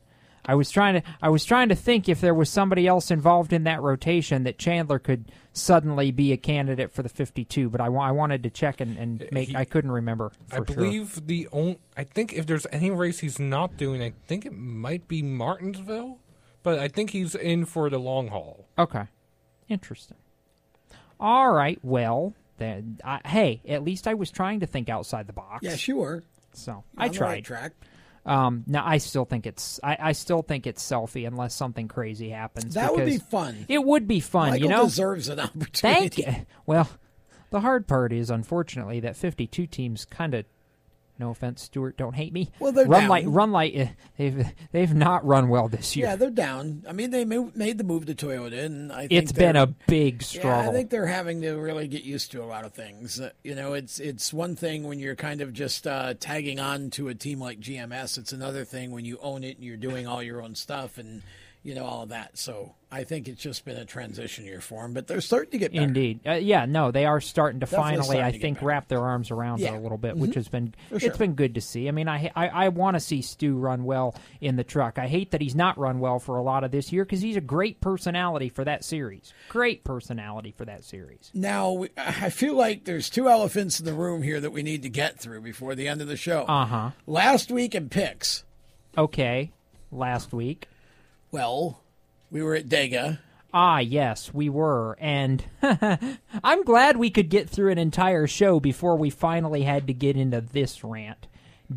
[0.46, 3.52] I was trying to I was trying to think if there was somebody else involved
[3.52, 7.86] in that rotation that Chandler could suddenly be a candidate for the 52, but I,
[7.86, 10.76] I wanted to check and, and make I couldn't remember I for sure.
[10.76, 11.78] believe the only.
[11.96, 16.18] I think if there's any race he's not doing, I think it might be Martinsville,
[16.62, 18.66] but I think he's in for the long haul.
[18.78, 19.04] Okay.
[19.68, 20.18] Interesting.
[21.20, 21.78] All right.
[21.82, 25.60] Well, then, I, hey, at least I was trying to think outside the box.
[25.62, 26.22] Yeah, sure.
[26.52, 27.28] So You're I on the tried.
[27.28, 27.72] right track.
[28.26, 32.30] Um, now I still think it's I, I still think it's selfie unless something crazy
[32.30, 32.74] happens.
[32.74, 33.66] That would be fun.
[33.68, 34.50] It would be fun.
[34.50, 36.08] Michael you know, deserves an opportunity.
[36.08, 36.46] Thank you.
[36.66, 36.88] Well,
[37.50, 40.44] the hard part is unfortunately that 52 teams kind of.
[41.16, 41.96] No offense, Stewart.
[41.96, 42.50] Don't hate me.
[42.58, 43.08] Well, they're run down.
[43.10, 43.26] light.
[43.28, 43.72] Run light.
[43.76, 43.88] eh,
[44.18, 46.06] They've they've not run well this year.
[46.06, 46.82] Yeah, they're down.
[46.88, 50.22] I mean, they made the move to Toyota, and I think It's been a big
[50.22, 50.50] struggle.
[50.64, 50.70] Yeah.
[50.70, 53.20] I think they're having to really get used to a lot of things.
[53.20, 56.90] Uh, you know, it's it's one thing when you're kind of just uh, tagging on
[56.90, 58.18] to a team like GMS.
[58.18, 61.22] It's another thing when you own it and you're doing all your own stuff and
[61.64, 62.38] you know all of that.
[62.38, 65.58] So I think it's just been a transition year for them, but they're starting to
[65.58, 65.82] get better.
[65.84, 68.86] Indeed, uh, yeah, no, they are starting to Definitely finally, starting I to think, wrap
[68.86, 69.72] their arms around Yeah.
[69.74, 70.18] it a little bit, Mhm.
[70.18, 71.16] which has been For it's sure.
[71.16, 71.88] been good to see.
[71.88, 74.98] I mean, I I, I want to see Stu run well in the truck.
[74.98, 77.36] I hate that he's not run well for a lot of this year because he's
[77.36, 79.32] a great personality for that series.
[79.48, 81.30] Great personality for that series.
[81.34, 84.90] Now I feel like there's two elephants in the room here that we need to
[84.90, 86.44] get through before the end of the show.
[86.44, 86.90] Uh huh.
[87.06, 88.44] Last week in picks.
[88.96, 89.50] Okay,
[89.90, 90.68] last week.
[91.34, 91.80] Well,
[92.30, 93.18] we were at Dega.
[93.52, 94.96] Ah, yes, we were.
[95.00, 95.44] And
[96.44, 100.16] I'm glad we could get through an entire show before we finally had to get
[100.16, 101.26] into this rant.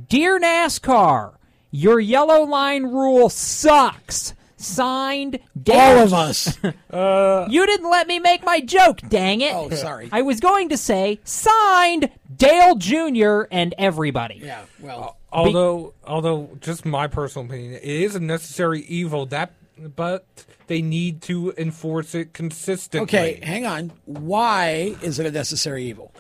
[0.10, 1.38] Dear NASCAR,
[1.72, 4.36] your yellow line rule sucks.
[4.58, 5.98] Signed, Dale.
[5.98, 6.60] All of us.
[6.64, 9.56] you didn't let me make my joke, dang it.
[9.56, 10.10] Oh, sorry.
[10.12, 13.46] I was going to say, signed, Dale Jr.
[13.50, 14.40] and everybody.
[14.44, 15.18] Yeah, well.
[15.38, 19.26] Although, although, just my personal opinion, it is a necessary evil.
[19.28, 19.52] That,
[19.96, 20.26] but
[20.68, 23.04] they need to enforce it consistently.
[23.20, 23.92] Okay, hang on.
[24.06, 26.12] Why is it a necessary evil?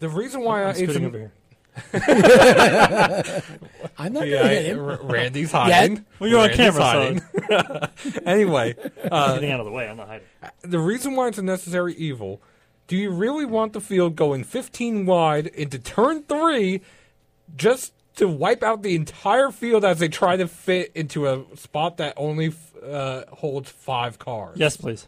[0.00, 1.32] The reason why I'm it's scooting over here.
[3.98, 4.80] I'm not Yeah, gonna hit him.
[4.80, 5.70] R- Randy's Yet.
[5.72, 6.04] hiding.
[6.18, 7.22] Well, you're on camera, hiding.
[8.26, 8.74] anyway,
[9.10, 9.88] uh, Getting out of the way.
[9.88, 10.26] I'm not hiding.
[10.62, 12.40] the reason why it's a necessary evil.
[12.86, 16.80] Do you really want the field going 15 wide into turn three,
[17.56, 21.96] just to wipe out the entire field as they try to fit into a spot
[21.98, 24.58] that only uh, holds five cars?
[24.58, 25.06] Yes, please.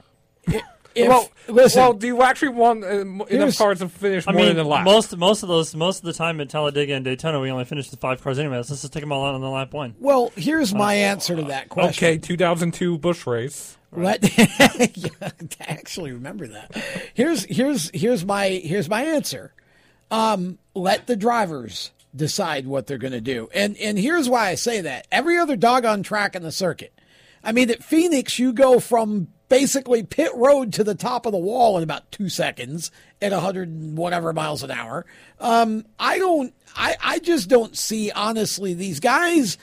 [0.95, 1.81] If- well, listen.
[1.81, 4.69] well, do you actually want uh, enough cars to finish I more mean, than a
[4.69, 4.85] lap?
[4.85, 7.91] most most of those most of the time at Talladega and Daytona, we only finish
[7.91, 8.57] the five cars anyway.
[8.63, 9.95] So let's just take them all out on the lap one.
[10.01, 12.09] Well, here's my answer to that question.
[12.09, 13.77] Okay, 2002 Busch race.
[13.93, 14.23] Let
[14.97, 15.31] yeah, I
[15.61, 16.77] actually remember that.
[17.15, 19.53] Here's here's here's my here's my answer.
[20.11, 24.55] Um, let the drivers decide what they're going to do, and and here's why I
[24.55, 25.07] say that.
[25.11, 26.93] Every other dog on track in the circuit.
[27.43, 31.39] I mean, at Phoenix, you go from basically pit road to the top of the
[31.39, 35.05] wall in about two seconds at 100 and whatever miles an hour.
[35.39, 39.59] Um, I don't, I, I just don't see, honestly, these guys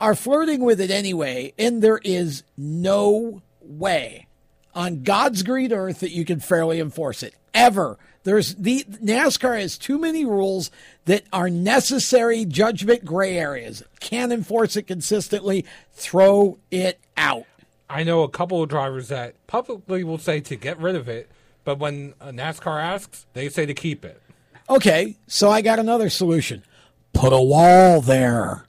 [0.00, 4.26] are flirting with it anyway, and there is no way
[4.74, 7.98] on God's green earth that you can fairly enforce it ever.
[8.26, 10.72] There's the NASCAR has too many rules
[11.04, 13.84] that are necessary judgment gray areas.
[14.00, 15.64] Can't enforce it consistently.
[15.92, 17.46] Throw it out.
[17.88, 21.30] I know a couple of drivers that publicly will say to get rid of it,
[21.62, 24.20] but when a NASCAR asks, they say to keep it.
[24.68, 26.64] Okay, so I got another solution.
[27.12, 28.66] Put a wall there.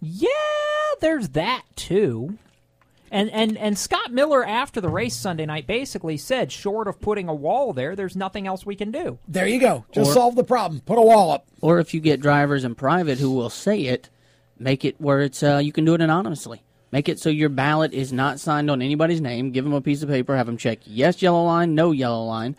[0.00, 0.28] Yeah,
[1.00, 2.36] there's that too.
[3.10, 7.28] And and and Scott Miller after the race Sunday night basically said, short of putting
[7.28, 9.18] a wall there, there's nothing else we can do.
[9.28, 9.84] There you go.
[9.92, 10.80] Just Or- solve the problem.
[10.80, 11.46] Put a wall up.
[11.60, 14.10] Or if you get drivers in private who will say it,
[14.58, 16.62] make it where it's uh, you can do it anonymously.
[16.92, 19.50] Make it so your ballot is not signed on anybody's name.
[19.50, 22.56] Give them a piece of paper, have them check yes yellow line, no yellow line.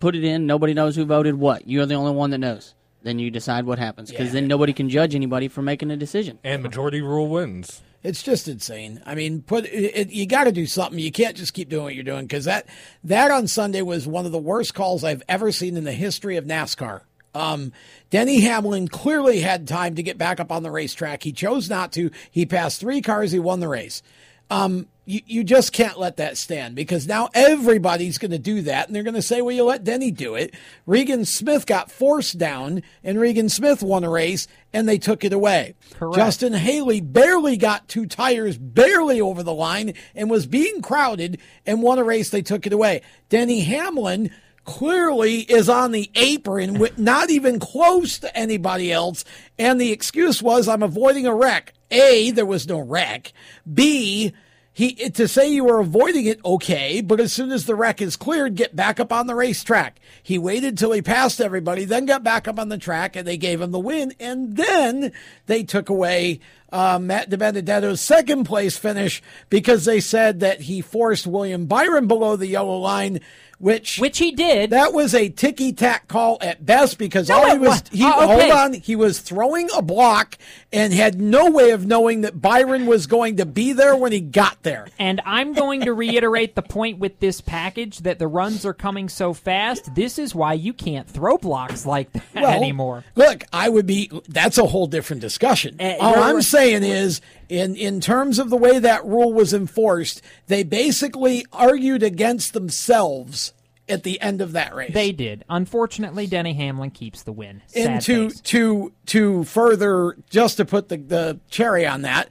[0.00, 0.46] Put it in.
[0.46, 1.68] Nobody knows who voted what.
[1.68, 2.74] You're the only one that knows.
[3.02, 6.38] Then you decide what happens because then nobody can judge anybody for making a decision.
[6.44, 7.82] And majority rule wins.
[8.02, 9.02] It's just insane.
[9.04, 10.98] I mean, put it, you got to do something.
[10.98, 12.66] You can't just keep doing what you're doing because that
[13.04, 16.36] that on Sunday was one of the worst calls I've ever seen in the history
[16.36, 17.02] of NASCAR.
[17.34, 17.72] Um,
[18.08, 21.22] Denny Hamlin clearly had time to get back up on the racetrack.
[21.22, 22.10] He chose not to.
[22.30, 23.32] He passed three cars.
[23.32, 24.02] He won the race.
[24.50, 28.86] Um, you, you just can't let that stand because now everybody's going to do that
[28.86, 30.54] and they're going to say, well, you let Denny do it.
[30.86, 35.32] Regan Smith got forced down and Regan Smith won a race and they took it
[35.32, 35.74] away.
[35.94, 36.14] Correct.
[36.14, 41.82] Justin Haley barely got two tires, barely over the line and was being crowded and
[41.82, 42.30] won a race.
[42.30, 43.02] They took it away.
[43.28, 44.30] Denny Hamlin
[44.64, 49.24] clearly is on the apron with not even close to anybody else.
[49.58, 51.74] And the excuse was, I'm avoiding a wreck.
[51.90, 53.32] A, there was no wreck.
[53.72, 54.32] B,
[54.80, 58.16] he to say you were avoiding it, okay, but as soon as the wreck is
[58.16, 60.00] cleared, get back up on the racetrack.
[60.22, 63.36] He waited till he passed everybody, then got back up on the track, and they
[63.36, 64.14] gave him the win.
[64.18, 65.12] And then
[65.44, 66.40] they took away
[66.72, 72.36] uh, Matt DiBenedetto's second place finish because they said that he forced William Byron below
[72.36, 73.20] the yellow line.
[73.60, 74.70] Which, which he did.
[74.70, 78.24] That was a ticky tack call at best because No, all he was he uh,
[78.24, 78.26] okay.
[78.26, 80.38] hold on he was throwing a block
[80.72, 84.20] and had no way of knowing that Byron was going to be there when he
[84.20, 84.88] got there.
[84.98, 89.10] And I'm going to reiterate the point with this package that the runs are coming
[89.10, 89.94] so fast.
[89.94, 93.04] This is why you can't throw blocks like that Well, anymore.
[93.14, 94.10] Look, I would be.
[94.28, 95.76] That's a whole different discussion.
[95.78, 97.20] Eh, All I'm saying is,
[97.50, 103.52] in in terms of the way that rule was enforced, they basically argued against themselves
[103.88, 104.94] at the end of that race.
[104.94, 105.44] They did.
[105.50, 107.60] Unfortunately, Denny Hamlin keeps the win.
[107.66, 108.40] Sad and to face.
[108.40, 112.28] to to further just to put the, the cherry on that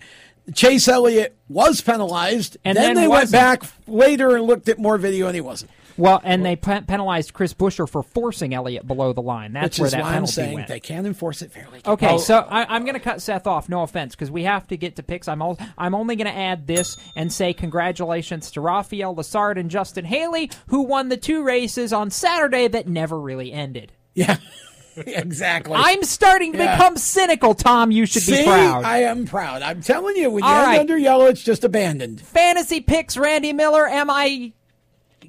[0.55, 3.31] chase elliott was penalized And then, then they went wasn't.
[3.33, 5.69] back later and looked at more video and he wasn't
[5.99, 9.53] Well, and they pe- penalized Chris Buescher for forcing Elliott below the line.
[9.53, 10.67] That's which where is that why i'm penalty saying went.
[10.67, 13.69] they can enforce it fairly Okay, so I, I'm going to cut Seth off.
[13.69, 15.27] No offense, because we have to get to picks.
[15.27, 19.69] I'm al- I'm only going to add this and say congratulations to Raphael Lessard and
[19.69, 23.91] Justin Haley, who won the two races on Saturday that never really ended.
[24.15, 24.37] yeah
[24.97, 26.75] exactly I'm starting to Yeah.
[26.75, 27.53] become cynical.
[27.53, 28.83] Tom, you should See, be proud.
[28.83, 30.79] i am proud i'm telling you when All end right.
[30.79, 33.87] under yellow it's just abandoned Fantasy picks, Randy Miller.
[33.87, 34.53] Am I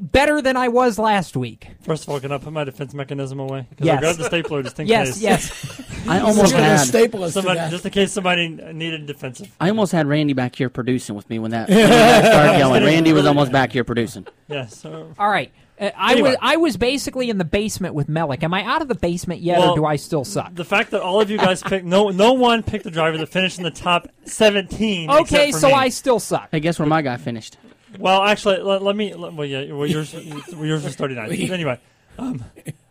[0.00, 1.68] better than I was last week?
[1.82, 3.66] First of all, can I put my defense mechanism away?
[3.70, 3.96] Because Yes.
[3.96, 5.22] I grabbed the stapler just in Yes, case.
[5.22, 5.82] yes.
[6.08, 9.54] I almost gonna had staple us Somebody, just in case somebody needed defensive.
[9.60, 12.84] I almost had Randy back here producing with me when that, when that started going.
[12.84, 14.26] Randy was almost back here producing.
[14.48, 14.76] Yes.
[14.78, 15.52] so- All right.
[15.78, 16.30] Uh, I Anyway.
[16.30, 18.42] was I was basically in the basement with Mellick.
[18.42, 20.54] Am I out of the basement yet, Well, or do I still suck?
[20.54, 23.28] The fact that all of you guys picked no no one picked the driver that
[23.30, 25.08] finished in the top seventeen.
[25.10, 25.74] Okay, for so me.
[25.74, 26.48] I still suck.
[26.52, 27.56] Hey, guess where my guy finished?
[27.98, 29.14] Well, actually, let, let me.
[29.14, 31.32] Let, well, yeah, well, yours, yours was thirty nine.
[31.32, 31.78] Anyway,
[32.18, 32.44] um,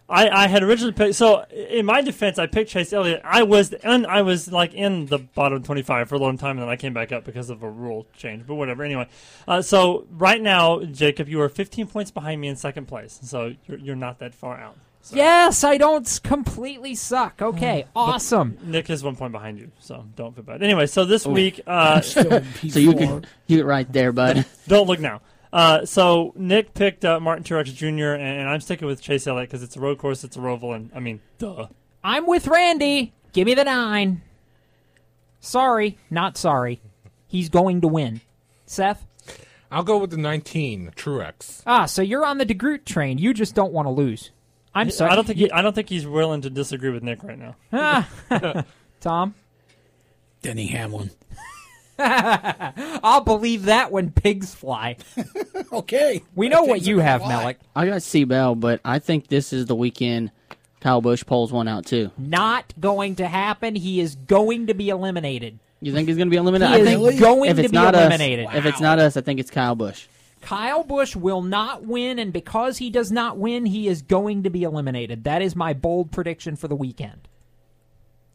[0.10, 1.16] I, I had originally picked.
[1.16, 3.22] So, in my defense, I picked Chase Elliott.
[3.24, 6.58] I was, and I was like in the bottom twenty five for a long time,
[6.58, 8.46] and then I came back up because of a rule change.
[8.48, 8.84] But whatever.
[8.84, 9.08] Anyway,
[9.48, 13.20] uh, so right now, Jacob, you are fifteen points behind me in second place.
[13.24, 14.78] So you're, you're not that far out.
[15.12, 17.42] Yes, I don't completely suck.
[17.42, 18.58] Okay, awesome.
[18.64, 20.62] Nick is one point behind you, so don't feel bad.
[20.64, 22.42] Anyway, so this week, uh, So
[22.80, 24.46] you can you right there, bud.
[24.68, 25.22] Don't look now.
[25.52, 28.14] Uh, so Nick picked uh, Martin Truex Jr.
[28.14, 30.76] and, and I'm sticking with Chase Elliott because it's a road course, it's a roval,
[30.76, 31.68] and I mean, duh.
[32.04, 33.14] I'm with Randy.
[33.34, 34.22] Give me the nine.
[35.40, 36.82] Sorry, not sorry.
[37.28, 38.22] He's going to win.
[38.66, 39.06] Seth?
[39.72, 41.62] I'll go with the 19, Truex.
[41.66, 43.18] Ah, so you're on the DeGroot train.
[43.20, 44.32] You just don't want to lose.
[44.74, 45.12] I'm sorry.
[45.12, 47.56] I don't think he, I don't think he's willing to disagree with Nick right now.
[47.74, 48.08] Ah.
[49.02, 49.36] Tom?
[50.42, 51.12] denny hamlin
[52.00, 54.96] I'll believe that when pigs fly.
[55.74, 57.58] okay We know what you have, Mellick.
[57.76, 60.32] I got C Bell, but I think this is the weekend
[60.80, 62.12] Kyle Busch pulls one out too.
[62.18, 63.76] Not going to happen.
[63.76, 65.60] He is going to be eliminated.
[65.82, 66.74] You think he's going to be eliminated?
[66.74, 68.46] He I is think going if to it's be not eliminated.
[68.48, 70.08] Us, If it's not us, I think it's Kyle Busch.
[70.42, 74.50] Kyle Busch will not win, and because he does not win, he is going to
[74.50, 75.24] be eliminated.
[75.26, 77.28] That is my bold prediction for the weekend.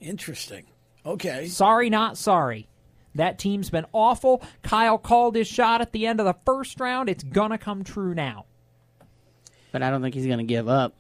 [0.01, 0.67] interesting
[1.07, 2.69] okay Sorry, not sorry.
[3.15, 4.43] That team's been awful.
[4.63, 7.09] Kyle called his shot at the end of the first round.
[7.09, 8.47] It's gonna come true now.
[9.71, 10.95] But I don't think he's going to give up.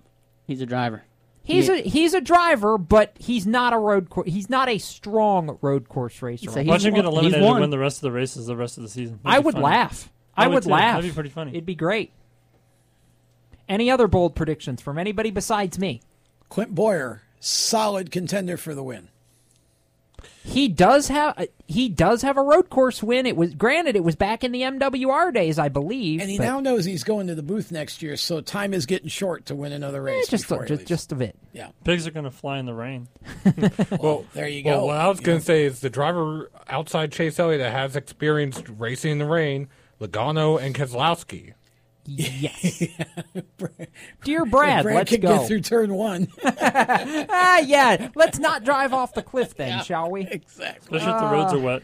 [0.49, 1.05] He's a driver.
[1.45, 1.75] He's Yeah.
[1.77, 4.29] a he's a driver, but he's not a road course.
[4.29, 6.51] He's not a strong road course racer.
[6.51, 8.83] So Watch him get eliminated and win the rest of the races the rest of
[8.83, 9.21] the season.
[9.23, 9.65] That'd I would funny.
[9.65, 10.11] laugh.
[10.37, 10.71] I, would too.
[10.71, 10.97] laugh.
[10.97, 11.53] That'd be pretty funny.
[11.53, 12.13] It'd be great.
[13.69, 16.03] Any other bold predictions from anybody besides me?
[16.49, 19.09] Clint Bowyer, solid contender for the win.
[20.43, 23.25] He does have he does have a road course win.
[23.27, 26.21] It was granted it was back in the MWR days, I believe.
[26.21, 28.85] And he but- now knows he's going to the booth next year, so time is
[28.85, 30.27] getting short to win another race.
[30.29, 31.35] Eh, just a, just, just a bit.
[31.53, 31.69] Yeah.
[31.85, 33.09] Pigs are going to fly in the rain.
[34.01, 34.71] well, there you go.
[34.71, 37.97] Well, what I was going to say is the driver outside Chase Elliott that has
[37.97, 39.69] experienced racing in the rain,
[40.07, 41.55] Logano and Keselowski.
[42.07, 42.83] Yes.
[44.25, 45.39] Dear Brad, Brad let's can go.
[45.39, 46.29] get through turn one.
[46.45, 48.11] ah, yeah.
[48.15, 50.27] Let's not drive off the cliff then, shall we?
[50.27, 50.99] Exactly.
[50.99, 51.83] Especially if the roads are wet.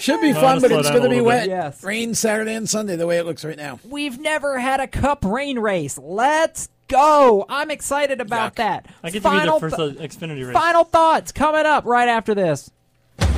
[0.00, 1.48] Should be fun, but it's going to be wet.
[1.48, 1.84] Yes.
[1.84, 3.78] Rain Saturday and Sunday, the way it looks right now.
[3.88, 5.98] We've never had a cup rain race.
[5.98, 7.44] Let's go.
[7.48, 8.86] I'm excited about that.
[9.02, 10.54] I get final to be the first th- uh, Xfinity race.
[10.54, 12.70] Final thoughts coming up right after this.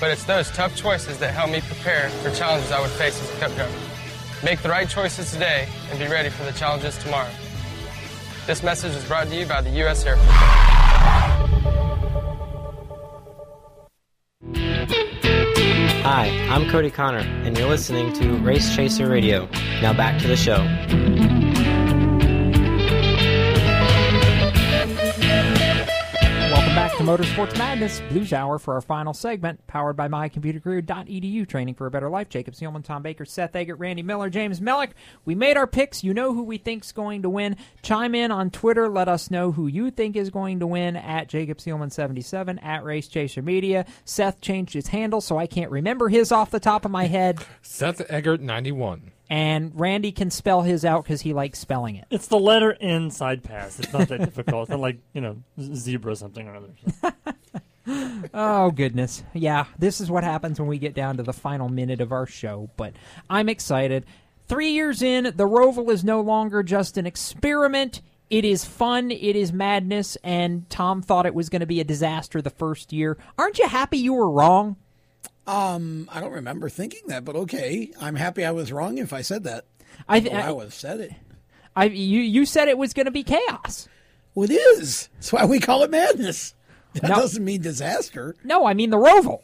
[0.00, 3.36] But it's those tough choices that help me prepare for challenges I would face as
[3.36, 3.72] a cup driver.
[4.44, 7.30] Make the right choices today and be ready for the challenges tomorrow.
[8.46, 10.04] This message is brought to you by the U.S.
[10.06, 10.28] Air Force.
[16.04, 19.48] Hi, I'm Cody Connor, and you're listening to Race Chaser Radio.
[19.82, 20.64] Now back to the show.
[26.98, 31.92] To Motorsports Madness Blues Hour for our final segment, powered by mycomputercareer.edu, training for a
[31.92, 32.28] better life.
[32.28, 34.90] Jacob Seelman, Tom Baker, Seth Eggert, Randy Miller, James Mellick.
[35.24, 36.02] We made our picks.
[36.02, 37.56] You know who we think's going to win.
[37.82, 38.88] Chime in on Twitter.
[38.88, 43.06] Let us know who you think is going to win at Jacob Seelman77 at Race
[43.06, 43.86] Chaser Media.
[44.04, 47.38] Seth changed his handle, so I can't remember his off the top of my head.
[47.62, 49.12] Seth Eggert, 91.
[49.30, 52.06] And Randy can spell his out because he likes spelling it.
[52.10, 53.78] It's the letter N side pass.
[53.78, 54.62] It's not that difficult.
[54.62, 57.14] It's not like, you know, zebra something or other.
[58.34, 62.02] oh goodness yeah this is what happens when we get down to the final minute
[62.02, 62.92] of our show but
[63.30, 64.04] i'm excited
[64.46, 69.10] three years in the roval is no longer just an experiment It is fun.
[69.10, 70.16] It is madness.
[70.22, 73.16] And Tom thought it was going to be a disaster the first year.
[73.38, 74.76] Aren't you happy you were wrong?
[75.48, 77.90] Um, I don't remember thinking that, but okay.
[78.00, 79.64] I'm happy I was wrong if I said that.
[80.08, 81.12] I, th- oh, I would have said it.
[81.74, 83.88] I you you said it was going to be chaos.
[84.34, 85.08] Well, it is.
[85.14, 86.54] That's why we call it madness.
[86.94, 87.16] That No.
[87.16, 88.34] doesn't mean disaster.
[88.44, 89.40] No, I mean the Roval.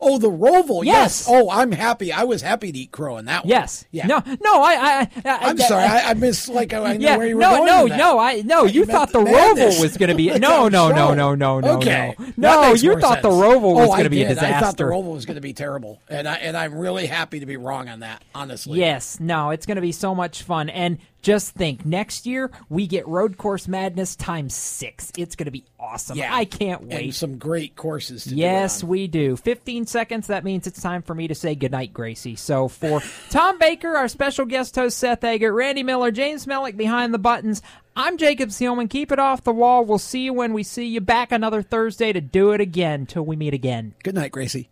[0.00, 0.84] Oh, the Roval.
[0.84, 1.26] Yes.
[1.26, 1.28] Yes.
[1.28, 2.12] Oh, I'm happy.
[2.12, 3.50] I was happy to eat crow in that one.
[3.50, 3.84] Yes.
[3.90, 4.06] Yeah.
[4.06, 4.22] No.
[4.26, 4.62] No.
[4.62, 4.74] I.
[4.74, 5.10] I.
[5.24, 5.84] I I'm sorry.
[5.84, 7.16] I, I missed like I know yeah.
[7.16, 7.56] where you were no.
[7.56, 7.66] going.
[7.66, 7.88] no.
[7.88, 7.96] that.
[7.98, 8.18] No.
[8.18, 8.42] I.
[8.42, 8.62] No.
[8.62, 9.78] Thought You thought the madness.
[9.78, 10.38] Roval was going to be.
[10.38, 10.68] No.
[10.68, 10.90] No.
[10.90, 11.14] No.
[11.14, 11.34] No.
[11.34, 11.60] No.
[11.60, 11.76] No.
[11.78, 12.14] Okay.
[12.36, 12.62] No.
[12.62, 12.74] No.
[12.74, 13.30] You thought the.
[13.30, 14.54] Roval was Oh, going to be a disaster.
[14.54, 17.40] I thought the Roval was going to be terrible, and I and I'm really happy
[17.40, 18.22] to be wrong on that.
[18.34, 18.78] Honestly.
[18.78, 20.68] Yes, no, it's going to be so much fun.
[20.68, 25.10] And just think, next year we get Road Course Madness times six.
[25.18, 26.16] It's going to be awesome.
[26.18, 26.32] Yeah.
[26.34, 27.04] I can't wait.
[27.06, 28.88] And some great courses to do Yes, on.
[28.90, 29.36] we do.
[29.36, 30.26] 15 seconds.
[30.28, 32.36] That means it's time for me to say goodnight, Gracie.
[32.36, 37.14] So for Tom Baker, our special guest host Seth Eggert, Randy Miller, James Mellick behind
[37.14, 37.62] the buttons,
[37.96, 38.90] I'm Jacob Seelman.
[38.90, 39.84] Keep it off the wall.
[39.84, 43.24] We'll see you when we see you back another Thursday to do it again till
[43.24, 43.94] we meet again.
[44.02, 44.68] Good night, Gracie.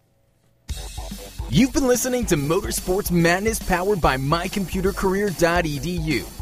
[1.48, 6.41] You've been listening to Motorsports Madness powered by mycomputercareer.edu.